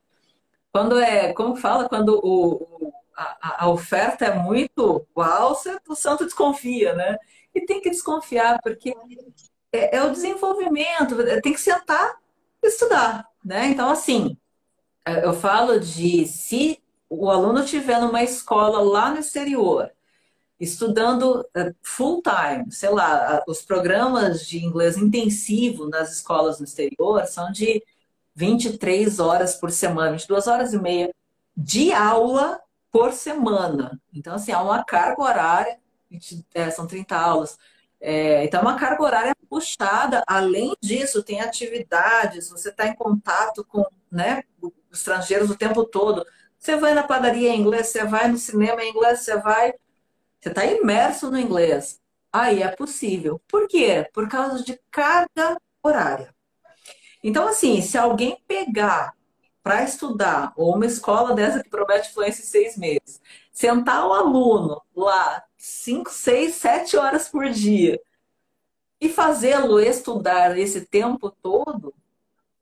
quando 0.73 0.99
é, 0.99 1.31
como 1.33 1.55
fala, 1.55 1.87
quando 1.87 2.19
o, 2.23 2.91
a, 3.15 3.65
a 3.65 3.69
oferta 3.69 4.25
é 4.25 4.33
muito 4.33 5.05
uau, 5.15 5.55
o 5.87 5.95
santo 5.95 6.25
desconfia, 6.25 6.95
né? 6.95 7.17
E 7.53 7.61
tem 7.61 7.79
que 7.79 7.91
desconfiar, 7.91 8.59
porque 8.63 8.95
é, 9.71 9.97
é 9.97 10.03
o 10.03 10.11
desenvolvimento, 10.11 11.15
tem 11.43 11.53
que 11.53 11.61
sentar 11.61 12.15
e 12.61 12.67
estudar, 12.67 13.27
né? 13.45 13.67
Então, 13.67 13.87
assim, 13.87 14.35
eu 15.05 15.33
falo 15.33 15.79
de 15.79 16.25
se 16.25 16.81
o 17.07 17.29
aluno 17.29 17.59
estiver 17.63 18.01
numa 18.01 18.23
escola 18.23 18.81
lá 18.81 19.11
no 19.11 19.19
exterior, 19.19 19.91
estudando 20.59 21.47
eh, 21.55 21.73
full 21.83 22.23
time, 22.23 22.71
sei 22.71 22.89
lá, 22.89 23.43
os 23.47 23.61
programas 23.61 24.47
de 24.47 24.65
inglês 24.65 24.97
intensivo 24.97 25.87
nas 25.89 26.13
escolas 26.13 26.59
no 26.59 26.65
exterior 26.65 27.25
são 27.27 27.51
de 27.51 27.83
23 28.35 29.19
horas 29.19 29.55
por 29.55 29.71
semana, 29.71 30.11
22 30.11 30.47
horas 30.47 30.73
e 30.73 30.79
meia 30.79 31.13
de 31.55 31.91
aula 31.91 32.59
por 32.91 33.11
semana. 33.13 33.99
Então, 34.13 34.35
assim, 34.35 34.51
há 34.51 34.61
uma 34.61 34.83
carga 34.83 35.21
horária, 35.21 35.79
é, 36.53 36.69
são 36.69 36.87
30 36.87 37.15
aulas. 37.15 37.57
É, 37.99 38.43
então, 38.43 38.59
é 38.59 38.63
uma 38.63 38.77
carga 38.77 39.03
horária 39.03 39.35
puxada. 39.49 40.23
Além 40.27 40.75
disso, 40.81 41.23
tem 41.23 41.41
atividades, 41.41 42.49
você 42.49 42.69
está 42.69 42.87
em 42.87 42.95
contato 42.95 43.63
com 43.65 43.85
né, 44.11 44.43
estrangeiros 44.91 45.49
o 45.49 45.57
tempo 45.57 45.85
todo. 45.85 46.25
Você 46.57 46.75
vai 46.75 46.93
na 46.93 47.03
padaria 47.03 47.49
em 47.49 47.59
inglês, 47.59 47.87
você 47.87 48.05
vai 48.05 48.27
no 48.27 48.37
cinema 48.37 48.83
em 48.83 48.89
inglês, 48.89 49.19
você 49.19 49.37
vai. 49.37 49.73
Você 50.39 50.49
está 50.49 50.65
imerso 50.65 51.31
no 51.31 51.39
inglês. 51.39 52.01
Aí 52.31 52.63
é 52.63 52.67
possível. 52.69 53.41
Por 53.47 53.67
quê? 53.67 54.09
Por 54.13 54.27
causa 54.27 54.63
de 54.63 54.79
carga 54.91 55.57
horária. 55.81 56.32
Então, 57.23 57.47
assim, 57.47 57.81
se 57.81 57.97
alguém 57.97 58.37
pegar 58.47 59.13
para 59.63 59.83
estudar, 59.83 60.51
ou 60.57 60.75
uma 60.75 60.85
escola 60.85 61.33
dessa 61.33 61.63
que 61.63 61.69
promete 61.69 62.11
fluência 62.13 62.41
em 62.41 62.45
seis 62.45 62.77
meses, 62.77 63.21
sentar 63.51 64.05
o 64.05 64.13
aluno 64.13 64.81
lá 64.93 65.41
cinco, 65.57 66.11
seis, 66.11 66.55
sete 66.55 66.97
horas 66.97 67.29
por 67.29 67.49
dia 67.49 68.01
e 68.99 69.07
fazê-lo 69.07 69.79
estudar 69.79 70.57
esse 70.57 70.81
tempo 70.81 71.31
todo, 71.41 71.93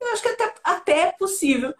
eu 0.00 0.12
acho 0.12 0.22
que 0.22 0.28
até, 0.28 0.54
até 0.62 1.00
é 1.08 1.12
possível 1.12 1.74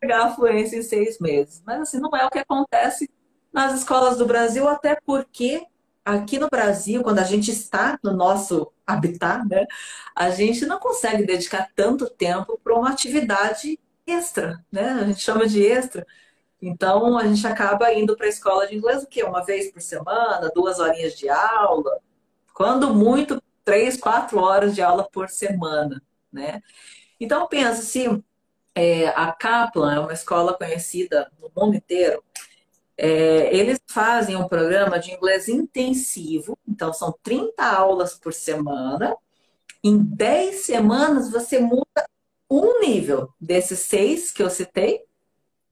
pegar 0.00 0.24
a 0.24 0.34
fluência 0.34 0.76
em 0.76 0.82
seis 0.82 1.18
meses. 1.18 1.62
Mas 1.66 1.82
assim, 1.82 1.98
não 1.98 2.10
é 2.16 2.26
o 2.26 2.30
que 2.30 2.38
acontece 2.38 3.10
nas 3.52 3.74
escolas 3.74 4.16
do 4.16 4.26
Brasil, 4.26 4.66
até 4.68 4.98
porque 5.04 5.66
aqui 6.04 6.38
no 6.38 6.48
Brasil, 6.48 7.02
quando 7.02 7.18
a 7.18 7.24
gente 7.24 7.50
está 7.50 7.98
no 8.02 8.12
nosso 8.12 8.72
habitat, 8.86 9.46
né, 9.48 9.66
a 10.14 10.30
gente 10.30 10.66
não 10.66 10.78
consegue 10.78 11.24
dedicar 11.24 11.70
tanto 11.74 12.08
tempo 12.10 12.58
para 12.62 12.74
uma 12.74 12.90
atividade 12.90 13.78
extra, 14.06 14.64
né? 14.70 14.90
A 15.00 15.04
gente 15.04 15.20
chama 15.20 15.46
de 15.46 15.64
extra. 15.64 16.06
Então 16.60 17.16
a 17.18 17.26
gente 17.26 17.46
acaba 17.46 17.92
indo 17.92 18.16
para 18.16 18.26
a 18.26 18.28
escola 18.28 18.66
de 18.66 18.76
inglês 18.76 19.02
o 19.02 19.06
quê? 19.06 19.22
Uma 19.24 19.44
vez 19.44 19.70
por 19.72 19.80
semana, 19.80 20.50
duas 20.54 20.78
horinhas 20.78 21.14
de 21.14 21.28
aula, 21.28 21.98
quando 22.54 22.94
muito, 22.94 23.42
três, 23.64 23.96
quatro 23.96 24.38
horas 24.40 24.74
de 24.74 24.82
aula 24.82 25.08
por 25.10 25.28
semana, 25.28 26.02
né? 26.32 26.62
Então 27.20 27.46
pensa 27.48 27.82
se 27.82 28.06
é, 28.74 29.08
a 29.08 29.32
Kaplan 29.32 29.94
é 29.94 30.00
uma 30.00 30.12
escola 30.12 30.54
conhecida 30.54 31.30
no 31.40 31.50
mundo 31.56 31.76
inteiro. 31.76 32.22
É, 33.04 33.52
eles 33.52 33.80
fazem 33.88 34.36
um 34.36 34.46
programa 34.46 34.96
de 34.96 35.10
inglês 35.10 35.48
intensivo, 35.48 36.56
então 36.68 36.92
são 36.92 37.12
30 37.20 37.60
aulas 37.64 38.14
por 38.14 38.32
semana. 38.32 39.16
Em 39.82 39.98
10 39.98 40.66
semanas 40.66 41.28
você 41.28 41.58
muda 41.58 42.08
um 42.48 42.78
nível 42.78 43.28
desses 43.40 43.80
seis 43.80 44.30
que 44.30 44.40
eu 44.40 44.48
citei, 44.48 45.04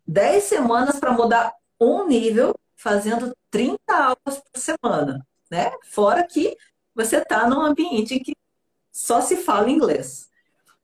10 0.09 0.43
semanas 0.43 0.99
para 0.99 1.13
mudar 1.13 1.55
um 1.81 2.05
nível, 2.05 2.53
fazendo 2.75 3.33
30 3.49 3.79
aulas 3.95 4.43
por 4.53 4.61
semana, 4.61 5.25
né? 5.49 5.71
Fora 5.85 6.27
que 6.27 6.57
você 6.97 7.19
está 7.19 7.49
num 7.49 7.61
ambiente 7.61 8.15
em 8.17 8.21
que 8.21 8.35
só 8.91 9.21
se 9.21 9.37
fala 9.37 9.71
inglês. 9.71 10.29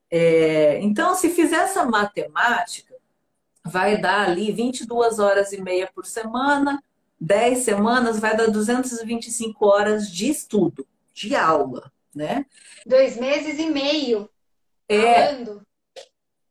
É, 0.09 0.79
então, 0.81 1.17
se 1.17 1.29
fizer 1.31 1.65
essa 1.65 1.85
matemática, 1.85 2.95
vai 3.69 4.01
dar 4.01 4.29
ali 4.29 4.53
22 4.53 5.19
horas 5.19 5.53
e 5.53 5.61
meia 5.61 5.91
por 5.95 6.07
semana, 6.07 6.83
10 7.21 7.59
semanas 7.61 8.19
vai 8.19 8.37
dar 8.37 8.51
225 8.51 9.67
horas 9.67 10.11
de 10.11 10.29
estudo, 10.29 10.87
de 11.13 11.35
aula, 11.35 11.91
né? 12.15 12.47
Dois 12.85 13.17
meses 13.17 13.59
e 13.59 13.71
meio. 13.71 14.29
É, 14.89 15.27
falando. 15.27 15.67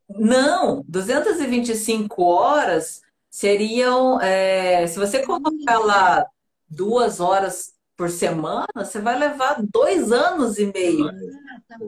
Não, 0.10 0.84
225 0.88 2.23
horas 2.23 3.01
seriam. 3.30 4.19
É, 4.21 4.86
se 4.88 4.97
você 4.97 5.25
colocar 5.25 5.80
lá 5.80 6.25
duas 6.67 7.19
horas 7.19 7.73
por 7.95 8.10
semana, 8.10 8.67
você 8.75 8.99
vai 8.99 9.17
levar 9.17 9.62
dois 9.63 10.12
anos 10.12 10.58
e 10.58 10.65
meio 10.65 11.10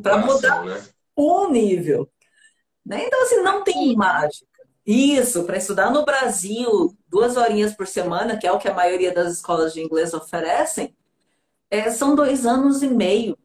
para 0.01 0.17
mudar 0.17 0.63
né? 0.65 0.81
um 1.15 1.51
nível. 1.51 2.09
Né? 2.85 3.03
Então, 3.05 3.21
assim, 3.23 3.41
não 3.41 3.63
tem 3.63 3.95
mágica. 3.95 4.47
Isso, 4.87 5.43
para 5.43 5.57
estudar 5.57 5.91
no 5.91 6.05
Brasil, 6.05 6.97
duas 7.09 7.35
horinhas 7.35 7.73
por 7.73 7.85
semana, 7.85 8.37
que 8.37 8.47
é 8.47 8.51
o 8.53 8.57
que 8.57 8.69
a 8.69 8.73
maioria 8.73 9.13
das 9.13 9.33
escolas 9.33 9.73
de 9.73 9.81
inglês 9.81 10.13
oferecem, 10.13 10.95
é, 11.69 11.91
são 11.91 12.15
dois 12.15 12.45
anos 12.45 12.81
e 12.81 12.87
meio. 12.87 13.37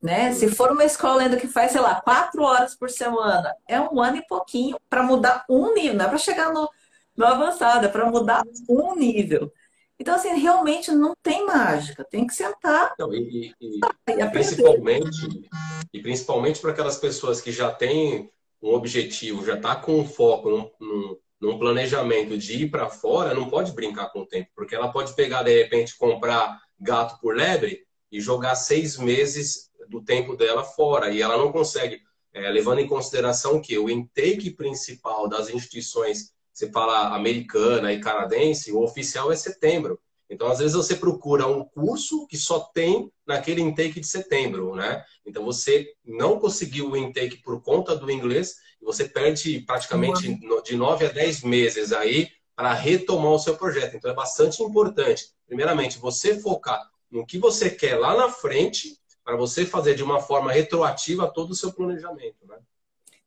Né? 0.00 0.32
Se 0.32 0.48
for 0.48 0.72
uma 0.72 0.82
escola 0.82 1.20
ainda 1.20 1.36
que 1.36 1.46
faz, 1.46 1.72
sei 1.72 1.82
lá, 1.82 2.00
quatro 2.00 2.42
horas 2.42 2.74
por 2.74 2.88
semana, 2.88 3.54
é 3.68 3.78
um 3.78 4.00
ano 4.00 4.16
e 4.16 4.26
pouquinho 4.26 4.78
para 4.88 5.02
mudar 5.02 5.44
um 5.50 5.74
nível, 5.74 5.96
não 5.96 6.06
é 6.06 6.08
para 6.08 6.16
chegar 6.16 6.50
no, 6.50 6.66
no 7.14 7.26
avançado, 7.26 7.84
é 7.84 7.88
para 7.90 8.10
mudar 8.10 8.42
um 8.66 8.96
nível. 8.96 9.52
Então, 9.98 10.14
assim, 10.14 10.30
realmente 10.30 10.90
não 10.92 11.14
tem 11.22 11.44
mágica, 11.44 12.02
tem 12.02 12.26
que 12.26 12.32
sentar. 12.32 12.94
Não, 12.98 13.12
e, 13.12 13.54
e, 13.60 13.80
e 14.08 14.30
principalmente, 14.30 15.50
e 15.92 16.00
principalmente 16.00 16.58
para 16.58 16.70
aquelas 16.70 16.96
pessoas 16.96 17.42
que 17.42 17.52
já 17.52 17.70
têm 17.70 18.30
um 18.62 18.74
objetivo, 18.74 19.44
já 19.44 19.54
está 19.54 19.76
com 19.76 19.98
um 19.98 20.06
foco 20.06 20.50
num, 20.50 21.16
num, 21.40 21.58
planejamento 21.58 22.36
de 22.36 22.64
ir 22.64 22.70
para 22.70 22.88
fora, 22.88 23.34
não 23.34 23.48
pode 23.48 23.72
brincar 23.72 24.10
com 24.10 24.20
o 24.20 24.26
tempo, 24.26 24.50
porque 24.54 24.74
ela 24.74 24.92
pode 24.92 25.14
pegar, 25.14 25.42
de 25.42 25.62
repente, 25.62 25.96
comprar 25.96 26.60
gato 26.78 27.18
por 27.20 27.34
lebre 27.34 27.84
e 28.12 28.20
jogar 28.20 28.54
seis 28.54 28.98
meses 28.98 29.70
do 29.88 30.02
tempo 30.02 30.36
dela 30.36 30.64
fora. 30.64 31.10
E 31.10 31.22
ela 31.22 31.36
não 31.36 31.50
consegue, 31.50 32.00
é, 32.32 32.50
levando 32.50 32.80
em 32.80 32.86
consideração 32.86 33.60
que 33.60 33.78
o 33.78 33.88
intake 33.88 34.50
principal 34.50 35.28
das 35.28 35.48
instituições 35.48 36.32
você 36.52 36.70
fala 36.70 37.14
americana 37.14 37.92
e 37.92 38.00
canadense, 38.00 38.72
o 38.72 38.82
oficial 38.82 39.32
é 39.32 39.36
setembro. 39.36 39.98
Então, 40.30 40.46
às 40.48 40.60
vezes, 40.60 40.74
você 40.74 40.94
procura 40.94 41.46
um 41.48 41.64
curso 41.64 42.24
que 42.28 42.36
só 42.36 42.60
tem 42.60 43.12
naquele 43.26 43.60
intake 43.60 43.98
de 43.98 44.06
setembro, 44.06 44.76
né? 44.76 45.04
Então, 45.26 45.44
você 45.44 45.92
não 46.04 46.38
conseguiu 46.38 46.90
o 46.90 46.96
intake 46.96 47.38
por 47.38 47.60
conta 47.60 47.96
do 47.96 48.08
inglês 48.08 48.54
e 48.80 48.84
você 48.84 49.04
perde 49.04 49.58
praticamente 49.60 50.38
de 50.64 50.76
9 50.76 51.06
a 51.06 51.08
10 51.08 51.42
meses 51.42 51.92
aí 51.92 52.28
para 52.54 52.72
retomar 52.72 53.32
o 53.32 53.38
seu 53.40 53.56
projeto. 53.56 53.96
Então, 53.96 54.08
é 54.08 54.14
bastante 54.14 54.62
importante, 54.62 55.24
primeiramente, 55.48 55.98
você 55.98 56.38
focar 56.40 56.80
no 57.10 57.26
que 57.26 57.36
você 57.36 57.68
quer 57.68 57.98
lá 57.98 58.16
na 58.16 58.28
frente 58.28 58.96
para 59.24 59.36
você 59.36 59.66
fazer 59.66 59.96
de 59.96 60.02
uma 60.02 60.20
forma 60.20 60.52
retroativa 60.52 61.26
todo 61.26 61.50
o 61.50 61.56
seu 61.56 61.72
planejamento, 61.72 62.46
né? 62.46 62.56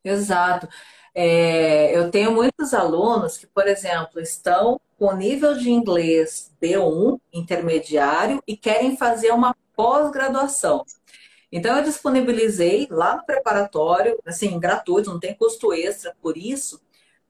Exato. 0.03 0.69
É, 1.13 1.95
eu 1.95 2.09
tenho 2.09 2.31
muitos 2.31 2.73
alunos 2.73 3.37
que, 3.37 3.45
por 3.45 3.67
exemplo, 3.67 4.19
estão 4.19 4.79
com 5.03 5.13
nível 5.17 5.57
de 5.57 5.69
inglês 5.69 6.49
B1, 6.61 7.19
intermediário, 7.33 8.41
e 8.47 8.55
querem 8.55 8.95
fazer 8.95 9.31
uma 9.33 9.53
pós-graduação. 9.75 10.85
Então, 11.51 11.75
eu 11.75 11.83
disponibilizei 11.83 12.87
lá 12.89 13.17
no 13.17 13.25
preparatório, 13.25 14.17
assim, 14.25 14.57
gratuito, 14.57 15.09
não 15.09 15.19
tem 15.19 15.35
custo 15.35 15.73
extra 15.73 16.15
por 16.21 16.37
isso, 16.37 16.81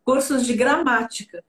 cursos 0.05 0.45
de 0.45 0.53
gramática. 0.53 1.43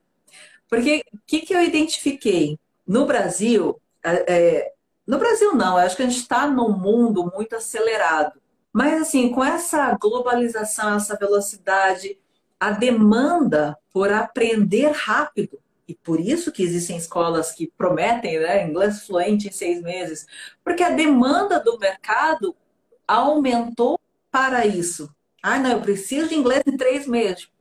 Porque 0.67 1.03
o 1.13 1.19
que, 1.27 1.41
que 1.41 1.53
eu 1.53 1.61
identifiquei? 1.61 2.57
No 2.87 3.05
Brasil, 3.05 3.79
é, 4.03 4.73
no 5.05 5.19
Brasil 5.19 5.53
não, 5.53 5.77
eu 5.77 5.85
acho 5.85 5.95
que 5.95 6.01
a 6.01 6.09
gente 6.09 6.21
está 6.21 6.47
num 6.47 6.75
mundo 6.75 7.31
muito 7.35 7.55
acelerado. 7.55 8.41
Mas 8.73 8.99
assim, 8.99 9.29
com 9.29 9.43
essa 9.45 9.95
globalização, 10.01 10.95
essa 10.95 11.15
velocidade, 11.15 12.17
a 12.59 12.71
demanda 12.71 13.77
por 13.93 14.11
aprender 14.11 14.89
rápido, 14.91 15.59
e 15.87 15.93
por 15.95 16.19
isso 16.19 16.51
que 16.51 16.63
existem 16.63 16.97
escolas 16.97 17.51
que 17.51 17.67
prometem 17.77 18.39
né, 18.39 18.67
inglês 18.67 19.05
fluente 19.05 19.47
em 19.47 19.51
seis 19.51 19.81
meses, 19.81 20.25
porque 20.63 20.83
a 20.83 20.89
demanda 20.89 21.59
do 21.59 21.77
mercado 21.77 22.55
aumentou 23.07 23.99
para 24.31 24.65
isso. 24.65 25.13
Ah, 25.41 25.59
não, 25.59 25.71
eu 25.71 25.81
preciso 25.81 26.29
de 26.29 26.35
inglês 26.35 26.63
em 26.65 26.77
três 26.77 27.07
meses. 27.07 27.49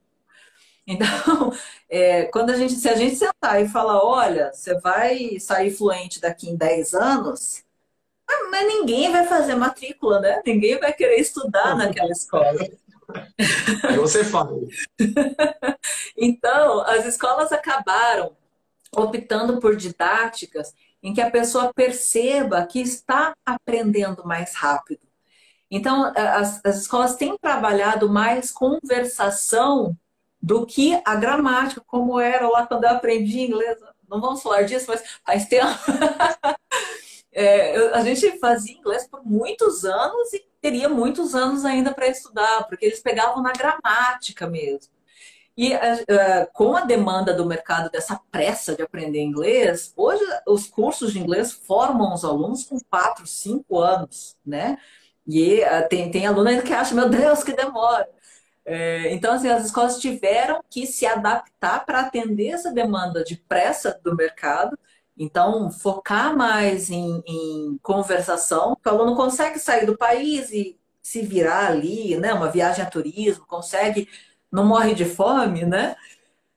Então, 0.86 1.50
é, 1.88 2.24
quando 2.26 2.50
a 2.50 2.56
gente, 2.56 2.74
se 2.74 2.86
a 2.90 2.94
gente 2.94 3.16
sentar 3.16 3.62
e 3.62 3.66
falar, 3.66 4.04
olha, 4.04 4.52
você 4.52 4.78
vai 4.80 5.38
sair 5.40 5.70
fluente 5.70 6.20
daqui 6.20 6.50
em 6.50 6.56
10 6.56 6.92
anos, 6.92 7.64
Ah, 8.28 8.48
mas 8.50 8.66
ninguém 8.66 9.12
vai 9.12 9.26
fazer 9.26 9.54
matrícula, 9.54 10.20
né? 10.20 10.42
Ninguém 10.46 10.78
vai 10.78 10.92
querer 10.92 11.20
estudar 11.20 11.76
naquela 11.76 12.12
escola. 12.12 12.58
Aí 13.84 13.96
você 13.96 14.24
fala. 14.24 14.58
então, 16.16 16.80
as 16.82 17.06
escolas 17.06 17.52
acabaram 17.52 18.36
optando 18.94 19.60
por 19.60 19.76
didáticas 19.76 20.72
em 21.02 21.12
que 21.12 21.20
a 21.20 21.30
pessoa 21.30 21.72
perceba 21.74 22.66
que 22.66 22.80
está 22.80 23.34
aprendendo 23.44 24.24
mais 24.24 24.54
rápido. 24.54 25.06
Então, 25.70 26.12
as, 26.16 26.64
as 26.64 26.82
escolas 26.82 27.16
têm 27.16 27.36
trabalhado 27.36 28.08
mais 28.08 28.50
conversação 28.50 29.96
do 30.40 30.64
que 30.66 31.00
a 31.04 31.16
gramática, 31.16 31.82
como 31.86 32.20
era 32.20 32.48
lá 32.48 32.66
quando 32.66 32.84
eu 32.84 32.90
aprendi 32.90 33.40
inglês. 33.40 33.78
Não 34.08 34.20
vamos 34.20 34.42
falar 34.42 34.62
disso, 34.62 34.86
mas 34.88 35.02
faz 35.24 35.46
tempo. 35.46 35.66
é, 37.32 37.76
a 37.88 38.02
gente 38.02 38.38
fazia 38.38 38.76
inglês 38.76 39.06
por 39.06 39.24
muitos 39.24 39.84
anos 39.84 40.32
e 40.32 40.46
teria 40.64 40.88
muitos 40.88 41.34
anos 41.34 41.62
ainda 41.62 41.92
para 41.92 42.08
estudar, 42.08 42.64
porque 42.66 42.86
eles 42.86 42.98
pegavam 42.98 43.42
na 43.42 43.52
gramática 43.52 44.46
mesmo. 44.46 44.94
E 45.54 45.74
uh, 45.74 45.78
com 46.54 46.74
a 46.74 46.80
demanda 46.80 47.34
do 47.34 47.44
mercado 47.44 47.90
dessa 47.90 48.18
pressa 48.32 48.74
de 48.74 48.80
aprender 48.80 49.20
inglês, 49.20 49.92
hoje 49.94 50.24
os 50.48 50.66
cursos 50.66 51.12
de 51.12 51.18
inglês 51.18 51.52
formam 51.52 52.14
os 52.14 52.24
alunos 52.24 52.64
com 52.64 52.78
4, 52.80 53.26
5 53.26 53.78
anos, 53.78 54.38
né? 54.44 54.78
E 55.26 55.60
uh, 55.60 55.86
tem, 55.86 56.10
tem 56.10 56.26
aluno 56.26 56.48
ainda 56.48 56.62
que 56.62 56.72
acha, 56.72 56.94
meu 56.94 57.10
Deus, 57.10 57.44
que 57.44 57.52
demora. 57.52 58.08
É, 58.64 59.12
então, 59.12 59.34
assim, 59.34 59.48
as 59.50 59.66
escolas 59.66 59.98
tiveram 59.98 60.64
que 60.70 60.86
se 60.86 61.04
adaptar 61.04 61.84
para 61.84 62.00
atender 62.00 62.48
essa 62.48 62.72
demanda 62.72 63.22
de 63.22 63.36
pressa 63.36 64.00
do 64.02 64.16
mercado. 64.16 64.78
Então, 65.16 65.70
focar 65.70 66.36
mais 66.36 66.90
em, 66.90 67.22
em 67.26 67.78
conversação, 67.82 68.76
o 68.84 68.88
aluno 68.88 69.14
consegue 69.14 69.58
sair 69.58 69.86
do 69.86 69.96
país 69.96 70.50
e 70.50 70.78
se 71.02 71.22
virar 71.22 71.68
ali, 71.68 72.16
né? 72.16 72.32
Uma 72.32 72.50
viagem 72.50 72.84
a 72.84 72.90
turismo, 72.90 73.46
consegue 73.46 74.08
não 74.50 74.66
morre 74.66 74.94
de 74.94 75.04
fome, 75.04 75.64
né? 75.64 75.96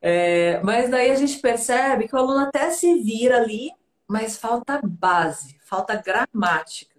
É, 0.01 0.61
mas 0.63 0.89
daí 0.89 1.11
a 1.11 1.15
gente 1.15 1.39
percebe 1.39 2.07
que 2.07 2.15
o 2.15 2.19
aluno 2.19 2.39
até 2.39 2.69
se 2.71 3.01
vira 3.03 3.37
ali, 3.37 3.71
mas 4.07 4.37
falta 4.37 4.79
base, 4.83 5.57
falta 5.65 5.95
gramática. 5.95 6.97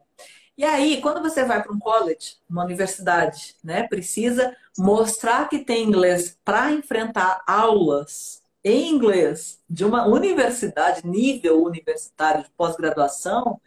E 0.56 0.64
aí, 0.64 1.00
quando 1.00 1.22
você 1.22 1.44
vai 1.44 1.62
para 1.62 1.72
um 1.72 1.78
college, 1.78 2.36
uma 2.50 2.64
universidade, 2.64 3.54
né, 3.62 3.86
precisa 3.86 4.56
mostrar 4.76 5.48
que 5.48 5.60
tem 5.60 5.84
inglês 5.84 6.36
para 6.44 6.72
enfrentar 6.72 7.42
aulas 7.46 8.42
em 8.68 8.90
inglês 8.90 9.60
de 9.68 9.84
uma 9.84 10.06
universidade, 10.06 11.06
nível 11.06 11.62
universitário 11.62 12.44
de 12.44 12.50
pós-graduação, 12.50 13.60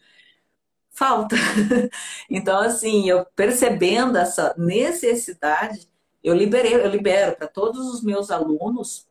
falta. 0.92 1.36
Então, 2.30 2.60
assim, 2.60 3.10
eu 3.10 3.26
percebendo 3.36 4.18
essa 4.18 4.54
necessidade, 4.58 5.88
eu 6.24 6.34
liberei, 6.36 6.76
eu 6.76 6.90
libero 6.90 7.36
para 7.36 7.48
todos 7.48 7.94
os 7.94 8.04
meus 8.04 8.32
alunos 8.32 9.08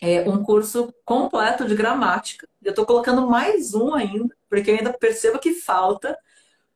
é, 0.00 0.28
um 0.28 0.42
curso 0.42 0.92
completo 1.04 1.66
de 1.66 1.74
gramática. 1.74 2.48
Eu 2.62 2.70
estou 2.70 2.86
colocando 2.86 3.26
mais 3.28 3.74
um 3.74 3.94
ainda, 3.94 4.34
porque 4.48 4.70
eu 4.70 4.76
ainda 4.76 4.92
percebo 4.92 5.38
que 5.38 5.54
falta 5.54 6.16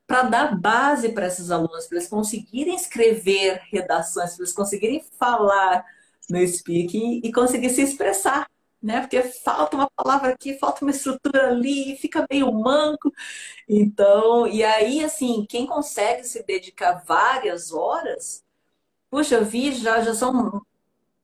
para 0.07 0.23
dar 0.23 0.59
base 0.59 1.11
para 1.11 1.27
esses 1.27 1.51
alunos, 1.51 1.87
para 1.87 1.99
eles 1.99 2.09
conseguirem 2.09 2.75
escrever 2.75 3.61
redações, 3.71 4.35
para 4.35 4.43
eles 4.43 4.55
conseguirem 4.55 5.05
falar 5.19 5.85
no 6.31 6.47
speaking 6.47 7.21
e 7.25 7.33
conseguir 7.33 7.71
se 7.71 7.83
expressar, 7.83 8.49
né? 8.83 9.01
Porque 9.01 9.23
falta 9.23 9.77
uma 9.77 9.91
palavra 9.91 10.31
aqui, 10.31 10.59
falta 10.59 10.85
uma 10.85 10.91
estrutura 10.91 11.49
ali, 11.49 11.97
fica 11.97 12.27
meio 12.31 12.53
manco. 12.53 13.13
Então, 13.69 14.47
e 14.47 14.65
aí, 14.65 15.05
assim, 15.05 15.47
quem 15.49 15.67
consegue 15.67 16.25
se 16.25 16.43
dedicar 16.45 17.05
várias 17.07 17.73
horas 17.73 18.45
Puxa, 19.11 19.37
eu 19.37 19.45
vi 19.45 19.73
já, 19.73 20.01
já 20.03 20.15
são 20.15 20.63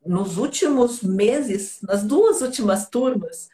nos 0.07 0.39
últimos 0.39 1.03
meses, 1.03 1.81
nas 1.83 2.03
duas 2.05 2.41
últimas 2.43 2.89
turmas, 2.89 3.49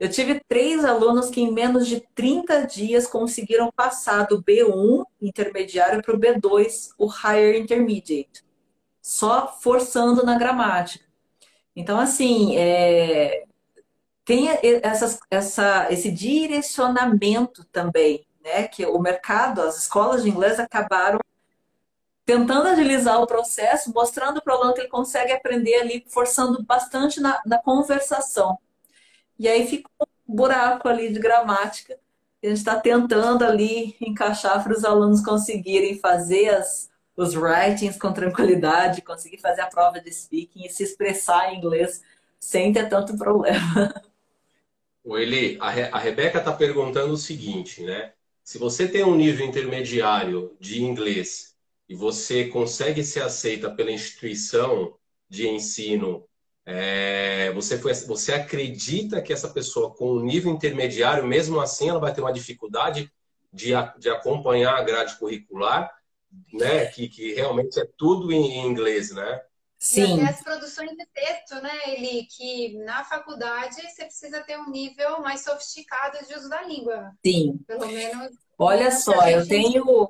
eu 0.00 0.10
tive 0.10 0.40
três 0.48 0.84
alunos 0.84 1.30
que 1.30 1.40
em 1.40 1.52
menos 1.52 1.86
de 1.86 2.00
30 2.14 2.66
dias 2.66 3.06
conseguiram 3.06 3.70
passar 3.72 4.26
do 4.26 4.42
B1 4.42 5.04
intermediário 5.20 6.02
para 6.02 6.14
o 6.16 6.18
B2, 6.18 6.90
o 6.98 7.06
Higher 7.06 7.56
Intermediate, 7.56 8.44
só 9.02 9.48
forçando 9.60 10.24
na 10.24 10.38
gramática. 10.38 11.04
Então, 11.74 11.98
assim, 11.98 12.56
é, 12.56 13.44
tem 14.24 14.48
essas, 14.82 15.18
essa, 15.28 15.88
esse 15.90 16.10
direcionamento 16.10 17.64
também, 17.64 18.24
né? 18.42 18.68
Que 18.68 18.86
o 18.86 18.98
mercado, 19.00 19.62
as 19.62 19.76
escolas 19.78 20.22
de 20.22 20.30
inglês 20.30 20.60
acabaram 20.60 21.18
tentando 22.24 22.68
agilizar 22.68 23.20
o 23.20 23.26
processo, 23.26 23.92
mostrando 23.92 24.40
para 24.40 24.54
o 24.54 24.56
aluno 24.56 24.74
que 24.74 24.80
ele 24.82 24.88
consegue 24.88 25.32
aprender 25.32 25.74
ali, 25.74 26.04
forçando 26.08 26.62
bastante 26.62 27.20
na, 27.20 27.42
na 27.44 27.58
conversação. 27.58 28.56
E 29.38 29.48
aí 29.48 29.66
fica 29.66 29.90
um 30.28 30.36
buraco 30.36 30.88
ali 30.88 31.12
de 31.12 31.18
gramática 31.18 31.98
que 32.40 32.46
a 32.46 32.50
gente 32.50 32.58
está 32.58 32.78
tentando 32.78 33.44
ali 33.44 33.96
encaixar 34.00 34.62
para 34.62 34.72
os 34.72 34.84
alunos 34.84 35.20
conseguirem 35.24 35.98
fazer 35.98 36.50
as, 36.50 36.91
os 37.16 37.34
writings 37.34 37.98
com 37.98 38.12
tranquilidade, 38.12 39.02
conseguir 39.02 39.38
fazer 39.38 39.60
a 39.60 39.66
prova 39.66 40.00
de 40.00 40.12
speaking 40.12 40.64
e 40.64 40.70
se 40.70 40.82
expressar 40.82 41.52
em 41.52 41.58
inglês 41.58 42.02
sem 42.38 42.72
ter 42.72 42.88
tanto 42.88 43.16
problema. 43.16 43.92
O 45.04 45.18
Eli, 45.18 45.58
a, 45.60 45.68
Re 45.68 45.82
a 45.90 45.98
Rebeca 45.98 46.38
está 46.38 46.52
perguntando 46.52 47.12
o 47.12 47.16
seguinte, 47.16 47.82
né? 47.82 48.12
Se 48.44 48.56
você 48.56 48.86
tem 48.86 49.02
um 49.02 49.16
nível 49.16 49.44
intermediário 49.44 50.56
de 50.60 50.80
inglês 50.80 51.56
e 51.88 51.94
você 51.96 52.46
consegue 52.46 53.02
ser 53.02 53.22
aceita 53.22 53.68
pela 53.68 53.90
instituição 53.90 54.96
de 55.28 55.48
ensino, 55.48 56.24
é, 56.64 57.52
você, 57.52 57.78
foi, 57.78 57.92
você 57.94 58.32
acredita 58.32 59.20
que 59.20 59.32
essa 59.32 59.48
pessoa 59.48 59.92
com 59.92 60.12
um 60.12 60.24
nível 60.24 60.52
intermediário, 60.52 61.26
mesmo 61.26 61.60
assim, 61.60 61.88
ela 61.88 61.98
vai 61.98 62.14
ter 62.14 62.20
uma 62.20 62.32
dificuldade 62.32 63.12
de, 63.52 63.72
de 63.98 64.08
acompanhar 64.08 64.76
a 64.76 64.82
grade 64.82 65.18
curricular, 65.18 65.90
né? 66.52 66.86
Que, 66.86 67.08
que 67.08 67.34
realmente 67.34 67.78
é 67.80 67.86
tudo 67.96 68.32
em, 68.32 68.66
inglês, 68.66 69.12
né? 69.12 69.42
Sim. 69.78 70.18
E 70.18 70.20
até 70.20 70.30
as 70.30 70.42
produções 70.42 70.90
de 70.90 71.06
texto, 71.12 71.54
né, 71.60 71.72
Eli? 71.88 72.26
Que 72.26 72.78
na 72.84 73.04
faculdade 73.04 73.82
você 73.82 74.04
precisa 74.04 74.40
ter 74.42 74.58
um 74.58 74.70
nível 74.70 75.20
mais 75.20 75.42
sofisticado 75.42 76.24
de 76.26 76.34
uso 76.34 76.48
da 76.48 76.62
língua. 76.62 77.12
Sim. 77.24 77.58
Pelo 77.66 77.86
menos. 77.86 78.30
Olha 78.58 78.92
só, 78.92 79.28
eu 79.28 79.46
tenho 79.46 80.08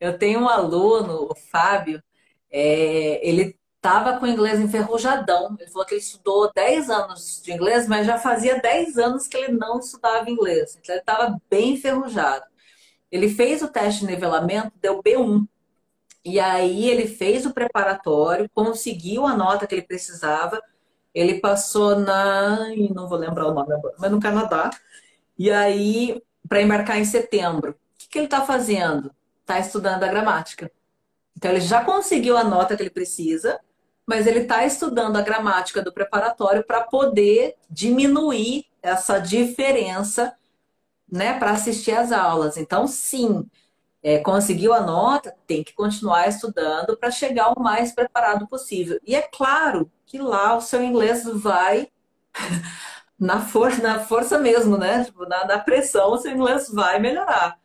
eu 0.00 0.18
tenho 0.18 0.40
um 0.40 0.48
aluno, 0.48 1.28
o 1.30 1.34
Fábio, 1.34 2.02
é, 2.50 3.26
ele 3.26 3.58
estava 3.76 4.18
com 4.18 4.26
inglês 4.26 4.60
enferrujadão. 4.60 5.56
Ele 5.58 5.70
falou 5.70 5.86
que 5.86 5.94
ele 5.94 6.00
estudou 6.00 6.52
10 6.54 6.90
anos 6.90 7.40
de 7.42 7.52
inglês, 7.52 7.86
mas 7.88 8.06
já 8.06 8.18
fazia 8.18 8.60
10 8.60 8.98
anos 8.98 9.26
que 9.26 9.36
ele 9.36 9.52
não 9.52 9.78
estudava 9.78 10.30
inglês. 10.30 10.76
Então 10.80 10.94
ele 10.94 11.00
estava 11.00 11.38
bem 11.50 11.74
enferrujado. 11.74 12.44
Ele 13.10 13.28
fez 13.28 13.62
o 13.62 13.68
teste 13.68 14.00
de 14.00 14.06
nivelamento, 14.06 14.72
deu 14.80 15.02
B1. 15.02 15.46
E 16.24 16.40
aí 16.40 16.88
ele 16.88 17.06
fez 17.06 17.44
o 17.44 17.52
preparatório, 17.52 18.48
conseguiu 18.54 19.26
a 19.26 19.36
nota 19.36 19.66
que 19.66 19.74
ele 19.74 19.82
precisava. 19.82 20.60
Ele 21.14 21.40
passou 21.40 21.96
na. 21.96 22.70
não 22.94 23.08
vou 23.08 23.18
lembrar 23.18 23.46
o 23.46 23.54
nome 23.54 23.72
agora, 23.72 23.94
mas 23.98 24.10
no 24.10 24.20
Canadá. 24.20 24.70
E 25.38 25.50
aí, 25.50 26.22
para 26.48 26.62
embarcar 26.62 26.98
em 26.98 27.04
setembro. 27.04 27.72
O 27.72 27.76
que, 27.98 28.08
que 28.08 28.18
ele 28.18 28.26
está 28.26 28.42
fazendo? 28.42 29.14
está 29.44 29.58
estudando 29.58 30.02
a 30.02 30.08
gramática. 30.08 30.70
Então, 31.36 31.50
ele 31.50 31.60
já 31.60 31.84
conseguiu 31.84 32.36
a 32.36 32.44
nota 32.44 32.76
que 32.76 32.82
ele 32.82 32.90
precisa, 32.90 33.60
mas 34.06 34.26
ele 34.26 34.40
está 34.40 34.64
estudando 34.64 35.16
a 35.16 35.22
gramática 35.22 35.82
do 35.82 35.92
preparatório 35.92 36.64
para 36.64 36.80
poder 36.82 37.54
diminuir 37.70 38.66
essa 38.82 39.18
diferença 39.18 40.34
né, 41.10 41.38
para 41.38 41.52
assistir 41.52 41.92
às 41.92 42.10
aulas. 42.10 42.56
Então, 42.56 42.86
sim, 42.86 43.46
é, 44.04 44.18
conseguiu 44.18 44.74
a 44.74 44.82
nota, 44.82 45.34
tem 45.46 45.64
que 45.64 45.72
continuar 45.72 46.28
estudando 46.28 46.94
para 46.94 47.10
chegar 47.10 47.50
o 47.56 47.62
mais 47.62 47.90
preparado 47.90 48.46
possível. 48.46 49.00
E 49.02 49.16
é 49.16 49.22
claro 49.22 49.90
que 50.04 50.18
lá 50.18 50.54
o 50.54 50.60
seu 50.60 50.84
inglês 50.84 51.24
vai 51.24 51.90
na, 53.18 53.40
for 53.40 53.78
na 53.78 54.00
força 54.00 54.38
mesmo, 54.38 54.76
né? 54.76 55.04
Tipo, 55.04 55.26
na, 55.26 55.46
na 55.46 55.58
pressão, 55.58 56.12
o 56.12 56.18
seu 56.18 56.32
inglês 56.32 56.68
vai 56.70 56.98
melhorar. 57.00 57.58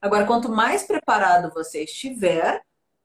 Agora, 0.00 0.24
quanto 0.26 0.48
mais 0.48 0.82
preparado 0.84 1.52
você 1.52 1.84
estiver, 1.84 2.62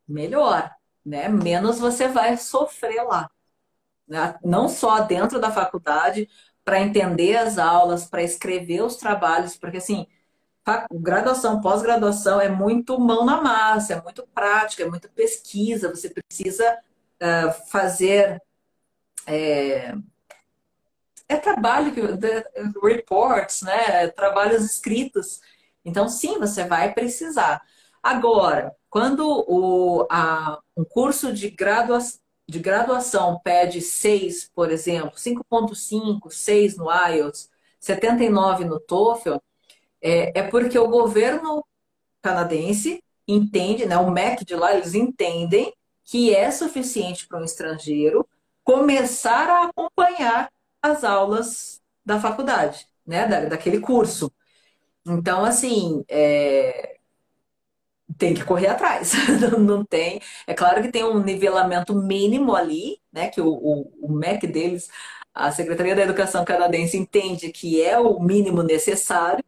melhor, 0.07 0.71
né? 1.05 1.27
Menos 1.27 1.79
você 1.79 2.07
vai 2.07 2.37
sofrer 2.37 3.03
lá. 3.03 3.29
Né? 4.07 4.39
Não 4.41 4.69
só 4.69 5.01
dentro 5.01 5.39
da 5.41 5.51
faculdade, 5.51 6.29
para 6.63 6.79
entender 6.81 7.35
as 7.35 7.57
aulas, 7.57 8.05
para 8.09 8.23
escrever 8.23 8.81
os 8.81 8.95
trabalhos, 8.95 9.57
porque 9.57 9.77
assim, 9.77 10.07
graduação, 10.91 11.61
pós-graduação 11.61 12.41
é 12.41 12.49
muito 12.49 12.99
mão 12.99 13.25
na 13.25 13.41
massa, 13.41 13.93
é 13.93 14.01
muito 14.01 14.27
prática, 14.33 14.83
é 14.83 14.89
muito 14.89 15.09
pesquisa, 15.11 15.89
você 15.89 16.09
precisa 16.09 16.77
uh, 17.21 17.69
fazer. 17.69 18.41
É, 19.25 19.93
é 21.29 21.35
trabalho, 21.37 21.93
reports, 22.81 23.61
né? 23.61 24.07
Trabalhos 24.09 24.63
escritos 24.63 25.41
Então, 25.83 26.07
sim, 26.09 26.39
você 26.39 26.63
vai 26.63 26.93
precisar. 26.93 27.61
Agora, 28.01 28.73
quando 28.89 29.27
o, 29.47 30.07
a, 30.09 30.59
um 30.75 30.85
curso 30.85 31.33
de, 31.33 31.49
gradua, 31.49 31.99
de 32.47 32.59
graduação 32.59 33.39
pede 33.43 33.81
6, 33.81 34.49
por 34.55 34.71
exemplo, 34.71 35.17
5.5, 35.17 36.31
6 36.31 36.77
no 36.77 36.87
IELTS, 36.89 37.49
79 37.79 38.65
no 38.65 38.79
TOEFL, 38.79 39.37
é, 40.01 40.39
é 40.39 40.43
porque 40.43 40.77
o 40.77 40.87
governo 40.87 41.65
canadense 42.21 43.03
entende, 43.27 43.85
né, 43.85 43.97
o 43.97 44.09
MEC 44.11 44.45
de 44.45 44.55
lá, 44.55 44.73
eles 44.75 44.93
entendem 44.93 45.73
que 46.03 46.33
é 46.33 46.49
suficiente 46.51 47.27
para 47.27 47.39
um 47.39 47.43
estrangeiro 47.43 48.27
começar 48.63 49.49
a 49.49 49.65
acompanhar 49.65 50.49
as 50.81 51.03
aulas 51.03 51.81
da 52.05 52.19
faculdade, 52.19 52.87
né, 53.05 53.27
da, 53.27 53.45
daquele 53.45 53.79
curso. 53.79 54.31
Então, 55.05 55.43
assim, 55.45 56.03
é... 56.09 56.97
tem 58.17 58.33
que 58.33 58.43
correr 58.43 58.67
atrás. 58.67 59.13
não 59.59 59.83
tem. 59.85 60.21
É 60.45 60.53
claro 60.53 60.81
que 60.81 60.91
tem 60.91 61.03
um 61.03 61.23
nivelamento 61.23 61.93
mínimo 61.95 62.55
ali, 62.55 62.99
né, 63.11 63.29
que 63.29 63.41
o, 63.41 63.49
o, 63.49 63.91
o 64.01 64.11
MEC 64.11 64.47
deles, 64.47 64.89
a 65.33 65.51
Secretaria 65.51 65.95
da 65.95 66.03
Educação 66.03 66.43
canadense 66.45 66.97
entende 66.97 67.51
que 67.51 67.81
é 67.81 67.97
o 67.99 68.19
mínimo 68.19 68.63
necessário, 68.63 69.43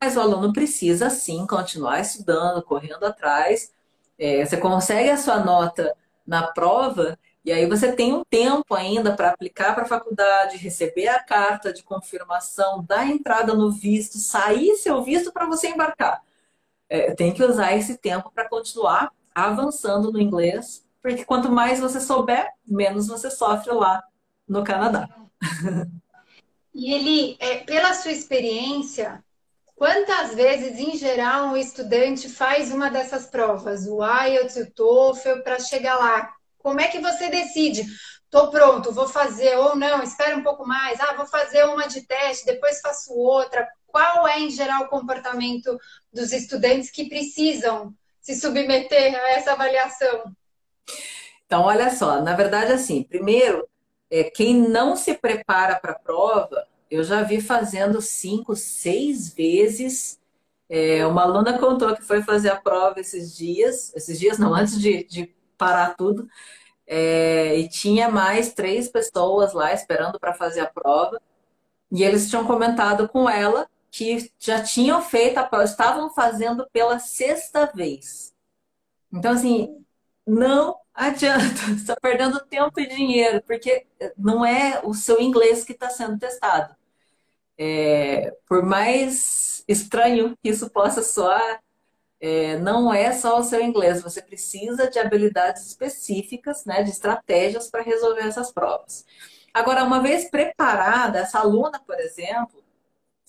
mas 0.00 0.16
o 0.16 0.20
aluno 0.20 0.52
precisa 0.52 1.10
sim 1.10 1.46
continuar 1.46 2.00
estudando, 2.00 2.62
correndo 2.62 3.04
atrás. 3.04 3.72
É, 4.18 4.44
você 4.44 4.56
consegue 4.56 5.10
a 5.10 5.16
sua 5.16 5.38
nota 5.40 5.96
na 6.26 6.46
prova 6.48 7.18
e 7.44 7.52
aí 7.52 7.66
você 7.66 7.92
tem 7.92 8.12
um 8.12 8.22
tempo 8.24 8.74
ainda 8.74 9.14
para 9.16 9.30
aplicar 9.30 9.74
para 9.74 9.84
a 9.84 9.88
faculdade, 9.88 10.58
receber 10.58 11.08
a 11.08 11.22
carta 11.22 11.72
de 11.72 11.82
confirmação, 11.82 12.84
dar 12.86 13.06
entrada 13.06 13.54
no 13.54 13.70
visto, 13.70 14.18
sair 14.18 14.76
seu 14.76 15.02
visto 15.02 15.32
para 15.32 15.46
você 15.46 15.68
embarcar. 15.68 16.22
É, 16.88 17.14
tem 17.14 17.32
que 17.32 17.42
usar 17.42 17.74
esse 17.74 17.96
tempo 17.96 18.30
para 18.30 18.48
continuar 18.48 19.10
avançando 19.34 20.12
no 20.12 20.20
inglês, 20.20 20.84
porque 21.00 21.24
quanto 21.24 21.50
mais 21.50 21.80
você 21.80 22.00
souber, 22.00 22.50
menos 22.66 23.08
você 23.08 23.30
sofre 23.30 23.72
lá 23.72 24.02
no 24.46 24.62
Canadá. 24.62 25.08
E 26.74 26.92
ele, 26.92 27.36
é, 27.40 27.58
pela 27.64 27.92
sua 27.94 28.12
experiência, 28.12 29.24
Quantas 29.78 30.34
vezes, 30.34 30.76
em 30.80 30.96
geral, 30.96 31.50
um 31.50 31.56
estudante 31.56 32.28
faz 32.28 32.72
uma 32.72 32.90
dessas 32.90 33.26
provas, 33.26 33.86
o 33.86 34.00
IELTS 34.04 34.56
o 34.56 34.70
TOEFL, 34.72 35.42
para 35.44 35.60
chegar 35.60 35.96
lá? 35.96 36.32
Como 36.58 36.80
é 36.80 36.88
que 36.88 36.98
você 36.98 37.28
decide? 37.28 37.86
Estou 38.24 38.50
pronto, 38.50 38.92
vou 38.92 39.08
fazer 39.08 39.56
ou 39.56 39.76
não, 39.76 40.02
espera 40.02 40.36
um 40.36 40.42
pouco 40.42 40.66
mais. 40.66 40.98
Ah, 41.00 41.14
vou 41.14 41.26
fazer 41.26 41.62
uma 41.64 41.86
de 41.86 42.02
teste, 42.02 42.44
depois 42.44 42.80
faço 42.80 43.14
outra. 43.14 43.68
Qual 43.86 44.26
é, 44.26 44.40
em 44.40 44.50
geral, 44.50 44.82
o 44.82 44.88
comportamento 44.88 45.78
dos 46.12 46.32
estudantes 46.32 46.90
que 46.90 47.08
precisam 47.08 47.94
se 48.20 48.34
submeter 48.34 49.14
a 49.14 49.30
essa 49.30 49.52
avaliação? 49.52 50.24
Então, 51.46 51.62
olha 51.62 51.88
só, 51.90 52.20
na 52.20 52.34
verdade, 52.34 52.72
assim, 52.72 53.04
primeiro, 53.04 53.66
é, 54.10 54.24
quem 54.24 54.54
não 54.54 54.96
se 54.96 55.14
prepara 55.14 55.76
para 55.76 55.92
a 55.92 55.98
prova, 55.98 56.66
eu 56.90 57.04
já 57.04 57.22
vi 57.22 57.40
fazendo 57.40 58.00
cinco, 58.00 58.56
seis 58.56 59.32
vezes. 59.32 60.18
É, 60.68 61.06
uma 61.06 61.22
aluna 61.22 61.58
contou 61.58 61.94
que 61.96 62.02
foi 62.02 62.22
fazer 62.22 62.50
a 62.50 62.60
prova 62.60 63.00
esses 63.00 63.34
dias, 63.36 63.94
esses 63.94 64.18
dias 64.18 64.38
não, 64.38 64.52
antes 64.54 64.78
de, 64.80 65.04
de 65.04 65.34
parar 65.56 65.96
tudo, 65.96 66.28
é, 66.86 67.58
e 67.58 67.68
tinha 67.68 68.08
mais 68.08 68.52
três 68.54 68.88
pessoas 68.88 69.52
lá 69.52 69.72
esperando 69.72 70.18
para 70.20 70.34
fazer 70.34 70.60
a 70.60 70.66
prova, 70.70 71.20
e 71.90 72.04
eles 72.04 72.28
tinham 72.28 72.46
comentado 72.46 73.08
com 73.08 73.28
ela 73.28 73.68
que 73.90 74.30
já 74.38 74.62
tinham 74.62 75.02
feito 75.02 75.38
a 75.38 75.44
prova, 75.44 75.64
estavam 75.64 76.10
fazendo 76.10 76.68
pela 76.72 76.98
sexta 76.98 77.66
vez. 77.74 78.34
Então, 79.12 79.32
assim, 79.32 79.84
não 80.26 80.76
adianta, 80.98 81.70
está 81.76 81.96
perdendo 82.02 82.40
tempo 82.40 82.78
e 82.80 82.86
dinheiro, 82.86 83.42
porque 83.46 83.86
não 84.16 84.44
é 84.44 84.80
o 84.84 84.92
seu 84.92 85.20
inglês 85.20 85.64
que 85.64 85.72
está 85.72 85.88
sendo 85.88 86.18
testado. 86.18 86.74
É, 87.56 88.36
por 88.48 88.62
mais 88.64 89.64
estranho 89.68 90.36
que 90.42 90.48
isso 90.50 90.70
possa 90.70 91.02
soar, 91.02 91.60
é, 92.20 92.58
não 92.58 92.92
é 92.92 93.12
só 93.12 93.38
o 93.38 93.44
seu 93.44 93.62
inglês, 93.62 94.02
você 94.02 94.20
precisa 94.20 94.90
de 94.90 94.98
habilidades 94.98 95.66
específicas, 95.66 96.64
né, 96.64 96.82
de 96.82 96.90
estratégias 96.90 97.70
para 97.70 97.82
resolver 97.82 98.22
essas 98.22 98.50
provas. 98.52 99.06
Agora, 99.54 99.84
uma 99.84 100.00
vez 100.00 100.30
preparada, 100.30 101.20
essa 101.20 101.38
aluna, 101.38 101.80
por 101.80 101.98
exemplo, 101.98 102.62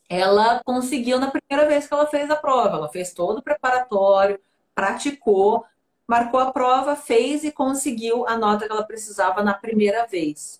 ela 0.09 0.61
conseguiu 0.63 1.19
na 1.19 1.31
primeira 1.31 1.67
vez 1.67 1.87
que 1.87 1.93
ela 1.93 2.07
fez 2.07 2.29
a 2.31 2.35
prova, 2.35 2.77
ela 2.77 2.89
fez 2.89 3.13
todo 3.13 3.39
o 3.39 3.43
preparatório, 3.43 4.39
praticou, 4.73 5.65
marcou 6.09 6.39
a 6.39 6.51
prova, 6.51 6.95
fez 6.95 7.43
e 7.43 7.51
conseguiu 7.51 8.27
a 8.27 8.35
nota 8.35 8.65
que 8.65 8.71
ela 8.71 8.83
precisava 8.83 9.43
na 9.43 9.53
primeira 9.53 10.07
vez. 10.07 10.59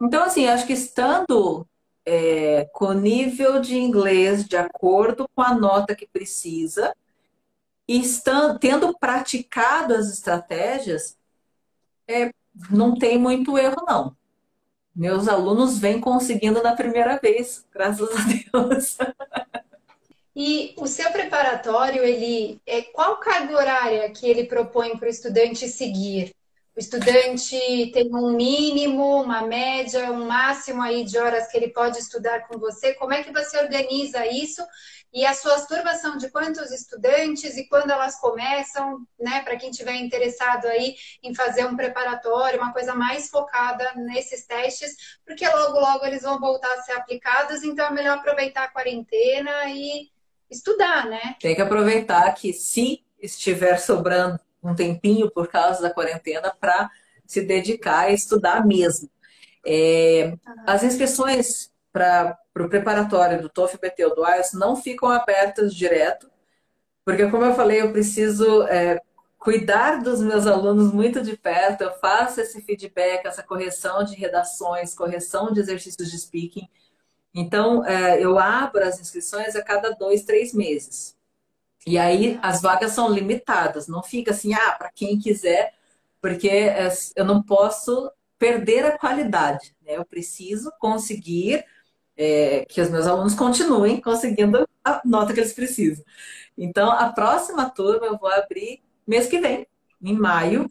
Então, 0.00 0.22
assim, 0.22 0.46
acho 0.46 0.66
que 0.66 0.72
estando 0.72 1.68
é, 2.06 2.64
com 2.72 2.94
nível 2.94 3.60
de 3.60 3.76
inglês 3.76 4.46
de 4.46 4.56
acordo 4.56 5.28
com 5.34 5.42
a 5.42 5.54
nota 5.54 5.94
que 5.94 6.06
precisa 6.06 6.96
e 7.86 8.00
estando, 8.00 8.58
tendo 8.58 8.98
praticado 8.98 9.92
as 9.92 10.10
estratégias, 10.10 11.18
é, 12.08 12.32
não 12.70 12.98
tem 12.98 13.18
muito 13.18 13.58
erro, 13.58 13.84
não. 13.86 14.16
Meus 14.94 15.28
alunos 15.28 15.78
vêm 15.78 16.00
conseguindo 16.00 16.62
na 16.62 16.74
primeira 16.74 17.18
vez, 17.18 17.66
graças 17.70 18.08
a 18.12 18.22
Deus. 18.22 18.96
E 20.38 20.74
o 20.76 20.86
seu 20.86 21.10
preparatório, 21.12 22.04
ele 22.04 22.60
é 22.66 22.82
qual 22.82 23.16
carga 23.16 23.56
horária 23.56 24.10
que 24.10 24.28
ele 24.28 24.44
propõe 24.44 24.94
para 24.98 25.06
o 25.06 25.10
estudante 25.10 25.66
seguir? 25.66 26.34
O 26.76 26.78
estudante 26.78 27.90
tem 27.90 28.14
um 28.14 28.32
mínimo, 28.32 29.22
uma 29.22 29.40
média, 29.40 30.12
um 30.12 30.26
máximo 30.26 30.82
aí 30.82 31.04
de 31.04 31.16
horas 31.16 31.48
que 31.48 31.56
ele 31.56 31.68
pode 31.68 31.98
estudar 31.98 32.46
com 32.46 32.58
você. 32.58 32.92
Como 32.92 33.14
é 33.14 33.22
que 33.22 33.32
você 33.32 33.58
organiza 33.58 34.26
isso? 34.26 34.62
E 35.10 35.24
as 35.24 35.38
suas 35.38 35.66
turmas 35.66 36.02
são 36.02 36.18
de 36.18 36.30
quantos 36.30 36.70
estudantes 36.70 37.56
e 37.56 37.66
quando 37.66 37.90
elas 37.90 38.20
começam, 38.20 39.06
né? 39.18 39.40
Para 39.40 39.56
quem 39.56 39.70
tiver 39.70 39.94
interessado 39.94 40.66
aí 40.66 40.96
em 41.22 41.34
fazer 41.34 41.64
um 41.64 41.76
preparatório, 41.76 42.60
uma 42.60 42.74
coisa 42.74 42.94
mais 42.94 43.30
focada 43.30 43.90
nesses 43.94 44.44
testes, 44.44 45.18
porque 45.24 45.48
logo, 45.48 45.80
logo 45.80 46.04
eles 46.04 46.24
vão 46.24 46.38
voltar 46.38 46.70
a 46.74 46.82
ser 46.82 46.92
aplicados, 46.92 47.64
então 47.64 47.86
é 47.86 47.90
melhor 47.90 48.18
aproveitar 48.18 48.64
a 48.64 48.70
quarentena 48.70 49.70
e 49.70 50.14
estudar, 50.50 51.06
né? 51.06 51.36
Tem 51.40 51.54
que 51.54 51.62
aproveitar 51.62 52.32
que 52.34 52.52
se 52.52 53.04
estiver 53.20 53.78
sobrando 53.78 54.38
um 54.62 54.74
tempinho 54.74 55.30
por 55.30 55.48
causa 55.48 55.82
da 55.82 55.90
quarentena 55.90 56.54
para 56.60 56.90
se 57.26 57.42
dedicar 57.42 58.06
a 58.06 58.12
estudar 58.12 58.66
mesmo. 58.66 59.10
É, 59.66 60.36
as 60.66 60.82
inscrições 60.82 61.70
para 61.92 62.38
o 62.58 62.68
preparatório 62.68 63.40
do 63.40 63.48
TOEFL, 63.48 63.78
ou 64.04 64.14
do 64.14 64.26
IELTS 64.26 64.52
não 64.52 64.76
ficam 64.76 65.08
abertas 65.08 65.74
direto, 65.74 66.30
porque 67.04 67.28
como 67.28 67.44
eu 67.44 67.54
falei, 67.54 67.80
eu 67.80 67.92
preciso 67.92 68.62
é, 68.64 69.00
cuidar 69.38 70.02
dos 70.02 70.20
meus 70.20 70.46
alunos 70.46 70.92
muito 70.92 71.22
de 71.22 71.36
perto, 71.36 71.82
eu 71.82 71.92
faço 71.98 72.40
esse 72.40 72.60
feedback, 72.62 73.26
essa 73.26 73.42
correção 73.42 74.04
de 74.04 74.14
redações, 74.14 74.94
correção 74.94 75.52
de 75.52 75.60
exercícios 75.60 76.10
de 76.10 76.18
speaking. 76.18 76.68
Então, 77.38 77.84
é, 77.84 78.18
eu 78.18 78.38
abro 78.38 78.82
as 78.82 78.98
inscrições 78.98 79.54
a 79.54 79.62
cada 79.62 79.90
dois, 79.90 80.24
três 80.24 80.54
meses. 80.54 81.14
E 81.86 81.98
aí 81.98 82.38
as 82.42 82.62
vagas 82.62 82.92
são 82.92 83.12
limitadas, 83.12 83.86
não 83.86 84.02
fica 84.02 84.30
assim, 84.30 84.54
ah, 84.54 84.72
para 84.72 84.90
quem 84.90 85.18
quiser, 85.18 85.74
porque 86.18 86.48
é, 86.48 86.88
eu 87.14 87.26
não 87.26 87.42
posso 87.42 88.10
perder 88.38 88.86
a 88.86 88.98
qualidade, 88.98 89.76
né? 89.82 89.96
Eu 89.98 90.04
preciso 90.04 90.72
conseguir 90.80 91.62
é, 92.16 92.64
que 92.64 92.80
os 92.80 92.88
meus 92.88 93.06
alunos 93.06 93.34
continuem 93.34 94.00
conseguindo 94.00 94.66
a 94.82 95.02
nota 95.04 95.34
que 95.34 95.40
eles 95.40 95.52
precisam. 95.52 96.04
Então, 96.56 96.90
a 96.90 97.12
próxima 97.12 97.68
turma 97.68 98.06
eu 98.06 98.16
vou 98.16 98.30
abrir 98.30 98.82
mês 99.06 99.26
que 99.28 99.38
vem, 99.38 99.66
em 100.02 100.14
maio, 100.14 100.66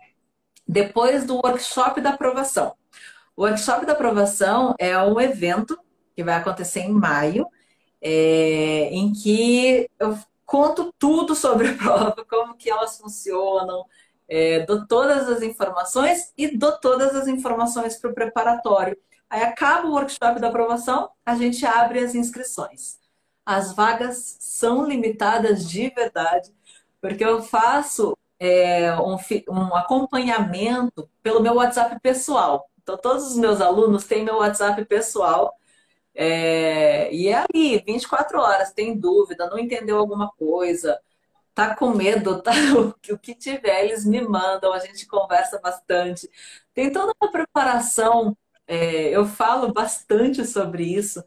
depois 0.67 1.25
do 1.25 1.35
workshop 1.35 2.01
da 2.01 2.11
aprovação. 2.11 2.75
O 3.35 3.43
workshop 3.43 3.85
da 3.85 3.93
aprovação 3.93 4.73
é 4.79 4.97
um 4.97 5.21
evento 5.21 5.77
que 6.15 6.23
vai 6.23 6.35
acontecer 6.35 6.81
em 6.81 6.93
maio, 6.93 7.47
é, 8.01 8.89
em 8.91 9.11
que 9.11 9.89
eu 9.99 10.17
conto 10.45 10.93
tudo 10.97 11.35
sobre 11.35 11.69
a 11.69 11.73
prova, 11.75 12.25
como 12.29 12.55
que 12.55 12.69
elas 12.69 12.97
funcionam, 12.97 13.85
é, 14.27 14.65
dou 14.65 14.85
todas 14.87 15.27
as 15.29 15.41
informações 15.41 16.33
e 16.37 16.57
dou 16.57 16.73
todas 16.79 17.15
as 17.15 17.27
informações 17.27 17.97
para 17.97 18.11
o 18.11 18.13
preparatório. 18.13 18.97
Aí 19.29 19.41
acaba 19.43 19.87
o 19.87 19.91
workshop 19.91 20.39
da 20.39 20.47
aprovação, 20.47 21.09
a 21.25 21.35
gente 21.35 21.65
abre 21.65 21.99
as 21.99 22.15
inscrições. 22.15 22.99
As 23.45 23.73
vagas 23.73 24.37
são 24.39 24.85
limitadas 24.85 25.67
de 25.69 25.89
verdade, 25.89 26.51
porque 27.01 27.23
eu 27.23 27.41
faço 27.43 28.17
é, 28.39 28.95
um, 28.97 29.17
um 29.49 29.75
acompanhamento 29.75 31.09
pelo 31.21 31.41
meu 31.41 31.55
WhatsApp 31.55 31.99
pessoal. 32.01 32.69
Então, 32.81 32.97
todos 32.97 33.31
os 33.31 33.37
meus 33.37 33.61
alunos 33.61 34.05
têm 34.05 34.23
meu 34.23 34.37
WhatsApp 34.37 34.83
pessoal 34.85 35.55
É, 36.15 37.13
e 37.13 37.27
é 37.27 37.35
ali, 37.35 37.83
24 37.85 38.39
horas, 38.39 38.71
tem 38.73 38.97
dúvida, 38.97 39.49
não 39.49 39.59
entendeu 39.59 39.97
alguma 39.97 40.31
coisa, 40.31 40.99
tá 41.53 41.75
com 41.75 41.91
medo, 41.91 42.41
tá, 42.41 42.51
o 43.11 43.17
que 43.19 43.35
tiver, 43.35 43.85
eles 43.85 44.05
me 44.05 44.21
mandam, 44.21 44.73
a 44.73 44.79
gente 44.79 45.07
conversa 45.07 45.59
bastante. 45.59 46.29
Tem 46.73 46.91
toda 46.91 47.13
uma 47.21 47.31
preparação, 47.31 48.37
é, 48.67 49.09
eu 49.09 49.25
falo 49.25 49.73
bastante 49.73 50.45
sobre 50.45 50.83
isso, 50.83 51.23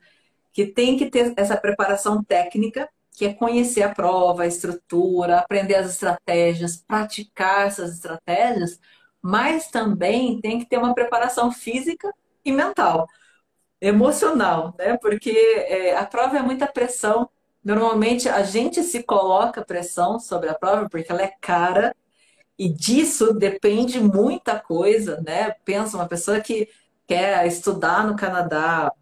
que 0.53 0.67
tem 0.67 0.97
que 0.99 1.11
ter 1.11 1.35
essa 1.37 1.57
preparação 1.57 2.23
técnica, 2.25 2.89
que 3.13 3.27
é 3.27 3.35
conhecer 3.35 3.83
a 3.83 3.95
prova, 3.95 4.45
a 4.45 4.47
estrutura, 4.47 5.41
aprender 5.41 5.75
as 5.77 5.91
estratégias, 5.91 6.77
praticar 6.77 7.67
essas 7.67 7.95
estratégias, 7.95 8.79
mas 9.21 9.69
também 9.71 10.41
tem 10.41 10.59
que 10.61 10.67
ter 10.67 10.79
uma 10.79 10.95
preparação 10.95 11.51
física 11.51 12.13
e 12.45 12.53
mental, 12.53 13.09
emocional, 13.81 14.75
né? 14.79 14.97
Porque 14.99 15.31
é, 15.31 15.97
a 15.97 16.05
prova 16.07 16.39
é 16.39 16.43
muita 16.43 16.67
pressão. 16.67 17.29
Normalmente 17.65 18.29
a 18.29 18.43
gente 18.43 18.83
se 18.83 19.03
coloca 19.03 19.65
pressão 19.65 20.19
sobre 20.19 20.49
a 20.49 20.55
prova 20.55 20.89
porque 20.89 21.11
ela 21.13 21.23
é 21.23 21.33
cara 21.41 21.95
e 22.59 22.69
disso 22.69 23.33
depende 23.35 24.01
muita 24.01 24.59
coisa, 24.59 25.21
né? 25.27 25.53
Pensa 25.65 25.97
uma 25.97 26.09
pessoa 26.09 26.41
que 26.41 26.69
quer 27.07 27.47
estudar 27.47 28.07
no 28.07 28.17
Canadá, 28.17 28.93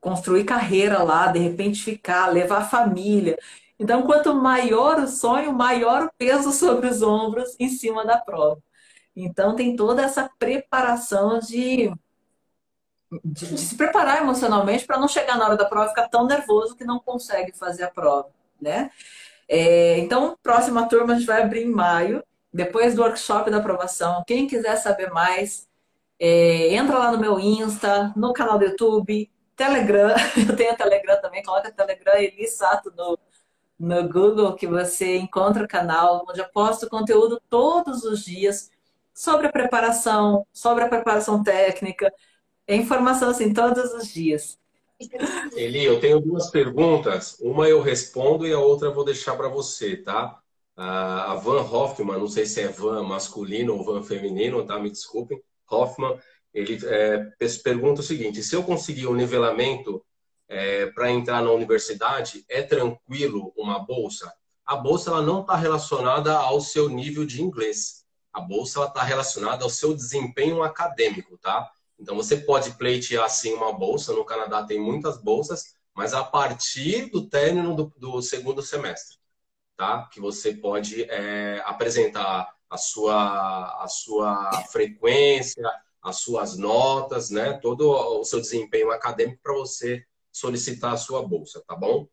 construir 0.00 0.44
carreira 0.44 1.02
lá, 1.02 1.28
de 1.28 1.38
repente 1.38 1.82
ficar, 1.82 2.28
levar 2.28 2.58
a 2.58 2.68
família. 2.68 3.38
Então, 3.78 4.02
quanto 4.02 4.34
maior 4.34 4.98
o 5.00 5.08
sonho, 5.08 5.52
maior 5.52 6.04
o 6.04 6.10
peso 6.18 6.52
sobre 6.52 6.88
os 6.88 7.02
ombros 7.02 7.56
em 7.58 7.68
cima 7.68 8.04
da 8.04 8.18
prova. 8.18 8.62
Então, 9.16 9.56
tem 9.56 9.74
toda 9.76 10.02
essa 10.02 10.30
preparação 10.38 11.38
de, 11.40 11.90
de, 13.24 13.58
se 13.58 13.76
preparar 13.76 14.22
emocionalmente 14.22 14.86
para 14.86 14.98
não 14.98 15.08
chegar 15.08 15.36
na 15.36 15.46
hora 15.46 15.56
da 15.56 15.64
prova 15.64 15.86
e 15.86 15.88
ficar 15.90 16.08
tão 16.08 16.26
nervoso 16.26 16.76
que 16.76 16.84
não 16.84 17.00
consegue 17.00 17.52
fazer 17.52 17.84
a 17.84 17.90
prova, 17.90 18.30
né? 18.60 18.90
É, 19.48 19.98
então, 19.98 20.38
próxima 20.42 20.88
turma 20.88 21.14
a 21.14 21.16
gente 21.16 21.26
vai 21.26 21.42
abrir 21.42 21.62
em 21.62 21.70
maio, 21.70 22.22
depois 22.52 22.94
do 22.94 23.02
workshop 23.02 23.50
da 23.50 23.58
aprovação. 23.58 24.22
Quem 24.26 24.46
quiser 24.46 24.76
saber 24.76 25.10
mais, 25.10 25.68
é, 26.18 26.74
entra 26.74 26.98
lá 26.98 27.12
no 27.12 27.18
meu 27.18 27.38
Insta, 27.40 28.12
no 28.16 28.32
canal 28.32 28.58
do 28.58 28.64
YouTube, 28.64 29.30
Telegram. 29.56 30.14
Eu 30.48 30.56
tenho 30.56 30.76
Telegram 30.76 31.20
também, 31.20 31.42
coloca 31.42 31.72
Telegram 31.72 32.14
Eli 32.14 32.46
Sato 32.46 32.92
no, 32.96 33.18
no 33.78 34.08
Google, 34.08 34.54
que 34.54 34.66
você 34.66 35.16
encontra 35.16 35.64
o 35.64 35.68
canal, 35.68 36.24
onde 36.28 36.40
eu 36.40 36.48
posto 36.50 36.88
conteúdo 36.88 37.40
todos 37.48 38.04
os 38.04 38.24
dias 38.24 38.70
sobre 39.12 39.48
a 39.48 39.52
preparação, 39.52 40.46
sobre 40.52 40.84
a 40.84 40.88
preparação 40.88 41.42
técnica, 41.42 42.12
é 42.70 42.76
informação 42.76 43.30
assim 43.30 43.52
todos 43.52 43.92
os 43.92 44.08
dias. 44.08 44.58
Eli, 45.56 45.84
eu 45.84 45.98
tenho 45.98 46.20
duas 46.20 46.50
perguntas. 46.50 47.36
Uma 47.40 47.68
eu 47.68 47.80
respondo 47.80 48.46
e 48.46 48.52
a 48.52 48.58
outra 48.58 48.88
eu 48.88 48.94
vou 48.94 49.04
deixar 49.04 49.36
para 49.36 49.48
você, 49.48 49.96
tá? 49.96 50.38
A 50.76 51.34
Van 51.34 51.62
Hoffman, 51.62 52.18
não 52.18 52.28
sei 52.28 52.46
se 52.46 52.60
é 52.60 52.68
Van 52.68 53.02
masculino 53.02 53.74
ou 53.74 53.84
Van 53.84 54.02
feminino, 54.02 54.64
tá? 54.64 54.78
Me 54.78 54.90
desculpem. 54.90 55.42
Hoffman, 55.68 56.18
ele 56.54 56.78
é, 56.86 57.30
pergunta 57.62 58.00
o 58.00 58.04
seguinte: 58.04 58.42
se 58.42 58.54
eu 58.54 58.62
conseguir 58.62 59.06
um 59.06 59.14
nivelamento 59.14 60.04
é, 60.48 60.86
para 60.86 61.10
entrar 61.10 61.42
na 61.42 61.50
universidade, 61.50 62.44
é 62.48 62.62
tranquilo 62.62 63.52
uma 63.56 63.78
bolsa? 63.78 64.32
A 64.64 64.76
bolsa 64.76 65.10
ela 65.10 65.22
não 65.22 65.40
está 65.40 65.56
relacionada 65.56 66.34
ao 66.34 66.60
seu 66.60 66.88
nível 66.88 67.24
de 67.26 67.42
inglês 67.42 68.00
a 68.32 68.40
bolsa 68.40 68.84
está 68.84 69.02
relacionada 69.02 69.64
ao 69.64 69.70
seu 69.70 69.94
desempenho 69.94 70.62
acadêmico, 70.62 71.36
tá? 71.38 71.70
Então 72.00 72.16
você 72.16 72.36
pode 72.36 72.72
pleitear 72.72 73.28
sim 73.28 73.52
uma 73.52 73.72
bolsa. 73.72 74.12
No 74.12 74.24
Canadá 74.24 74.64
tem 74.64 74.80
muitas 74.80 75.18
bolsas, 75.22 75.76
mas 75.94 76.14
a 76.14 76.24
partir 76.24 77.10
do 77.10 77.28
término 77.28 77.74
do, 77.74 77.92
do 77.96 78.22
segundo 78.22 78.62
semestre, 78.62 79.18
tá? 79.76 80.08
Que 80.12 80.20
você 80.20 80.54
pode 80.54 81.04
é, 81.04 81.62
apresentar 81.66 82.54
a 82.68 82.78
sua, 82.78 83.82
a 83.82 83.88
sua 83.88 84.50
frequência, 84.70 85.70
as 86.02 86.16
suas 86.16 86.56
notas, 86.56 87.30
né? 87.30 87.54
Todo 87.54 87.90
o 87.90 88.24
seu 88.24 88.40
desempenho 88.40 88.90
acadêmico 88.90 89.40
para 89.42 89.54
você 89.54 90.04
solicitar 90.32 90.94
a 90.94 90.96
sua 90.96 91.26
bolsa, 91.26 91.62
tá 91.66 91.74
bom? 91.76 92.08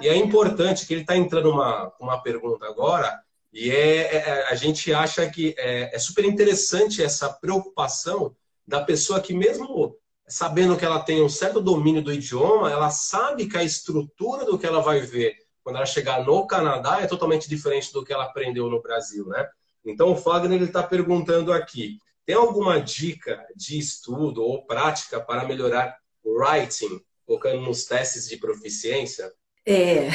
E 0.00 0.08
é 0.08 0.16
importante 0.16 0.86
que 0.86 0.94
ele 0.94 1.02
está 1.02 1.16
entrando 1.16 1.50
uma, 1.50 1.92
uma 2.00 2.22
pergunta 2.22 2.66
agora 2.66 3.22
e 3.52 3.70
é, 3.70 4.16
é, 4.16 4.48
a 4.48 4.54
gente 4.54 4.92
acha 4.94 5.28
que 5.28 5.54
é, 5.58 5.94
é, 5.94 5.98
super 5.98 6.24
interessante 6.24 7.02
essa 7.02 7.30
preocupação 7.30 8.34
da 8.66 8.82
pessoa 8.82 9.20
que, 9.20 9.34
mesmo 9.34 9.96
sabendo 10.26 10.76
que 10.76 10.84
ela 10.84 11.00
tem 11.00 11.22
um 11.22 11.28
certo 11.28 11.60
domínio 11.60 12.02
do 12.02 12.12
idioma, 12.12 12.70
ela 12.70 12.90
sabe 12.90 13.46
que 13.46 13.56
a 13.56 13.64
estrutura 13.64 14.44
do 14.44 14.58
que 14.58 14.66
ela 14.66 14.80
vai 14.80 15.00
ver 15.00 15.36
quando 15.62 15.76
ela 15.76 15.86
chegar 15.86 16.24
no 16.24 16.46
Canadá 16.46 17.00
é 17.00 17.06
totalmente 17.06 17.48
diferente 17.48 17.92
do 17.92 18.04
que 18.04 18.12
ela 18.12 18.24
aprendeu 18.24 18.68
no 18.68 18.82
Brasil, 18.82 19.26
né? 19.26 19.48
Então, 19.84 20.12
o 20.12 20.16
Fagner 20.16 20.62
está 20.62 20.82
perguntando 20.82 21.52
aqui: 21.52 21.98
tem 22.24 22.34
alguma 22.34 22.80
dica 22.80 23.44
de 23.54 23.78
estudo 23.78 24.42
ou 24.42 24.64
prática 24.64 25.20
para 25.20 25.46
melhorar 25.46 25.96
writing, 26.24 27.00
focando 27.26 27.62
nos 27.62 27.84
testes 27.84 28.28
de 28.28 28.36
proficiência? 28.36 29.32
É, 29.66 30.08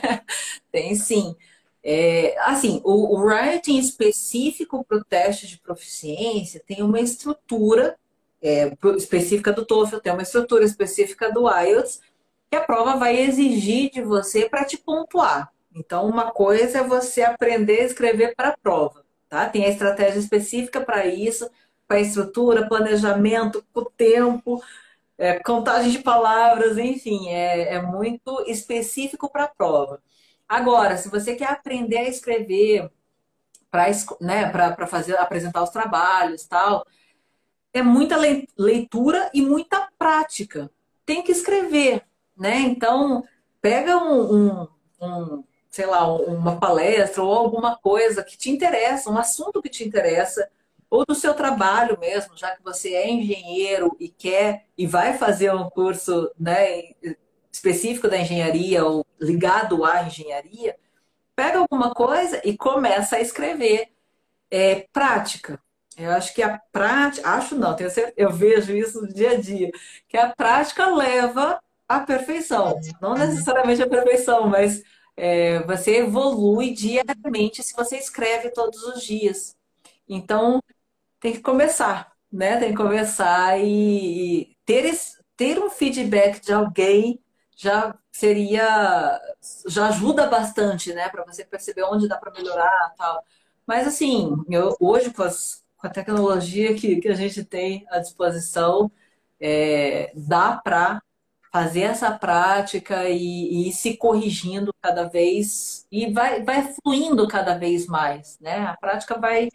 tem 0.70 0.94
sim. 0.94 1.34
É, 1.86 2.34
assim, 2.40 2.80
o, 2.82 3.14
o 3.14 3.20
writing 3.22 3.78
específico 3.78 4.82
para 4.84 4.96
o 4.96 5.04
teste 5.04 5.46
de 5.46 5.58
proficiência 5.58 6.62
tem 6.66 6.82
uma 6.82 6.98
estrutura 6.98 7.98
é, 8.40 8.72
específica 8.96 9.52
do 9.52 9.66
TOEFL, 9.66 9.98
tem 9.98 10.12
uma 10.12 10.22
estrutura 10.22 10.64
específica 10.64 11.30
do 11.30 11.46
IELTS, 11.46 12.00
que 12.50 12.56
a 12.56 12.62
prova 12.62 12.96
vai 12.96 13.18
exigir 13.18 13.90
de 13.90 14.00
você 14.00 14.48
para 14.48 14.64
te 14.64 14.78
pontuar. 14.78 15.52
Então, 15.74 16.06
uma 16.08 16.30
coisa 16.30 16.78
é 16.78 16.82
você 16.82 17.22
aprender 17.22 17.80
a 17.80 17.84
escrever 17.84 18.34
para 18.34 18.50
a 18.50 18.56
prova, 18.56 19.04
tá? 19.28 19.48
Tem 19.48 19.64
a 19.64 19.68
estratégia 19.68 20.20
específica 20.20 20.80
para 20.80 21.06
isso, 21.06 21.50
para 21.86 22.00
estrutura, 22.00 22.68
planejamento, 22.68 23.64
o 23.74 23.84
tempo, 23.84 24.62
é, 25.18 25.38
contagem 25.40 25.90
de 25.90 25.98
palavras, 25.98 26.78
enfim, 26.78 27.28
é, 27.28 27.74
é 27.74 27.82
muito 27.82 28.44
específico 28.46 29.30
para 29.30 29.44
a 29.44 29.48
prova. 29.48 30.00
Agora, 30.48 30.96
se 30.96 31.08
você 31.08 31.34
quer 31.34 31.50
aprender 31.50 31.98
a 31.98 32.08
escrever 32.08 32.90
para 33.70 33.86
né, 34.20 34.52
fazer 34.86 35.16
apresentar 35.16 35.62
os 35.62 35.70
trabalhos 35.70 36.46
tal, 36.46 36.86
é 37.72 37.82
muita 37.82 38.16
leitura 38.56 39.30
e 39.34 39.42
muita 39.42 39.88
prática. 39.98 40.70
Tem 41.04 41.22
que 41.22 41.32
escrever, 41.32 42.04
né? 42.36 42.60
Então, 42.60 43.24
pega 43.60 43.96
um, 43.98 44.62
um, 44.62 44.68
um 45.00 45.44
sei 45.68 45.86
lá, 45.86 46.06
uma 46.06 46.60
palestra 46.60 47.20
ou 47.20 47.32
alguma 47.32 47.76
coisa 47.76 48.22
que 48.22 48.38
te 48.38 48.48
interessa, 48.48 49.10
um 49.10 49.18
assunto 49.18 49.60
que 49.60 49.68
te 49.68 49.82
interessa, 49.82 50.48
ou 50.88 51.04
do 51.04 51.16
seu 51.16 51.34
trabalho 51.34 51.98
mesmo, 51.98 52.36
já 52.36 52.54
que 52.54 52.62
você 52.62 52.94
é 52.94 53.10
engenheiro 53.10 53.96
e 53.98 54.08
quer 54.08 54.66
e 54.78 54.86
vai 54.86 55.18
fazer 55.18 55.52
um 55.52 55.68
curso 55.68 56.30
né, 56.38 56.92
específico 57.54 58.08
da 58.08 58.18
engenharia 58.18 58.84
ou 58.84 59.06
ligado 59.20 59.84
à 59.84 60.02
engenharia, 60.02 60.76
pega 61.36 61.58
alguma 61.58 61.94
coisa 61.94 62.40
e 62.44 62.56
começa 62.56 63.16
a 63.16 63.20
escrever. 63.20 63.88
É, 64.50 64.86
prática. 64.92 65.60
Eu 65.96 66.10
acho 66.10 66.34
que 66.34 66.42
a 66.42 66.60
prática, 66.72 67.28
acho 67.28 67.54
não, 67.56 67.74
tenho 67.74 67.90
certeza, 67.90 68.14
eu 68.16 68.32
vejo 68.32 68.72
isso 68.76 69.00
no 69.00 69.12
dia 69.12 69.30
a 69.30 69.40
dia, 69.40 69.70
que 70.08 70.16
a 70.16 70.34
prática 70.34 70.86
leva 70.86 71.60
à 71.88 72.00
perfeição. 72.00 72.78
Não 73.00 73.14
necessariamente 73.14 73.82
à 73.82 73.88
perfeição, 73.88 74.48
mas 74.48 74.82
é, 75.16 75.60
você 75.64 75.98
evolui 75.98 76.72
diariamente 76.72 77.62
se 77.62 77.74
você 77.74 77.96
escreve 77.96 78.50
todos 78.50 78.82
os 78.82 79.02
dias. 79.02 79.56
Então, 80.08 80.60
tem 81.20 81.32
que 81.32 81.40
começar, 81.40 82.12
né? 82.30 82.58
Tem 82.58 82.70
que 82.70 82.76
começar 82.76 83.58
e 83.60 84.56
ter, 84.64 84.92
ter 85.36 85.58
um 85.58 85.70
feedback 85.70 86.40
de 86.40 86.52
alguém 86.52 87.23
já 87.56 87.96
seria 88.12 89.20
já 89.66 89.88
ajuda 89.88 90.26
bastante, 90.26 90.92
né, 90.94 91.08
para 91.08 91.24
você 91.24 91.44
perceber 91.44 91.84
onde 91.84 92.08
dá 92.08 92.16
para 92.16 92.32
melhorar, 92.32 92.94
tal. 92.96 93.24
Mas 93.66 93.86
assim, 93.86 94.36
eu, 94.50 94.76
hoje 94.80 95.12
com, 95.12 95.22
as, 95.22 95.64
com, 95.76 95.86
a 95.86 95.90
tecnologia 95.90 96.74
que, 96.74 97.00
que 97.00 97.08
a 97.08 97.14
gente 97.14 97.44
tem 97.44 97.86
à 97.90 97.98
disposição, 97.98 98.90
é, 99.40 100.12
dá 100.14 100.56
para 100.56 101.02
fazer 101.52 101.82
essa 101.82 102.10
prática 102.12 103.08
e, 103.08 103.16
e 103.16 103.68
ir 103.68 103.72
se 103.72 103.96
corrigindo 103.96 104.74
cada 104.82 105.04
vez 105.04 105.86
e 105.90 106.12
vai, 106.12 106.42
vai 106.42 106.74
fluindo 106.74 107.28
cada 107.28 107.56
vez 107.56 107.86
mais, 107.86 108.38
né? 108.40 108.66
A 108.66 108.76
prática 108.76 109.18
vai 109.18 109.48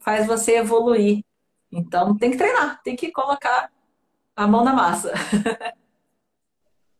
faz 0.00 0.26
você 0.26 0.56
evoluir. 0.58 1.24
Então 1.72 2.16
tem 2.16 2.30
que 2.30 2.36
treinar, 2.38 2.82
tem 2.82 2.96
que 2.96 3.10
colocar 3.12 3.70
a 4.36 4.46
mão 4.46 4.64
na 4.64 4.72
massa. 4.72 5.12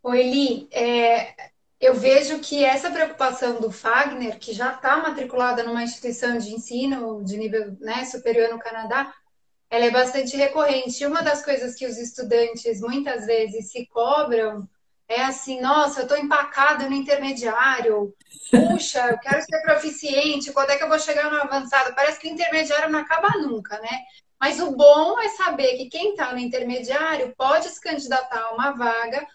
O 0.02 0.14
Eli, 0.14 0.68
é, 0.72 1.34
eu 1.80 1.94
vejo 1.94 2.40
que 2.40 2.64
essa 2.64 2.90
preocupação 2.90 3.60
do 3.60 3.70
Fagner, 3.70 4.38
que 4.38 4.52
já 4.52 4.72
está 4.72 4.96
matriculada 4.96 5.62
numa 5.62 5.82
instituição 5.82 6.38
de 6.38 6.54
ensino 6.54 7.22
de 7.24 7.36
nível 7.36 7.76
né, 7.80 8.04
superior 8.04 8.50
no 8.50 8.58
Canadá, 8.58 9.12
ela 9.70 9.84
é 9.84 9.90
bastante 9.90 10.36
recorrente. 10.36 11.02
E 11.02 11.06
uma 11.06 11.22
das 11.22 11.44
coisas 11.44 11.74
que 11.74 11.86
os 11.86 11.96
estudantes 11.98 12.80
muitas 12.80 13.26
vezes 13.26 13.70
se 13.70 13.86
cobram 13.86 14.68
é 15.08 15.22
assim, 15.22 15.60
nossa, 15.60 16.00
eu 16.00 16.02
estou 16.02 16.18
empacado 16.18 16.88
no 16.88 16.94
intermediário, 16.94 18.14
puxa, 18.50 19.08
eu 19.08 19.18
quero 19.18 19.40
ser 19.42 19.62
proficiente, 19.62 20.52
quando 20.52 20.70
é 20.70 20.76
que 20.76 20.84
eu 20.84 20.88
vou 20.88 20.98
chegar 20.98 21.30
no 21.30 21.40
avançado? 21.40 21.94
Parece 21.94 22.20
que 22.20 22.28
o 22.28 22.30
intermediário 22.30 22.90
não 22.90 22.98
acaba 22.98 23.30
nunca, 23.38 23.80
né? 23.80 24.00
Mas 24.38 24.60
o 24.60 24.76
bom 24.76 25.18
é 25.18 25.30
saber 25.30 25.78
que 25.78 25.88
quem 25.88 26.10
está 26.10 26.32
no 26.32 26.38
intermediário 26.38 27.34
pode 27.36 27.68
se 27.68 27.80
candidatar 27.80 28.38
a 28.38 28.54
uma 28.54 28.72
vaga 28.72 29.26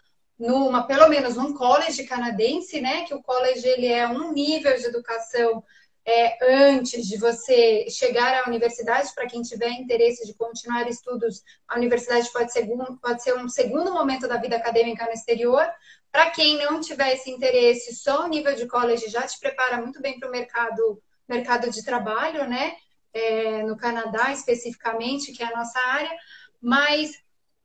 numa, 0.43 0.85
pelo 0.85 1.07
menos 1.07 1.37
num 1.37 1.53
college 1.53 2.03
canadense, 2.03 2.81
né? 2.81 3.05
Que 3.05 3.13
o 3.13 3.23
college 3.23 3.65
ele 3.65 3.87
é 3.87 4.05
um 4.05 4.33
nível 4.33 4.75
de 4.77 4.85
educação 4.85 5.63
é, 6.05 6.67
antes 6.69 7.07
de 7.07 7.17
você 7.17 7.89
chegar 7.89 8.43
à 8.43 8.49
universidade, 8.49 9.13
para 9.15 9.25
quem 9.25 9.41
tiver 9.41 9.69
interesse 9.69 10.25
de 10.25 10.33
continuar 10.33 10.85
estudos, 10.89 11.41
a 11.65 11.77
universidade 11.77 12.29
pode 12.33 12.51
ser, 12.51 12.67
pode 13.01 13.23
ser 13.23 13.37
um 13.37 13.47
segundo 13.47 13.93
momento 13.93 14.27
da 14.27 14.35
vida 14.35 14.57
acadêmica 14.57 15.05
no 15.05 15.13
exterior. 15.13 15.65
Para 16.11 16.29
quem 16.31 16.57
não 16.57 16.81
tiver 16.81 17.13
esse 17.13 17.31
interesse, 17.31 17.95
só 17.95 18.25
o 18.25 18.27
nível 18.27 18.53
de 18.53 18.67
college 18.67 19.07
já 19.07 19.21
te 19.25 19.39
prepara 19.39 19.77
muito 19.77 20.01
bem 20.01 20.19
para 20.19 20.27
o 20.27 20.31
mercado, 20.31 21.01
mercado 21.25 21.71
de 21.71 21.85
trabalho, 21.85 22.49
né? 22.49 22.75
É, 23.13 23.63
no 23.63 23.77
Canadá 23.77 24.33
especificamente, 24.33 25.31
que 25.31 25.41
é 25.41 25.45
a 25.45 25.55
nossa 25.55 25.79
área, 25.79 26.11
mas 26.59 27.11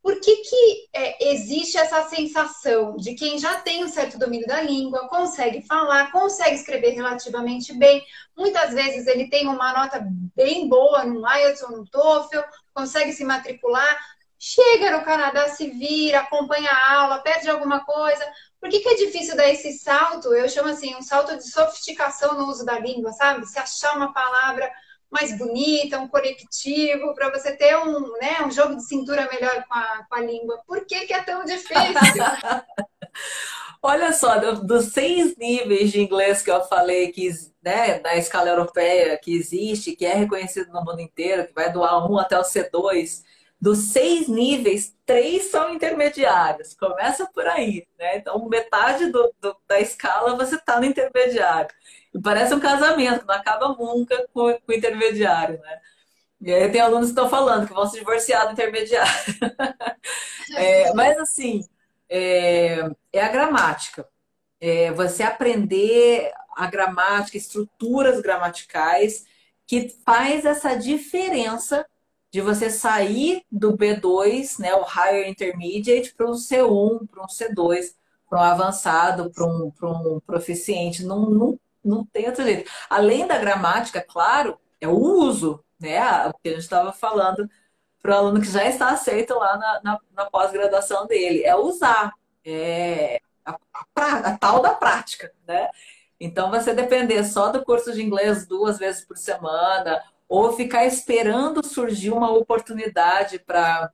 por 0.09 0.19
que, 0.21 0.37
que 0.37 0.89
é, 0.95 1.33
existe 1.33 1.77
essa 1.77 2.09
sensação 2.09 2.97
de 2.97 3.13
quem 3.15 3.39
já 3.39 3.61
tem 3.61 3.85
um 3.85 3.91
certo 3.91 4.19
domínio 4.19 4.47
da 4.47 4.63
língua, 4.63 5.07
consegue 5.07 5.61
falar, 5.61 6.11
consegue 6.11 6.55
escrever 6.55 6.93
relativamente 6.93 7.75
bem, 7.75 8.03
muitas 8.35 8.73
vezes 8.73 9.07
ele 9.07 9.29
tem 9.29 9.47
uma 9.47 9.71
nota 9.71 10.03
bem 10.35 10.67
boa 10.67 11.05
no 11.05 11.31
IELTS 11.31 11.63
ou 11.65 11.73
no 11.73 11.87
TOEFL, 11.87 12.41
consegue 12.73 13.13
se 13.13 13.23
matricular, 13.23 13.99
chega 14.39 14.93
no 14.93 15.05
Canadá, 15.05 15.47
se 15.51 15.69
vira, 15.69 16.21
acompanha 16.21 16.71
a 16.71 17.01
aula, 17.01 17.19
perde 17.19 17.51
alguma 17.51 17.85
coisa. 17.85 18.25
Por 18.59 18.71
que, 18.71 18.81
que 18.81 18.89
é 18.89 18.95
difícil 18.95 19.37
dar 19.37 19.51
esse 19.51 19.75
salto? 19.75 20.33
Eu 20.33 20.49
chamo 20.49 20.71
assim, 20.71 20.97
um 20.97 21.03
salto 21.03 21.37
de 21.37 21.47
sofisticação 21.51 22.33
no 22.33 22.49
uso 22.49 22.65
da 22.65 22.79
língua, 22.79 23.13
sabe? 23.13 23.45
Se 23.45 23.59
achar 23.59 23.95
uma 23.95 24.11
palavra 24.15 24.73
mais 25.11 25.37
bonita, 25.37 25.99
um 25.99 26.09
conectivo, 26.09 27.15
para 27.15 27.31
você 27.31 27.57
ter 27.57 27.77
um, 27.77 28.01
né, 28.19 28.43
um 28.45 28.51
jogo 28.51 28.77
de 28.77 28.87
cintura 28.87 29.29
melhor 29.31 29.65
com 29.67 29.75
a, 29.75 30.07
com 30.09 30.17
a 30.17 30.21
língua. 30.21 30.61
Por 30.67 30.85
que, 30.85 31.07
que 31.07 31.15
é 31.15 31.23
tão 31.23 31.45
difícil? 31.45 31.75
Olha 33.81 34.13
só, 34.13 34.39
dos 34.55 34.87
seis 34.87 35.37
níveis 35.37 35.93
de 35.93 36.01
inglês 36.01 36.43
que 36.43 36.51
eu 36.51 36.65
falei 36.65 37.13
que 37.13 37.31
né, 37.63 38.01
da 38.01 38.17
escala 38.17 38.49
europeia 38.49 39.17
que 39.17 39.35
existe, 39.35 39.95
que 39.95 40.05
é 40.05 40.15
reconhecido 40.15 40.73
no 40.73 40.85
mundo 40.85 41.01
inteiro, 41.01 41.47
que 41.47 41.55
vai 41.55 41.73
do 41.73 41.81
A1 41.81 42.21
até 42.21 42.39
o 42.39 42.43
C2, 42.43 43.23
dos 43.61 43.93
seis 43.93 44.29
níveis, 44.29 44.95
três 45.05 45.51
são 45.51 45.73
intermediários. 45.73 46.75
Começa 46.75 47.29
por 47.33 47.47
aí, 47.47 47.87
né? 47.99 48.19
Então, 48.19 48.49
metade 48.49 49.11
do, 49.11 49.33
do 49.41 49.57
da 49.67 49.81
escala 49.81 50.37
você 50.37 50.57
está 50.57 50.79
no 50.79 50.87
intermediário. 50.87 51.71
Parece 52.23 52.55
um 52.55 52.61
casamento, 52.61 53.27
não 53.27 53.35
acaba 53.35 53.69
nunca 53.69 54.27
com, 54.33 54.53
com 54.53 54.73
o 54.73 54.75
intermediário, 54.75 55.61
né? 55.61 55.81
E 56.41 56.53
aí 56.53 56.71
tem 56.71 56.81
alunos 56.81 57.07
que 57.07 57.13
estão 57.13 57.29
falando 57.29 57.67
que 57.67 57.75
vão 57.75 57.87
se 57.87 57.99
divorciar 57.99 58.47
do 58.47 58.53
intermediário. 58.53 59.13
é, 60.57 60.93
mas 60.95 61.19
assim, 61.19 61.65
é, 62.09 62.89
é 63.13 63.21
a 63.21 63.29
gramática. 63.29 64.09
É 64.61 64.93
você 64.93 65.23
aprender 65.23 66.33
a 66.57 66.67
gramática, 66.67 67.37
estruturas 67.37 68.21
gramaticais, 68.21 69.25
que 69.67 69.95
faz 70.05 70.45
essa 70.45 70.75
diferença 70.75 71.87
de 72.31 72.41
você 72.41 72.71
sair 72.71 73.43
do 73.51 73.77
B2, 73.77 74.59
né, 74.59 74.75
o 74.75 74.85
Higher 74.85 75.29
Intermediate, 75.29 76.15
para 76.15 76.27
um 76.27 76.35
C1, 76.35 77.09
para 77.09 77.23
um 77.23 77.27
C2, 77.27 77.95
para 78.29 78.41
um 78.41 78.43
avançado, 78.43 79.31
para 79.31 79.47
um, 79.47 79.73
um 79.83 80.21
proficiente. 80.21 81.05
Não, 81.05 81.31
não 81.31 81.61
não 81.85 82.05
tem 82.05 82.27
outro 82.27 82.45
jeito. 82.45 82.71
Além 82.89 83.27
da 83.27 83.39
gramática, 83.39 84.01
claro, 84.01 84.59
é 84.81 84.89
o 84.89 84.97
uso, 84.97 85.65
né? 85.81 86.01
O 86.27 86.35
que 86.35 86.49
a 86.49 86.53
gente 86.53 86.63
estava 86.63 86.93
falando 86.93 87.49
para 88.01 88.15
o 88.15 88.19
aluno 88.19 88.41
que 88.41 88.51
já 88.51 88.65
está 88.65 88.91
aceito 88.91 89.35
lá 89.35 89.57
na, 89.57 89.81
na, 89.83 90.01
na 90.13 90.31
pós-graduação 90.31 91.07
dele. 91.07 91.43
É 91.45 91.55
usar. 91.57 92.13
É 92.45 93.21
a, 93.45 93.59
a, 93.95 94.19
a, 94.19 94.39
tal 94.39 94.61
da 94.61 94.75
prática, 94.75 95.33
né? 95.47 95.69
Então, 96.21 96.51
você 96.51 96.75
depender 96.75 97.25
só 97.25 97.51
do 97.51 97.65
curso 97.65 97.93
de 97.93 98.03
inglês 98.03 98.47
duas 98.47 98.79
vezes 98.79 99.05
por 99.05 99.17
semana, 99.17 100.03
ou 100.29 100.53
ficar 100.53 100.85
esperando 100.85 101.65
surgir 101.65 102.11
uma 102.11 102.31
oportunidade 102.33 103.39
para 103.39 103.91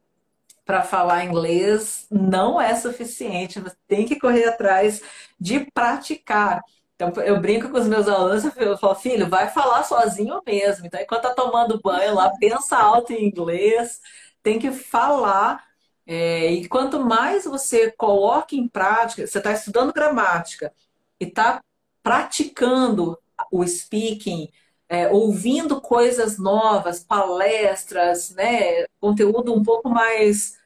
para 0.64 0.82
falar 0.82 1.24
inglês 1.24 2.06
não 2.10 2.58
é 2.60 2.74
suficiente. 2.74 3.60
Você 3.60 3.76
tem 3.86 4.06
que 4.06 4.18
correr 4.18 4.46
atrás 4.46 5.02
de 5.38 5.70
praticar. 5.72 6.62
Então, 6.94 7.10
eu 7.24 7.40
brinco 7.40 7.68
com 7.70 7.78
os 7.78 7.88
meus 7.88 8.06
alunos, 8.08 8.44
eu 8.56 8.78
falo, 8.78 8.94
filho, 8.94 9.28
vai 9.28 9.50
falar 9.50 9.82
sozinho 9.82 10.40
mesmo. 10.46 10.86
Então, 10.86 11.00
enquanto 11.00 11.22
tá 11.22 11.34
tomando 11.34 11.80
banho 11.80 12.14
lá, 12.14 12.30
pensa 12.38 12.76
alto 12.76 13.12
em 13.12 13.26
inglês, 13.26 14.00
tem 14.42 14.58
que 14.58 14.70
falar. 14.70 15.64
É, 16.06 16.52
e 16.52 16.68
quanto 16.68 17.00
mais 17.00 17.44
você 17.44 17.90
coloca 17.92 18.54
em 18.54 18.68
prática, 18.68 19.26
você 19.26 19.38
está 19.38 19.52
estudando 19.52 19.92
gramática 19.92 20.72
e 21.18 21.24
está 21.24 21.62
praticando 22.02 23.18
o 23.50 23.66
speaking, 23.66 24.48
é, 24.88 25.08
ouvindo 25.08 25.80
coisas 25.80 26.38
novas, 26.38 27.02
palestras, 27.02 28.30
né, 28.30 28.84
conteúdo 29.00 29.54
um 29.54 29.62
pouco 29.62 29.88
mais 29.88 30.56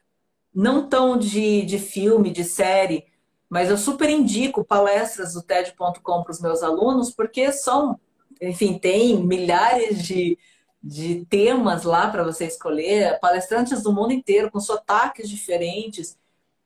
não 0.53 0.87
tão 0.89 1.17
de, 1.17 1.63
de 1.63 1.79
filme, 1.79 2.31
de 2.31 2.43
série, 2.43 3.05
mas 3.49 3.69
eu 3.69 3.77
super 3.77 4.09
indico 4.09 4.63
palestras 4.63 5.33
do 5.33 5.41
TED.com 5.41 6.23
para 6.23 6.31
os 6.31 6.39
meus 6.39 6.61
alunos, 6.61 7.09
porque 7.09 7.51
são, 7.51 7.99
enfim, 8.39 8.77
tem 8.77 9.17
milhares 9.25 10.03
de, 10.03 10.37
de 10.81 11.25
temas 11.25 11.83
lá 11.83 12.07
para 12.09 12.23
você 12.23 12.45
escolher, 12.45 13.19
palestrantes 13.19 13.81
do 13.81 13.91
mundo 13.91 14.13
inteiro, 14.13 14.51
com 14.51 14.59
sotaques 14.59 15.27
diferentes. 15.27 16.15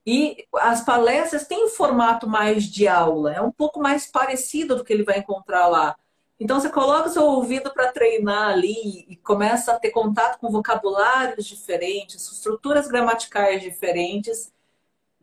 E 0.05 0.45
as 0.55 0.83
palestras 0.83 1.47
têm 1.47 1.65
um 1.65 1.69
formato 1.69 2.27
mais 2.27 2.65
de 2.65 2.85
aula, 2.85 3.33
é 3.33 3.41
um 3.41 3.51
pouco 3.51 3.79
mais 3.79 4.05
parecido 4.05 4.75
do 4.75 4.83
que 4.83 4.91
ele 4.91 5.05
vai 5.05 5.19
encontrar 5.19 5.67
lá. 5.67 5.95
Então 6.37 6.59
você 6.59 6.69
coloca 6.69 7.07
o 7.07 7.11
seu 7.11 7.23
ouvido 7.23 7.71
para 7.73 7.93
treinar 7.93 8.49
ali 8.49 9.05
e 9.07 9.15
começa 9.15 9.71
a 9.71 9.79
ter 9.79 9.91
contato 9.91 10.37
com 10.39 10.51
vocabulários 10.51 11.45
diferentes, 11.45 12.29
estruturas 12.29 12.87
gramaticais 12.89 13.61
diferentes 13.61 14.52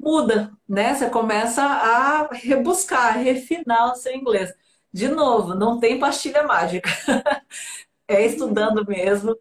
muda, 0.01 0.51
né? 0.69 0.95
Você 0.95 1.11
começa 1.11 1.63
a 1.63 2.29
rebuscar, 2.33 3.19
refinar 3.19 3.93
o 3.93 3.97
seu 3.97 4.15
inglês. 4.15 4.53
De 4.93 5.09
novo, 5.09 5.55
não 5.55 5.79
tem 5.79 5.99
pastilha 5.99 6.43
mágica. 6.43 6.91
é 8.09 8.25
estudando 8.27 8.85
mesmo, 8.87 9.37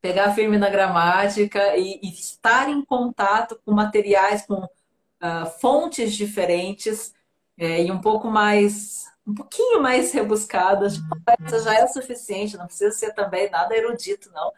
pegar 0.00 0.34
firme 0.34 0.58
na 0.58 0.70
gramática 0.70 1.76
e, 1.76 2.00
e 2.02 2.08
estar 2.12 2.68
em 2.68 2.84
contato 2.84 3.60
com 3.64 3.72
materiais, 3.72 4.44
com 4.46 4.64
uh, 4.64 5.46
fontes 5.60 6.14
diferentes 6.14 7.14
é, 7.58 7.84
e 7.84 7.92
um 7.92 8.00
pouco 8.00 8.28
mais, 8.28 9.06
um 9.26 9.34
pouquinho 9.34 9.80
mais 9.80 10.12
rebuscadas. 10.12 10.98
Essa 11.44 11.60
já 11.60 11.74
é 11.78 11.84
o 11.84 11.88
suficiente, 11.88 12.56
não 12.56 12.66
precisa 12.66 12.90
ser 12.92 13.14
também 13.14 13.50
nada 13.50 13.76
erudito, 13.76 14.30
não. 14.32 14.52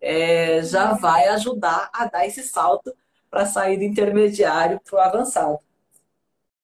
É, 0.00 0.62
já 0.62 0.94
vai 0.94 1.28
ajudar 1.28 1.90
a 1.92 2.06
dar 2.06 2.26
esse 2.26 2.42
salto 2.42 2.92
para 3.30 3.46
sair 3.46 3.78
do 3.78 3.84
intermediário 3.84 4.80
para 4.80 4.96
o 4.96 5.00
avançado. 5.00 5.67